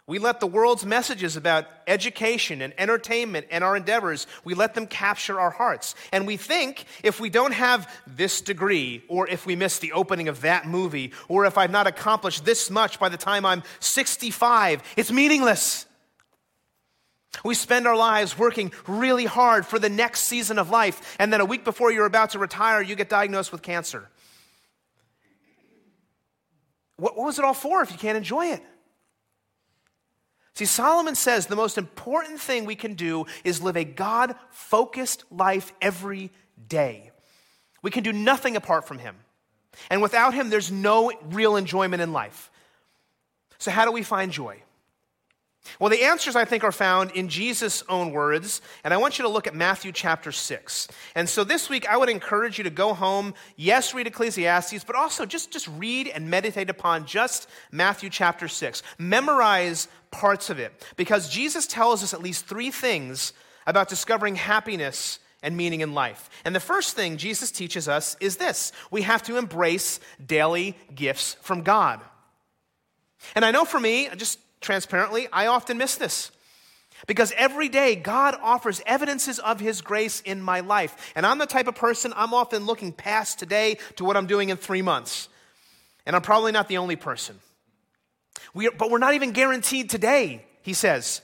We 0.08 0.18
let 0.18 0.40
the 0.40 0.48
world's 0.48 0.86
messages 0.86 1.36
about 1.36 1.66
education 1.86 2.62
and 2.62 2.74
entertainment 2.78 3.48
and 3.52 3.64
our 3.64 3.76
endeavors, 3.76 4.26
we 4.44 4.56
let 4.56 4.74
them 4.74 4.88
capture 4.88 5.40
our 5.40 5.52
hearts. 5.52 5.94
And 6.12 6.26
we 6.26 6.38
think 6.38 6.86
if 7.04 7.20
we 7.20 7.30
don't 7.30 7.52
have 7.52 7.92
this 8.08 8.42
degree, 8.42 9.04
or 9.10 9.28
if 9.28 9.46
we 9.46 9.56
miss 9.56 9.78
the 9.80 9.92
opening 9.92 10.28
of 10.28 10.42
that 10.42 10.66
movie, 10.66 11.12
or 11.28 11.46
if 11.46 11.58
I've 11.58 11.72
not 11.72 11.86
accomplished 11.86 12.44
this 12.44 12.72
much 12.72 13.00
by 13.00 13.10
the 13.10 13.18
time 13.18 13.46
I'm 13.46 13.64
65, 13.80 14.82
it's 14.96 15.12
meaningless. 15.12 15.86
We 17.44 17.54
spend 17.54 17.86
our 17.86 17.98
lives 17.98 18.40
working 18.40 18.72
really 18.88 19.26
hard 19.26 19.66
for 19.66 19.78
the 19.78 19.90
next 19.90 20.22
season 20.22 20.58
of 20.58 20.72
life, 20.72 21.18
and 21.20 21.32
then 21.32 21.42
a 21.42 21.46
week 21.46 21.64
before 21.64 21.92
you're 21.92 22.06
about 22.06 22.32
to 22.32 22.40
retire, 22.40 22.82
you 22.82 22.96
get 22.96 23.10
diagnosed 23.10 23.52
with 23.52 23.62
cancer. 23.62 24.10
What, 26.98 27.16
what 27.16 27.26
was 27.26 27.40
it 27.40 27.46
all 27.46 27.54
for 27.54 27.82
if 27.82 27.92
you 27.92 27.98
can't 27.98 28.18
enjoy 28.18 28.48
it? 28.48 28.64
See, 30.56 30.66
Solomon 30.66 31.14
says 31.14 31.46
the 31.46 31.56
most 31.56 31.78
important 31.78 32.40
thing 32.40 32.66
we 32.66 32.76
can 32.76 32.96
do 32.96 33.28
is 33.44 33.62
live 33.62 33.78
a 33.78 33.84
God 33.84 34.36
focused 34.50 35.24
life 35.32 35.72
every 35.82 36.32
day. 36.68 37.12
We 37.84 37.92
can 37.92 38.04
do 38.04 38.12
nothing 38.12 38.56
apart 38.56 38.88
from 38.88 38.98
Him. 38.98 39.16
And 39.92 40.02
without 40.02 40.34
Him, 40.34 40.50
there's 40.50 40.72
no 40.72 41.12
real 41.30 41.58
enjoyment 41.58 42.02
in 42.02 42.12
life. 42.12 42.50
So, 43.60 43.70
how 43.70 43.86
do 43.86 43.92
we 43.92 44.02
find 44.02 44.32
joy? 44.32 44.64
Well, 45.80 45.90
the 45.90 46.04
answers 46.04 46.36
I 46.36 46.46
think 46.46 46.64
are 46.64 46.72
found 46.72 47.12
in 47.12 47.30
Jesus' 47.30 47.84
own 47.90 48.12
words, 48.12 48.62
and 48.84 48.94
I 48.94 48.98
want 48.98 49.18
you 49.18 49.24
to 49.24 49.30
look 49.30 49.48
at 49.48 49.56
Matthew 49.56 49.92
chapter 49.92 50.32
6. 50.32 50.88
And 51.16 51.28
so 51.28 51.44
this 51.44 51.70
week, 51.70 51.88
I 51.88 51.98
would 51.98 52.10
encourage 52.10 52.58
you 52.58 52.64
to 52.64 52.70
go 52.70 52.94
home, 52.94 53.34
yes, 53.56 53.94
read 53.94 54.08
Ecclesiastes, 54.08 54.84
but 54.84 54.96
also 54.96 55.26
just, 55.26 55.52
just 55.52 55.68
read 55.68 56.08
and 56.08 56.30
meditate 56.30 56.70
upon 56.70 57.06
just 57.06 57.50
Matthew 57.72 58.10
chapter 58.10 58.48
6. 58.48 58.84
Memorize 58.98 59.88
parts 60.12 60.50
of 60.50 60.60
it, 60.60 60.86
because 60.96 61.30
Jesus 61.30 61.68
tells 61.68 62.04
us 62.04 62.14
at 62.14 62.22
least 62.22 62.46
three 62.46 62.72
things 62.72 63.34
about 63.66 63.90
discovering 63.90 64.36
happiness 64.36 65.20
and 65.44 65.56
meaning 65.56 65.82
in 65.82 65.94
life. 65.94 66.30
And 66.46 66.56
the 66.56 66.60
first 66.60 66.96
thing 66.96 67.18
Jesus 67.18 67.52
teaches 67.52 67.88
us 67.88 68.16
is 68.20 68.38
this 68.38 68.72
we 68.92 69.04
have 69.04 69.24
to 69.24 69.38
embrace 69.38 70.00
daily 70.26 70.76
gifts 70.94 71.36
from 71.42 71.62
God. 71.62 72.02
And 73.36 73.44
I 73.44 73.52
know 73.52 73.66
for 73.66 73.80
me, 73.80 74.10
just 74.16 74.40
transparently, 74.68 75.28
I 75.34 75.48
often 75.48 75.78
miss 75.78 75.96
this. 75.96 76.30
Because 77.08 77.32
every 77.38 77.70
day, 77.70 77.96
God 77.96 78.36
offers 78.42 78.82
evidences 78.86 79.40
of 79.40 79.60
His 79.60 79.82
grace 79.82 80.20
in 80.22 80.42
my 80.42 80.60
life. 80.60 81.14
And 81.16 81.26
I'm 81.26 81.38
the 81.38 81.46
type 81.46 81.68
of 81.68 81.76
person, 81.76 82.14
I'm 82.16 82.34
often 82.34 82.66
looking 82.66 82.92
past 82.92 83.40
today 83.40 83.78
to 83.96 84.04
what 84.04 84.18
I'm 84.18 84.28
doing 84.28 84.50
in 84.50 84.58
three 84.58 84.82
months. 84.82 85.30
And 86.06 86.16
I'm 86.16 86.22
probably 86.22 86.52
not 86.52 86.68
the 86.68 86.78
only 86.78 86.96
person. 86.96 87.40
We 88.54 88.68
are, 88.68 88.72
but 88.72 88.92
we're 88.92 88.98
not 88.98 89.14
even 89.14 89.32
guaranteed 89.32 89.90
today, 89.90 90.46
he 90.64 90.74
says. 90.74 91.22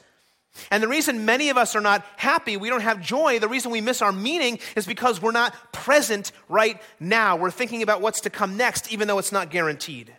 And 0.70 0.82
the 0.82 0.88
reason 0.88 1.26
many 1.26 1.50
of 1.50 1.58
us 1.58 1.76
are 1.76 1.82
not 1.82 2.06
happy, 2.16 2.58
we 2.58 2.70
don't 2.70 2.82
have 2.82 3.02
joy, 3.02 3.40
the 3.40 3.50
reason 3.50 3.72
we 3.72 3.82
miss 3.82 4.02
our 4.02 4.12
meaning 4.12 4.60
is 4.76 4.86
because 4.86 5.22
we're 5.22 5.32
not 5.32 5.74
present 5.74 6.32
right 6.48 6.80
now. 7.00 7.36
We're 7.36 7.52
thinking 7.52 7.82
about 7.82 8.02
what's 8.02 8.22
to 8.22 8.30
come 8.30 8.56
next, 8.56 8.94
even 8.94 9.08
though 9.08 9.18
it's 9.18 9.32
not 9.32 9.50
guaranteed. 9.50 10.14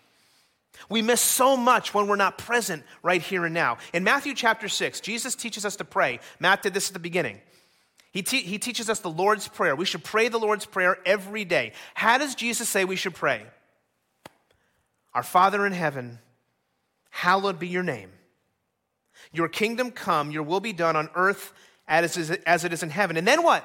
We 0.88 1.02
miss 1.02 1.20
so 1.20 1.56
much 1.56 1.94
when 1.94 2.06
we're 2.06 2.16
not 2.16 2.38
present 2.38 2.82
right 3.02 3.22
here 3.22 3.44
and 3.44 3.54
now. 3.54 3.78
In 3.92 4.04
Matthew 4.04 4.34
chapter 4.34 4.68
6, 4.68 5.00
Jesus 5.00 5.34
teaches 5.34 5.64
us 5.64 5.76
to 5.76 5.84
pray. 5.84 6.20
Matt 6.38 6.62
did 6.62 6.74
this 6.74 6.88
at 6.88 6.94
the 6.94 6.98
beginning. 7.00 7.40
He, 8.12 8.22
te- 8.22 8.42
he 8.42 8.58
teaches 8.58 8.88
us 8.88 9.00
the 9.00 9.10
Lord's 9.10 9.48
Prayer. 9.48 9.74
We 9.74 9.86
should 9.86 10.04
pray 10.04 10.28
the 10.28 10.38
Lord's 10.38 10.66
Prayer 10.66 10.98
every 11.04 11.44
day. 11.44 11.72
How 11.94 12.18
does 12.18 12.34
Jesus 12.34 12.68
say 12.68 12.84
we 12.84 12.96
should 12.96 13.14
pray? 13.14 13.42
Our 15.14 15.22
Father 15.22 15.66
in 15.66 15.72
heaven, 15.72 16.18
hallowed 17.10 17.58
be 17.58 17.68
your 17.68 17.82
name. 17.82 18.10
Your 19.32 19.48
kingdom 19.48 19.90
come, 19.90 20.30
your 20.30 20.42
will 20.42 20.60
be 20.60 20.72
done 20.72 20.96
on 20.96 21.08
earth 21.14 21.52
as 21.88 22.16
it 22.16 22.72
is 22.72 22.82
in 22.82 22.90
heaven. 22.90 23.16
And 23.16 23.26
then 23.26 23.42
what? 23.42 23.64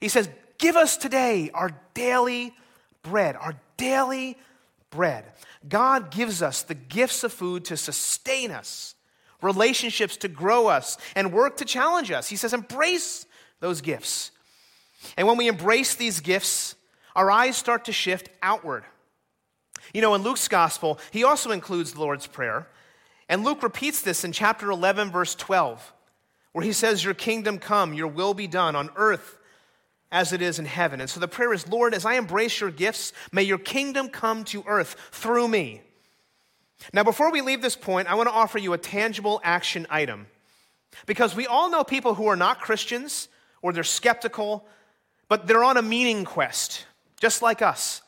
He 0.00 0.08
says, 0.08 0.28
Give 0.58 0.76
us 0.76 0.96
today 0.96 1.50
our 1.54 1.70
daily 1.94 2.54
bread, 3.02 3.34
our 3.34 3.56
daily 3.76 4.38
bread. 4.92 5.24
God 5.68 6.12
gives 6.12 6.40
us 6.40 6.62
the 6.62 6.74
gifts 6.74 7.24
of 7.24 7.32
food 7.32 7.64
to 7.64 7.76
sustain 7.76 8.52
us, 8.52 8.94
relationships 9.40 10.16
to 10.18 10.28
grow 10.28 10.68
us, 10.68 10.96
and 11.16 11.32
work 11.32 11.56
to 11.56 11.64
challenge 11.64 12.12
us. 12.12 12.28
He 12.28 12.36
says, 12.36 12.54
embrace 12.54 13.26
those 13.58 13.80
gifts. 13.80 14.30
And 15.16 15.26
when 15.26 15.36
we 15.36 15.48
embrace 15.48 15.96
these 15.96 16.20
gifts, 16.20 16.76
our 17.16 17.30
eyes 17.30 17.56
start 17.56 17.86
to 17.86 17.92
shift 17.92 18.28
outward. 18.40 18.84
You 19.92 20.00
know, 20.00 20.14
in 20.14 20.22
Luke's 20.22 20.46
gospel, 20.46 21.00
he 21.10 21.24
also 21.24 21.50
includes 21.50 21.92
the 21.92 22.00
Lord's 22.00 22.28
Prayer. 22.28 22.68
And 23.28 23.44
Luke 23.44 23.62
repeats 23.62 24.02
this 24.02 24.24
in 24.24 24.32
chapter 24.32 24.70
11, 24.70 25.10
verse 25.10 25.34
12, 25.34 25.92
where 26.52 26.64
he 26.64 26.72
says, 26.72 27.04
Your 27.04 27.14
kingdom 27.14 27.58
come, 27.58 27.94
your 27.94 28.06
will 28.06 28.34
be 28.34 28.46
done 28.46 28.76
on 28.76 28.90
earth 28.94 29.38
as 30.12 30.32
it 30.32 30.42
is 30.42 30.58
in 30.58 30.66
heaven. 30.66 31.00
And 31.00 31.10
so 31.10 31.18
the 31.18 31.26
prayer 31.26 31.52
is 31.52 31.66
Lord, 31.66 31.94
as 31.94 32.04
I 32.04 32.14
embrace 32.14 32.60
your 32.60 32.70
gifts, 32.70 33.12
may 33.32 33.42
your 33.42 33.58
kingdom 33.58 34.10
come 34.10 34.44
to 34.44 34.62
earth 34.66 34.94
through 35.10 35.48
me. 35.48 35.80
Now, 36.92 37.02
before 37.02 37.32
we 37.32 37.40
leave 37.40 37.62
this 37.62 37.76
point, 37.76 38.08
I 38.08 38.14
want 38.14 38.28
to 38.28 38.34
offer 38.34 38.58
you 38.58 38.72
a 38.74 38.78
tangible 38.78 39.40
action 39.42 39.86
item. 39.88 40.26
Because 41.06 41.34
we 41.34 41.46
all 41.46 41.70
know 41.70 41.82
people 41.84 42.14
who 42.14 42.26
are 42.26 42.36
not 42.36 42.60
Christians 42.60 43.28
or 43.62 43.72
they're 43.72 43.84
skeptical, 43.84 44.66
but 45.28 45.46
they're 45.46 45.64
on 45.64 45.76
a 45.76 45.82
meaning 45.82 46.24
quest, 46.24 46.84
just 47.18 47.40
like 47.40 47.62
us. 47.62 48.02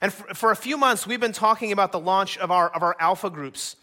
And 0.00 0.12
for, 0.12 0.34
for, 0.34 0.50
a 0.50 0.56
few 0.56 0.78
months, 0.78 1.06
we've 1.06 1.20
been 1.20 1.32
talking 1.32 1.72
about 1.72 1.92
the 1.92 2.00
launch 2.00 2.38
of 2.38 2.50
our, 2.50 2.68
of 2.68 2.82
our 2.82 2.96
alpha 2.98 3.30
groups. 3.30 3.76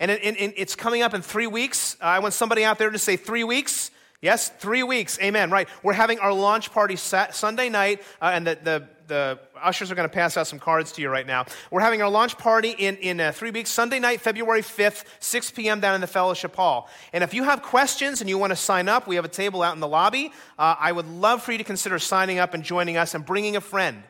And 0.00 0.10
it, 0.10 0.22
it, 0.22 0.54
it's 0.56 0.76
coming 0.76 1.02
up 1.02 1.12
in 1.12 1.22
three 1.22 1.46
weeks. 1.46 1.96
I 2.00 2.20
want 2.20 2.34
somebody 2.34 2.64
out 2.64 2.78
there 2.78 2.90
to 2.90 2.98
say 2.98 3.16
three 3.16 3.44
weeks. 3.44 3.90
Yes, 4.20 4.48
three 4.48 4.82
weeks. 4.82 5.16
Amen. 5.22 5.50
Right. 5.50 5.68
We're 5.84 5.92
having 5.92 6.18
our 6.18 6.32
launch 6.32 6.72
party 6.72 6.96
Sunday 6.96 7.68
night, 7.68 8.02
uh, 8.20 8.32
and 8.34 8.44
the, 8.44 8.58
the, 8.60 8.88
the, 9.06 9.38
ushers 9.62 9.90
are 9.90 9.94
going 9.96 10.08
to 10.08 10.14
pass 10.14 10.36
out 10.36 10.46
some 10.46 10.58
cards 10.58 10.92
to 10.92 11.02
you 11.02 11.08
right 11.08 11.26
now. 11.26 11.44
We're 11.70 11.80
having 11.80 12.02
our 12.02 12.08
launch 12.08 12.36
party 12.36 12.70
in, 12.70 12.96
in 12.96 13.20
uh, 13.20 13.32
three 13.32 13.50
weeks, 13.52 13.70
Sunday 13.70 14.00
night, 14.00 14.20
February 14.20 14.62
5th, 14.62 15.04
6 15.20 15.50
p.m. 15.52 15.80
down 15.80 15.94
in 15.94 16.00
the 16.00 16.08
Fellowship 16.08 16.56
Hall. 16.56 16.88
And 17.12 17.22
if 17.22 17.32
you 17.32 17.44
have 17.44 17.62
questions 17.62 18.20
and 18.20 18.28
you 18.28 18.38
want 18.38 18.50
to 18.50 18.56
sign 18.56 18.88
up, 18.88 19.06
we 19.06 19.16
have 19.16 19.24
a 19.24 19.28
table 19.28 19.62
out 19.62 19.74
in 19.74 19.80
the 19.80 19.88
lobby. 19.88 20.32
Uh, 20.58 20.74
I 20.78 20.90
would 20.90 21.06
love 21.06 21.42
for 21.42 21.52
you 21.52 21.58
to 21.58 21.64
consider 21.64 21.98
signing 22.00 22.38
up 22.40 22.54
and 22.54 22.64
joining 22.64 22.96
us 22.96 23.14
and 23.14 23.24
bringing 23.24 23.54
a 23.54 23.60
friend. 23.60 24.02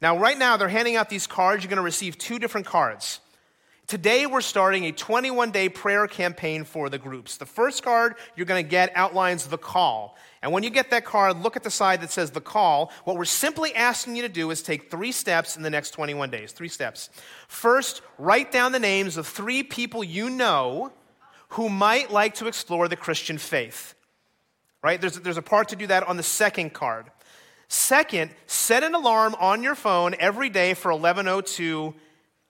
Now, 0.00 0.18
right 0.18 0.38
now, 0.38 0.56
they're 0.56 0.68
handing 0.68 0.96
out 0.96 1.08
these 1.08 1.26
cards. 1.26 1.64
You're 1.64 1.70
going 1.70 1.76
to 1.78 1.82
receive 1.82 2.18
two 2.18 2.38
different 2.38 2.66
cards. 2.66 3.20
Today, 3.86 4.26
we're 4.26 4.40
starting 4.40 4.84
a 4.86 4.92
21 4.92 5.52
day 5.52 5.68
prayer 5.68 6.08
campaign 6.08 6.64
for 6.64 6.90
the 6.90 6.98
groups. 6.98 7.36
The 7.36 7.46
first 7.46 7.84
card 7.84 8.16
you're 8.34 8.46
going 8.46 8.64
to 8.64 8.68
get 8.68 8.90
outlines 8.96 9.46
the 9.46 9.58
call. 9.58 10.16
And 10.42 10.50
when 10.50 10.64
you 10.64 10.70
get 10.70 10.90
that 10.90 11.04
card, 11.04 11.40
look 11.40 11.56
at 11.56 11.62
the 11.62 11.70
side 11.70 12.00
that 12.00 12.10
says 12.10 12.32
the 12.32 12.40
call. 12.40 12.90
What 13.04 13.16
we're 13.16 13.24
simply 13.24 13.72
asking 13.76 14.16
you 14.16 14.22
to 14.22 14.28
do 14.28 14.50
is 14.50 14.60
take 14.60 14.90
three 14.90 15.12
steps 15.12 15.56
in 15.56 15.62
the 15.62 15.70
next 15.70 15.90
21 15.90 16.30
days. 16.30 16.50
Three 16.50 16.68
steps. 16.68 17.10
First, 17.46 18.02
write 18.18 18.50
down 18.50 18.72
the 18.72 18.80
names 18.80 19.16
of 19.16 19.26
three 19.28 19.62
people 19.62 20.02
you 20.02 20.30
know 20.30 20.92
who 21.50 21.68
might 21.68 22.10
like 22.10 22.34
to 22.34 22.48
explore 22.48 22.88
the 22.88 22.96
Christian 22.96 23.38
faith. 23.38 23.94
Right? 24.82 25.00
There's, 25.00 25.20
there's 25.20 25.36
a 25.36 25.42
part 25.42 25.68
to 25.68 25.76
do 25.76 25.86
that 25.86 26.02
on 26.08 26.16
the 26.16 26.24
second 26.24 26.72
card. 26.72 27.06
Second, 27.68 28.32
set 28.46 28.82
an 28.82 28.94
alarm 28.94 29.36
on 29.38 29.62
your 29.62 29.76
phone 29.76 30.16
every 30.18 30.50
day 30.50 30.74
for 30.74 30.92
1102, 30.92 31.94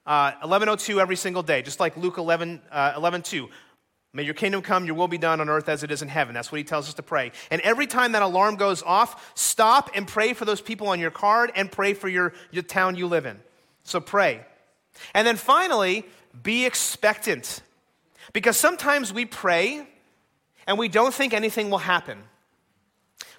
uh, 0.06 0.32
1102 0.40 1.00
every 1.00 1.16
single 1.16 1.42
day, 1.42 1.62
just 1.62 1.80
like 1.80 1.96
Luke 1.96 2.18
11, 2.18 2.62
uh, 2.70 2.92
11 2.96 3.22
2. 3.22 3.48
May 4.12 4.22
your 4.22 4.34
kingdom 4.34 4.62
come, 4.62 4.86
your 4.86 4.94
will 4.94 5.08
be 5.08 5.18
done 5.18 5.42
on 5.42 5.50
earth 5.50 5.68
as 5.68 5.82
it 5.82 5.90
is 5.90 6.00
in 6.00 6.08
heaven. 6.08 6.34
That's 6.34 6.50
what 6.50 6.56
he 6.56 6.64
tells 6.64 6.88
us 6.88 6.94
to 6.94 7.02
pray. 7.02 7.32
And 7.50 7.60
every 7.60 7.86
time 7.86 8.12
that 8.12 8.22
alarm 8.22 8.56
goes 8.56 8.82
off, 8.82 9.32
stop 9.34 9.90
and 9.94 10.08
pray 10.08 10.32
for 10.32 10.46
those 10.46 10.62
people 10.62 10.88
on 10.88 11.00
your 11.00 11.10
card 11.10 11.52
and 11.54 11.70
pray 11.70 11.92
for 11.92 12.08
your, 12.08 12.32
your 12.50 12.62
town 12.62 12.96
you 12.96 13.08
live 13.08 13.26
in. 13.26 13.38
So 13.82 14.00
pray. 14.00 14.46
And 15.12 15.26
then 15.26 15.36
finally, 15.36 16.06
be 16.42 16.64
expectant. 16.64 17.60
Because 18.32 18.56
sometimes 18.56 19.12
we 19.12 19.26
pray 19.26 19.86
and 20.66 20.78
we 20.78 20.88
don't 20.88 21.12
think 21.12 21.34
anything 21.34 21.68
will 21.68 21.78
happen. 21.78 22.18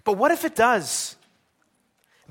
But 0.03 0.13
what 0.13 0.31
if 0.31 0.45
it 0.45 0.55
does? 0.55 1.16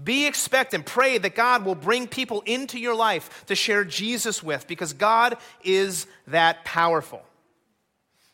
Be 0.03 0.27
expectant. 0.27 0.87
Pray 0.87 1.19
that 1.19 1.35
God 1.35 1.65
will 1.65 1.75
bring 1.75 2.07
people 2.07 2.43
into 2.47 2.79
your 2.79 2.95
life 2.95 3.45
to 3.47 3.55
share 3.55 3.85
Jesus 3.85 4.43
with 4.43 4.67
because 4.67 4.93
God 4.93 5.39
is 5.65 6.07
that 6.27 6.65
powerful. 6.65 7.23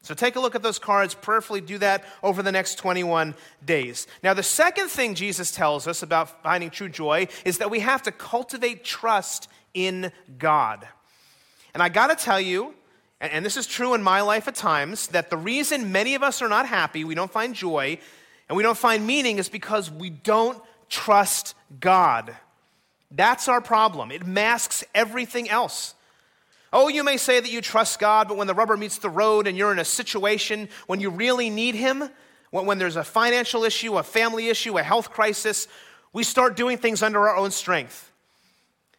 So 0.05 0.15
take 0.15 0.35
a 0.35 0.41
look 0.41 0.57
at 0.57 0.65
those 0.65 0.81
cards, 0.81 1.15
prayerfully 1.15 1.61
do 1.61 1.79
that 1.79 2.05
over 2.25 2.43
the 2.43 2.51
next 2.51 2.75
21 2.75 3.37
days. 3.65 4.09
Now, 4.25 4.35
the 4.35 4.43
second 4.43 4.89
thing 4.89 5.15
Jesus 5.15 5.53
tells 5.53 5.87
us 5.87 6.03
about 6.03 6.43
finding 6.43 6.71
true 6.71 6.89
joy 6.89 7.29
is 7.45 7.59
that 7.59 7.71
we 7.71 7.79
have 7.79 8.03
to 8.03 8.13
cultivate 8.13 8.83
trust 8.83 9.49
in 9.75 10.11
God. 10.39 10.89
And 11.73 11.81
I 11.81 11.89
got 11.89 12.09
to 12.09 12.17
tell 12.17 12.41
you, 12.41 12.75
and 13.21 13.47
this 13.47 13.57
is 13.57 13.69
true 13.69 13.95
in 13.95 14.03
my 14.03 14.23
life 14.23 14.49
at 14.49 14.57
times, 14.57 15.07
that 15.09 15.31
the 15.31 15.37
reason 15.37 15.93
many 15.93 16.17
of 16.17 16.25
us 16.25 16.43
are 16.43 16.49
not 16.49 16.67
happy, 16.67 17.05
we 17.05 17.15
don't 17.15 17.31
find 17.31 17.55
joy, 17.55 17.97
and 18.49 18.57
we 18.57 18.65
don't 18.65 18.77
find 18.77 19.07
meaning 19.07 19.39
is 19.39 19.49
because 19.49 19.89
we 19.89 20.11
don't 20.11 20.61
trust 20.93 21.55
God. 21.81 22.37
That's 23.11 23.49
our 23.49 23.61
problem. 23.61 24.13
It 24.13 24.27
masks 24.27 24.85
everything 24.95 25.49
else. 25.51 25.95
Oh, 26.73 26.89
you 26.89 27.03
may 27.03 27.17
say 27.17 27.41
that 27.41 27.51
you 27.51 27.61
trust 27.61 27.99
God, 27.99 28.29
but 28.29 28.37
when 28.37 28.47
the 28.47 28.55
rubber 28.55 28.77
meets 28.77 28.99
the 28.99 29.11
road 29.11 29.47
and 29.47 29.59
you're 29.59 29.73
in 29.73 29.79
a 29.79 29.85
situation 29.85 30.69
when 30.87 31.01
you 31.01 31.11
really 31.11 31.51
need 31.51 31.75
Him, 31.75 32.09
when, 32.51 32.79
there's 32.79 32.97
a 32.97 33.05
financial 33.05 33.65
issue, 33.65 33.97
a 33.97 34.03
family 34.03 34.49
issue, 34.49 34.79
a 34.79 34.83
health 34.83 35.11
crisis, 35.11 35.67
we 36.13 36.23
start 36.23 36.57
doing 36.57 36.77
things 36.77 37.03
under 37.03 37.27
our 37.29 37.37
own 37.37 37.51
strength. 37.51 38.11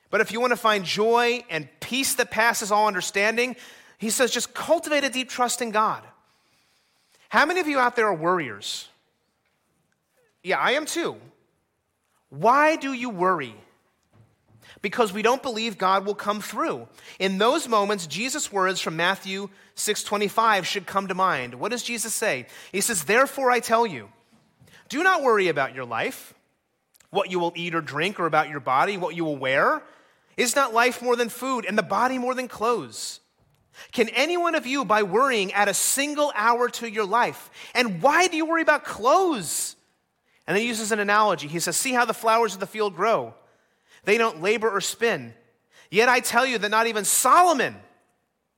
But 0.10 0.22
if 0.22 0.32
you 0.32 0.40
want 0.40 0.52
to 0.52 0.58
find 0.58 0.84
joy 0.84 1.44
and 1.50 1.68
peace 1.80 2.16
that 2.16 2.32
passes 2.32 2.72
all 2.72 2.88
understanding, 2.88 3.56
he 4.00 4.10
says 4.10 4.32
just 4.32 4.54
cultivate 4.54 5.04
a 5.04 5.10
deep 5.10 5.30
trust 5.30 5.62
in 5.62 5.72
God. 5.72 6.04
How 7.30 7.46
many 7.46 7.60
of 7.60 7.68
you 7.68 7.80
out 7.80 7.96
there 7.96 8.08
are 8.08 8.14
worriers? 8.14 8.88
Yeah, 10.44 10.60
I 10.60 10.72
am 10.72 10.86
too. 10.86 11.18
Why 12.34 12.78
do 12.78 12.94
you 12.94 13.12
worry? 13.12 13.56
Because 14.82 15.14
we 15.14 15.22
don't 15.22 15.44
believe 15.44 15.78
God 15.78 16.04
will 16.04 16.16
come 16.16 16.42
through. 16.42 16.88
In 17.20 17.38
those 17.38 17.68
moments, 17.68 18.08
Jesus' 18.08 18.52
words 18.52 18.82
from 18.82 18.96
Matthew 18.96 19.50
6:25 19.76 20.66
should 20.66 20.88
come 20.88 21.08
to 21.10 21.14
mind. 21.14 21.54
What 21.54 21.70
does 21.70 21.84
Jesus 21.84 22.16
say? 22.16 22.48
He 22.72 22.82
says, 22.82 23.04
"Therefore 23.04 23.52
I 23.52 23.60
tell 23.60 23.86
you, 23.86 24.12
do 24.90 25.04
not 25.04 25.22
worry 25.22 25.48
about 25.48 25.76
your 25.76 25.86
life, 25.86 26.34
what 27.12 27.30
you 27.30 27.38
will 27.38 27.54
eat 27.56 27.76
or 27.76 27.82
drink, 27.82 28.20
or 28.20 28.26
about 28.26 28.50
your 28.50 28.60
body, 28.60 28.98
what 28.98 29.16
you 29.16 29.24
will 29.24 29.38
wear. 29.38 29.84
Is 30.36 30.56
not 30.56 30.74
life 30.74 31.04
more 31.04 31.16
than 31.16 31.30
food, 31.30 31.66
and 31.66 31.78
the 31.78 31.84
body 31.84 32.18
more 32.18 32.34
than 32.34 32.48
clothes?" 32.48 33.20
Can 33.92 34.10
any 34.10 34.38
one 34.38 34.56
of 34.56 34.66
you, 34.66 34.84
by 34.86 35.04
worrying, 35.04 35.54
add 35.54 35.68
a 35.68 35.74
single 35.76 36.34
hour 36.36 36.68
to 36.70 36.90
your 36.90 37.06
life? 37.06 37.52
And 37.76 38.02
why 38.02 38.26
do 38.26 38.38
you 38.38 38.46
worry 38.46 38.64
about 38.64 38.86
clothes? 38.86 39.76
And 40.46 40.56
then 40.56 40.62
he 40.62 40.68
uses 40.68 40.92
an 40.92 41.00
analogy. 41.00 41.48
He 41.48 41.60
says, 41.60 41.78
See 41.78 41.94
how 41.94 42.06
the 42.06 42.14
flowers 42.14 42.54
of 42.54 42.60
the 42.60 42.68
field 42.68 42.96
grow. 42.96 43.34
They 44.04 44.18
don't 44.18 44.42
labor 44.42 44.70
or 44.70 44.82
spin. 44.82 45.34
Yet 45.90 46.10
I 46.10 46.20
tell 46.20 46.46
you 46.46 46.58
that 46.58 46.72
not 46.72 46.88
even 46.88 47.06
Solomon, 47.06 47.76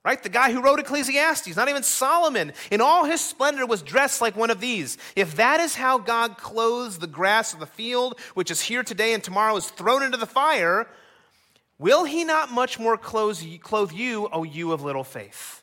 right, 0.03 0.21
the 0.21 0.29
guy 0.29 0.51
who 0.51 0.61
wrote 0.61 0.79
Ecclesiastes, 0.79 1.55
not 1.55 1.69
even 1.69 1.83
Solomon 1.83 2.53
in 2.71 2.81
all 2.81 3.05
his 3.05 3.21
splendor 3.21 3.65
was 3.65 3.81
dressed 3.81 4.21
like 4.21 4.35
one 4.35 4.49
of 4.49 4.61
these. 4.61 4.97
If 5.15 5.35
that 5.35 5.59
is 5.59 5.75
how 5.75 5.97
God 5.99 6.37
clothes 6.37 6.97
the 6.97 7.07
grass 7.07 7.53
of 7.53 7.59
the 7.59 7.65
field, 7.65 8.19
which 8.33 8.49
is 8.49 8.61
here 8.61 8.83
today 8.83 9.13
and 9.13 9.23
tomorrow 9.23 9.55
is 9.57 9.69
thrown 9.69 10.01
into 10.01 10.17
the 10.17 10.25
fire, 10.25 10.87
will 11.77 12.05
he 12.05 12.23
not 12.23 12.51
much 12.51 12.79
more 12.79 12.97
clothe 12.97 13.41
you, 13.41 14.29
O 14.31 14.43
you 14.43 14.71
of 14.71 14.81
little 14.81 15.03
faith? 15.03 15.61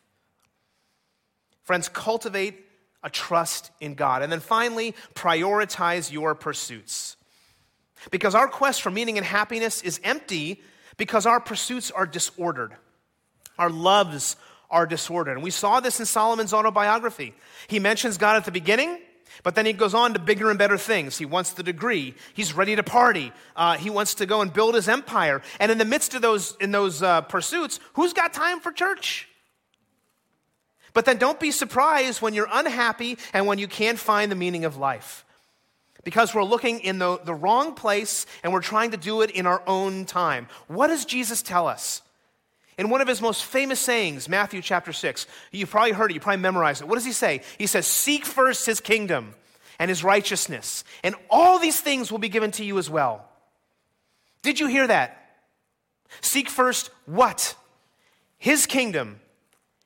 Friends, 1.64 1.88
cultivate 1.88 2.66
a 3.03 3.11
trust 3.11 3.70
in 3.80 3.94
God. 3.94 4.22
And 4.22 4.30
then 4.30 4.40
finally, 4.40 4.94
prioritize 5.14 6.12
your 6.12 6.34
pursuits. 6.34 7.16
Because 8.11 8.34
our 8.34 8.48
quest 8.48 8.82
for 8.82 8.90
meaning 8.90 9.16
and 9.16 9.26
happiness 9.26 9.82
is 9.82 10.00
empty 10.03 10.61
because 10.96 11.26
our 11.26 11.40
pursuits 11.40 11.90
are 11.90 12.07
disordered. 12.07 12.74
Our 13.59 13.70
loves 13.70 14.36
are 14.70 14.86
disordered. 14.86 15.34
And 15.36 15.42
we 15.42 15.50
saw 15.50 15.80
this 15.80 16.00
in 16.00 16.07
Solomon's 16.07 16.53
autobiography. 16.53 17.34
He 17.68 17.78
mentions 17.78 18.18
God 18.18 18.36
at 18.36 18.44
the 18.44 18.53
beginning, 18.53 18.98
but 19.42 19.55
then 19.55 19.66
he 19.66 19.72
goes 19.72 19.94
on 19.94 20.14
to 20.14 20.18
bigger 20.18 20.50
and 20.50 20.59
better 20.59 20.78
things. 20.78 21.18
He 21.18 21.26
wants 21.26 21.53
the 21.53 21.62
degree. 21.62 22.14
He's 22.34 22.55
ready 22.55 22.74
to 22.76 22.82
party. 22.82 23.32
Uh, 23.55 23.76
he 23.76 23.90
wants 23.90 24.14
to 24.16 24.26
go 24.26 24.40
and 24.40 24.53
build 24.53 24.74
his 24.74 24.88
empire. 24.88 25.42
And 25.61 25.70
in 25.70 25.78
the 25.78 25.84
midst 25.84 26.14
of 26.14 26.22
those, 26.22 26.57
in 26.61 26.70
those 26.72 27.03
uh, 27.03 27.22
pursuits, 27.22 27.78
who's 27.94 28.12
got 28.12 28.32
time 28.32 28.61
for 28.61 28.72
church? 28.72 29.28
But 30.95 31.05
then 31.05 31.16
don't 31.16 31.40
be 31.40 31.51
surprised 31.51 32.20
when 32.20 32.34
you're 32.34 32.49
unhappy 32.51 33.18
and 33.32 33.47
when 33.47 33.59
you 33.59 33.68
can't 33.68 33.99
find 33.99 34.30
the 34.30 34.36
meaning 34.36 34.64
of 34.64 34.76
life. 34.76 35.24
Because 36.05 36.34
we're 36.34 36.45
looking 36.45 36.80
in 36.80 36.99
the, 36.99 37.18
the 37.24 37.34
wrong 37.34 37.74
place 37.74 38.26
and 38.43 38.53
we're 38.53 38.61
trying 38.61 38.90
to 38.90 38.97
do 38.97 39.22
it 39.22 39.30
in 39.30 39.47
our 39.47 39.62
own 39.66 40.05
time. 40.05 40.49
What 40.66 40.88
does 40.88 41.05
Jesus 41.05 41.43
tell 41.43 41.68
us? 41.68 42.03
In 42.78 42.88
one 42.88 43.01
of 43.01 43.09
his 43.09 43.20
most 43.20 43.45
famous 43.45 43.78
sayings, 43.78 44.28
Matthew 44.28 44.62
chapter 44.62 44.93
6, 44.93 45.26
you've 45.53 45.70
probably 45.70 45.93
heard 45.93 46.11
it, 46.11 46.14
you 46.14 46.20
probably 46.20 46.40
memorized 46.40 46.82
it. 46.82 46.88
What 46.88 46.97
does 46.97 47.05
he 47.05 47.12
say? 47.12 47.43
He 47.59 47.66
says, 47.66 47.86
Seek 47.86 48.24
first 48.24 48.66
his 48.66 48.80
kingdom 48.80 49.34
and 49.78 49.88
his 49.88 50.03
righteousness, 50.03 50.84
and 51.05 51.14
all 51.28 51.59
these 51.59 51.80
things 51.80 52.11
will 52.11 52.18
be 52.18 52.28
given 52.28 52.51
to 52.53 52.64
you 52.64 52.78
as 52.78 52.88
well. 52.88 53.28
Did 54.43 54.59
you 54.59 54.66
hear 54.66 54.86
that? 54.86 55.18
Seek 56.20 56.49
first 56.49 56.90
what? 57.07 57.55
His 58.38 58.66
kingdom 58.66 59.20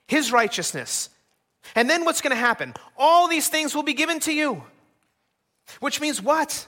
his 0.07 0.33
righteousness. 0.33 1.11
And 1.75 1.91
then 1.91 2.05
what's 2.05 2.21
going 2.21 2.31
to 2.31 2.37
happen? 2.37 2.75
All 2.97 3.29
these 3.29 3.49
things 3.49 3.75
will 3.75 3.83
be 3.83 3.95
given 3.95 4.21
to 4.21 4.33
you. 4.33 4.63
Which 5.81 6.01
means 6.01 6.23
what? 6.23 6.67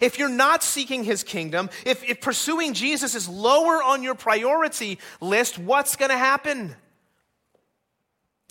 If 0.00 0.18
you're 0.18 0.28
not 0.28 0.62
seeking 0.62 1.02
his 1.02 1.24
kingdom, 1.24 1.70
if, 1.84 2.04
if 2.04 2.20
pursuing 2.20 2.74
Jesus 2.74 3.14
is 3.14 3.28
lower 3.28 3.82
on 3.82 4.02
your 4.02 4.14
priority 4.14 4.98
list, 5.20 5.58
what's 5.58 5.96
going 5.96 6.10
to 6.10 6.18
happen? 6.18 6.76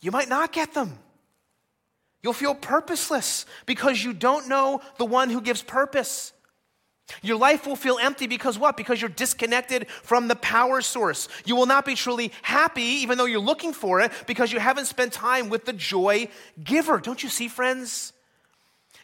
You 0.02 0.12
might 0.12 0.28
not 0.28 0.52
get 0.52 0.74
them. 0.74 0.98
You'll 2.22 2.34
feel 2.34 2.56
purposeless 2.56 3.46
because 3.66 4.04
you 4.04 4.12
don't 4.12 4.50
know 4.50 4.82
the 4.98 5.06
one 5.06 5.30
who 5.30 5.40
gives 5.40 5.62
purpose. 5.62 6.34
Your 7.22 7.38
life 7.38 7.66
will 7.66 7.76
feel 7.76 7.98
empty 8.00 8.28
because 8.28 8.58
what? 8.58 8.78
Because 8.78 9.02
you're 9.02 9.10
disconnected 9.10 9.90
from 9.90 10.28
the 10.28 10.36
power 10.36 10.82
source. 10.82 11.28
You 11.46 11.56
will 11.56 11.66
not 11.66 11.86
be 11.86 11.96
truly 11.96 12.32
happy, 12.42 12.82
even 12.82 13.18
though 13.18 13.26
you're 13.26 13.40
looking 13.40 13.74
for 13.74 14.02
it, 14.02 14.12
because 14.28 14.52
you 14.52 14.60
haven't 14.60 14.86
spent 14.86 15.14
time 15.14 15.50
with 15.50 15.66
the 15.66 15.74
joy 15.74 16.30
giver. 16.64 17.00
Don't 17.00 17.22
you 17.24 17.30
see, 17.30 17.48
friends? 17.48 18.14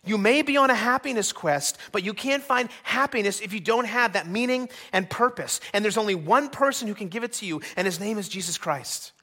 You 0.05 0.19
may 0.19 0.43
be 0.43 0.55
on 0.55 0.69
a 0.69 0.75
happiness 0.75 1.33
quest, 1.33 1.79
but 1.91 2.03
you 2.03 2.13
can't 2.13 2.43
find 2.43 2.69
happiness 2.83 3.41
if 3.41 3.53
you 3.53 3.59
don't 3.59 3.85
have 3.85 4.13
that 4.13 4.27
meaning 4.27 4.69
and 4.93 5.09
purpose. 5.09 5.59
And 5.73 5.83
there's 5.83 5.97
only 5.97 6.13
one 6.15 6.49
person 6.49 6.87
who 6.87 6.93
can 6.93 7.07
give 7.09 7.23
it 7.23 7.33
to 7.33 7.45
you, 7.45 7.61
and 7.75 7.85
his 7.85 7.99
name 7.99 8.19
is 8.19 8.29
Jesus 8.29 8.59
Christ. 8.59 9.13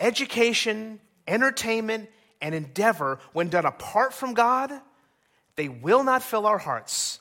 Education, 0.00 0.98
entertainment, 1.26 2.08
and 2.40 2.54
endeavor, 2.54 3.18
when 3.32 3.50
done 3.50 3.66
apart 3.66 4.14
from 4.14 4.32
God, 4.32 4.72
they 5.58 5.68
will 5.68 6.04
not 6.04 6.22
fill 6.22 6.46
our 6.46 6.56
hearts. 6.56 7.18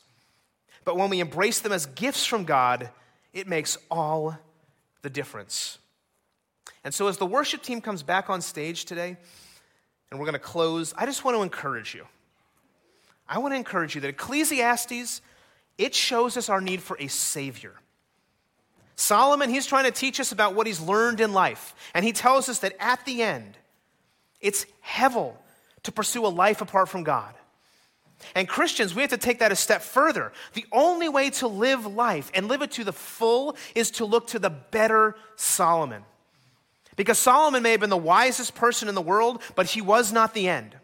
But 0.86 0.96
when 0.96 1.10
we 1.10 1.20
embrace 1.20 1.60
them 1.60 1.72
as 1.72 1.88
gifts 1.88 2.24
from 2.24 2.46
God, 2.46 2.92
it 3.34 3.48
makes 3.48 3.80
all 3.90 4.38
the 5.02 5.10
difference. 5.10 5.80
And 6.84 6.94
so, 6.94 7.08
as 7.08 7.18
the 7.18 7.26
worship 7.26 7.64
team 7.64 7.82
comes 7.82 8.04
back 8.04 8.30
on 8.30 8.42
stage 8.42 8.86
today, 8.86 9.18
and 10.12 10.20
we're 10.20 10.28
going 10.28 10.34
to 10.34 10.40
close, 10.40 10.94
I 10.96 11.08
just 11.08 11.26
want 11.26 11.36
to 11.36 11.42
encourage 11.42 11.96
you. 11.96 12.06
I 13.28 13.40
want 13.40 13.54
to 13.54 13.58
encourage 13.58 13.96
you 13.96 14.02
that 14.02 14.10
Ecclesiastes, 14.10 15.22
it 15.80 15.96
shows 15.96 16.38
us 16.38 16.48
our 16.48 16.62
need 16.62 16.84
for 16.84 16.96
a 17.00 17.08
Savior. 17.08 17.74
Solomon, 18.96 19.50
he's 19.50 19.66
trying 19.66 19.86
to 19.86 19.92
teach 19.92 20.20
us 20.20 20.32
about 20.32 20.54
what 20.54 20.68
he's 20.68 20.80
learned 20.80 21.22
in 21.22 21.34
life. 21.34 21.74
And 21.96 22.06
he 22.06 22.14
tells 22.14 22.50
us 22.50 22.60
that 22.60 22.76
at 22.80 23.04
the 23.04 23.24
end, 23.24 23.58
it's 24.42 24.68
hevel 24.86 25.34
to 25.84 25.92
pursue 25.92 26.24
a 26.26 26.30
life 26.30 26.62
apart 26.62 26.88
from 26.88 27.04
God. 27.04 27.34
And 28.36 28.48
Christians, 28.48 28.96
we 28.96 29.02
have 29.02 29.12
to 29.12 29.18
take 29.18 29.40
that 29.40 29.52
a 29.52 29.56
step 29.56 29.82
further. 29.82 30.32
The 30.54 30.66
only 30.72 31.08
way 31.08 31.30
to 31.32 31.48
live 31.48 31.86
life 31.86 32.32
and 32.34 32.48
live 32.48 32.62
it 32.62 32.72
to 32.72 32.84
the 32.84 32.94
full 32.94 33.56
is 33.76 33.92
to 33.92 34.06
look 34.06 34.28
to 34.28 34.40
the 34.40 34.50
better 34.50 35.16
Solomon. 35.36 36.04
Because 36.96 37.20
Solomon 37.20 37.62
may 37.62 37.72
have 37.72 37.80
been 37.80 37.92
the 37.92 37.98
wisest 37.98 38.56
person 38.56 38.90
in 38.90 38.96
the 38.96 39.02
world, 39.02 39.42
but 39.56 39.68
he 39.68 39.82
was 39.82 40.12
not 40.12 40.34
the 40.34 40.48
end. 40.50 40.76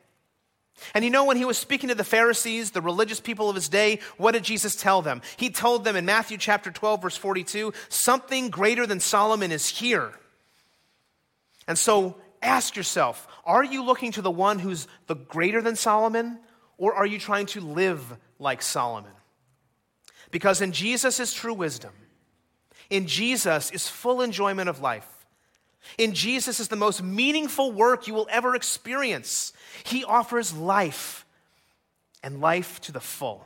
And 0.94 1.04
you 1.04 1.10
know, 1.10 1.26
when 1.26 1.38
he 1.38 1.46
was 1.46 1.58
speaking 1.58 1.90
to 1.90 1.96
the 1.96 2.04
Pharisees, 2.04 2.72
the 2.72 2.82
religious 2.82 3.20
people 3.20 3.50
of 3.50 3.56
his 3.56 3.70
day, 3.70 4.00
what 4.18 4.34
did 4.34 4.44
Jesus 4.44 4.76
tell 4.76 5.02
them? 5.02 5.22
He 5.38 5.50
told 5.50 5.84
them 5.84 5.96
in 5.96 6.06
Matthew 6.06 6.38
chapter 6.38 6.72
12, 6.72 7.02
verse 7.02 7.18
42, 7.18 7.74
something 7.90 8.50
greater 8.50 8.86
than 8.86 9.00
Solomon 9.00 9.52
is 9.52 9.68
here. 9.68 10.14
And 11.68 11.78
so 11.78 12.18
ask 12.42 12.76
yourself 12.76 13.28
are 13.46 13.64
you 13.64 13.84
looking 13.84 14.12
to 14.14 14.22
the 14.22 14.32
one 14.32 14.60
who's 14.60 14.88
the 15.08 15.16
greater 15.16 15.62
than 15.62 15.76
Solomon, 15.76 16.40
or 16.78 16.94
are 16.94 17.06
you 17.06 17.20
trying 17.20 17.46
to 17.48 17.62
live 17.62 18.18
like 18.40 18.62
Solomon? 18.62 19.12
Because 20.32 20.62
in 20.62 20.72
Jesus 20.72 21.20
is 21.20 21.34
true 21.34 21.54
wisdom, 21.54 21.94
in 22.90 23.08
Jesus 23.08 23.72
is 23.72 23.88
full 23.88 24.22
enjoyment 24.22 24.70
of 24.70 24.82
life. 24.82 25.08
In 25.98 26.14
Jesus 26.14 26.60
is 26.60 26.70
the 26.70 26.76
most 26.76 27.04
meaningful 27.04 27.72
work 27.72 28.08
you 28.08 28.14
will 28.14 28.28
ever 28.32 28.56
experience. 28.56 29.52
He 29.84 30.06
offers 30.06 30.56
life 30.56 31.26
and 32.24 32.40
life 32.40 32.80
to 32.82 32.92
the 32.92 33.02
full. 33.02 33.46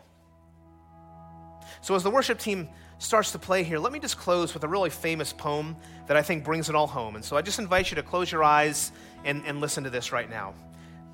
So, 1.81 1.95
as 1.95 2.03
the 2.03 2.11
worship 2.11 2.39
team 2.39 2.69
starts 2.99 3.31
to 3.31 3.39
play 3.39 3.63
here, 3.63 3.79
let 3.79 3.91
me 3.91 3.99
just 3.99 4.17
close 4.17 4.53
with 4.53 4.63
a 4.63 4.67
really 4.67 4.89
famous 4.89 5.33
poem 5.33 5.75
that 6.07 6.17
I 6.17 6.21
think 6.21 6.43
brings 6.43 6.69
it 6.69 6.75
all 6.75 6.87
home. 6.87 7.15
And 7.15 7.25
so, 7.25 7.37
I 7.37 7.41
just 7.41 7.59
invite 7.59 7.91
you 7.91 7.95
to 7.95 8.03
close 8.03 8.31
your 8.31 8.43
eyes 8.43 8.91
and, 9.25 9.43
and 9.45 9.59
listen 9.59 9.83
to 9.83 9.89
this 9.89 10.11
right 10.11 10.29
now. 10.29 10.53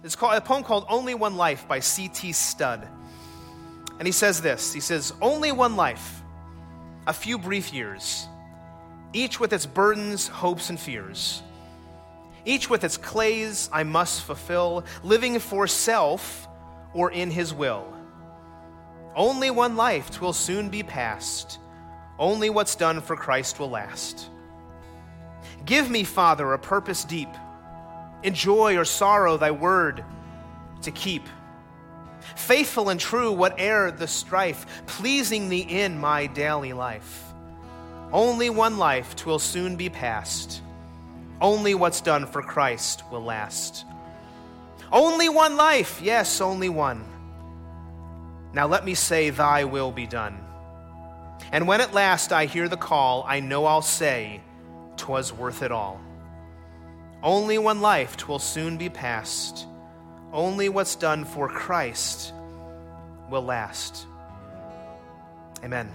It's 0.03 0.15
called, 0.15 0.35
a 0.35 0.41
poem 0.41 0.63
called 0.63 0.85
Only 0.89 1.15
One 1.15 1.37
Life 1.37 1.67
by 1.67 1.79
C.T. 1.79 2.33
Studd. 2.33 2.87
And 3.99 4.07
he 4.07 4.11
says 4.11 4.41
this 4.41 4.73
He 4.73 4.79
says, 4.79 5.13
Only 5.21 5.51
one 5.51 5.75
life, 5.75 6.21
a 7.07 7.13
few 7.13 7.37
brief 7.37 7.73
years 7.73 8.27
each 9.13 9.39
with 9.39 9.53
its 9.53 9.65
burdens, 9.65 10.27
hopes, 10.27 10.69
and 10.69 10.79
fears. 10.79 11.43
Each 12.45 12.69
with 12.69 12.83
its 12.83 12.97
clays 12.97 13.69
I 13.71 13.83
must 13.83 14.23
fulfill, 14.23 14.83
living 15.03 15.39
for 15.39 15.67
self 15.67 16.47
or 16.93 17.11
in 17.11 17.31
his 17.31 17.53
will. 17.53 17.87
Only 19.15 19.51
one 19.51 19.75
life 19.75 20.09
twill 20.09 20.33
soon 20.33 20.69
be 20.69 20.83
past, 20.83 21.59
only 22.17 22.49
what's 22.49 22.75
done 22.75 22.99
for 23.01 23.15
Christ 23.15 23.59
will 23.59 23.69
last. 23.69 24.29
Give 25.65 25.89
me, 25.89 26.03
Father, 26.03 26.51
a 26.53 26.59
purpose 26.59 27.05
deep, 27.05 27.29
in 28.23 28.33
joy 28.33 28.77
or 28.77 28.85
sorrow, 28.85 29.37
thy 29.37 29.51
word 29.51 30.03
to 30.81 30.91
keep. 30.91 31.23
Faithful 32.35 32.89
and 32.89 32.99
true, 32.99 33.31
whate'er 33.31 33.91
the 33.91 34.07
strife, 34.07 34.65
pleasing 34.87 35.49
thee 35.49 35.65
in 35.67 35.99
my 35.99 36.27
daily 36.27 36.73
life. 36.73 37.23
Only 38.11 38.49
one 38.49 38.77
life 38.77 39.15
twill 39.15 39.39
soon 39.39 39.75
be 39.75 39.89
past. 39.89 40.61
Only 41.41 41.75
what's 41.75 42.01
done 42.01 42.25
for 42.25 42.41
Christ 42.41 43.03
will 43.11 43.23
last. 43.23 43.85
Only 44.91 45.29
one 45.29 45.57
life, 45.57 45.99
yes, 46.01 46.39
only 46.39 46.69
one. 46.69 47.03
Now 48.53 48.67
let 48.67 48.85
me 48.85 48.93
say, 48.93 49.31
Thy 49.31 49.63
will 49.63 49.91
be 49.91 50.05
done. 50.05 50.37
And 51.51 51.67
when 51.67 51.81
at 51.81 51.93
last 51.93 52.31
I 52.31 52.45
hear 52.45 52.69
the 52.69 52.77
call, 52.77 53.25
I 53.27 53.39
know 53.39 53.65
I'll 53.65 53.81
say, 53.81 54.41
Twas 54.95 55.33
worth 55.33 55.63
it 55.63 55.71
all. 55.71 55.99
Only 57.23 57.57
one 57.57 57.79
life 57.79 58.17
twill 58.17 58.39
soon 58.39 58.77
be 58.77 58.89
past. 58.89 59.65
Only 60.33 60.67
what's 60.67 60.95
done 60.95 61.23
for 61.23 61.47
Christ 61.47 62.33
will 63.29 63.43
last. 63.43 64.05
Amen. 65.63 65.89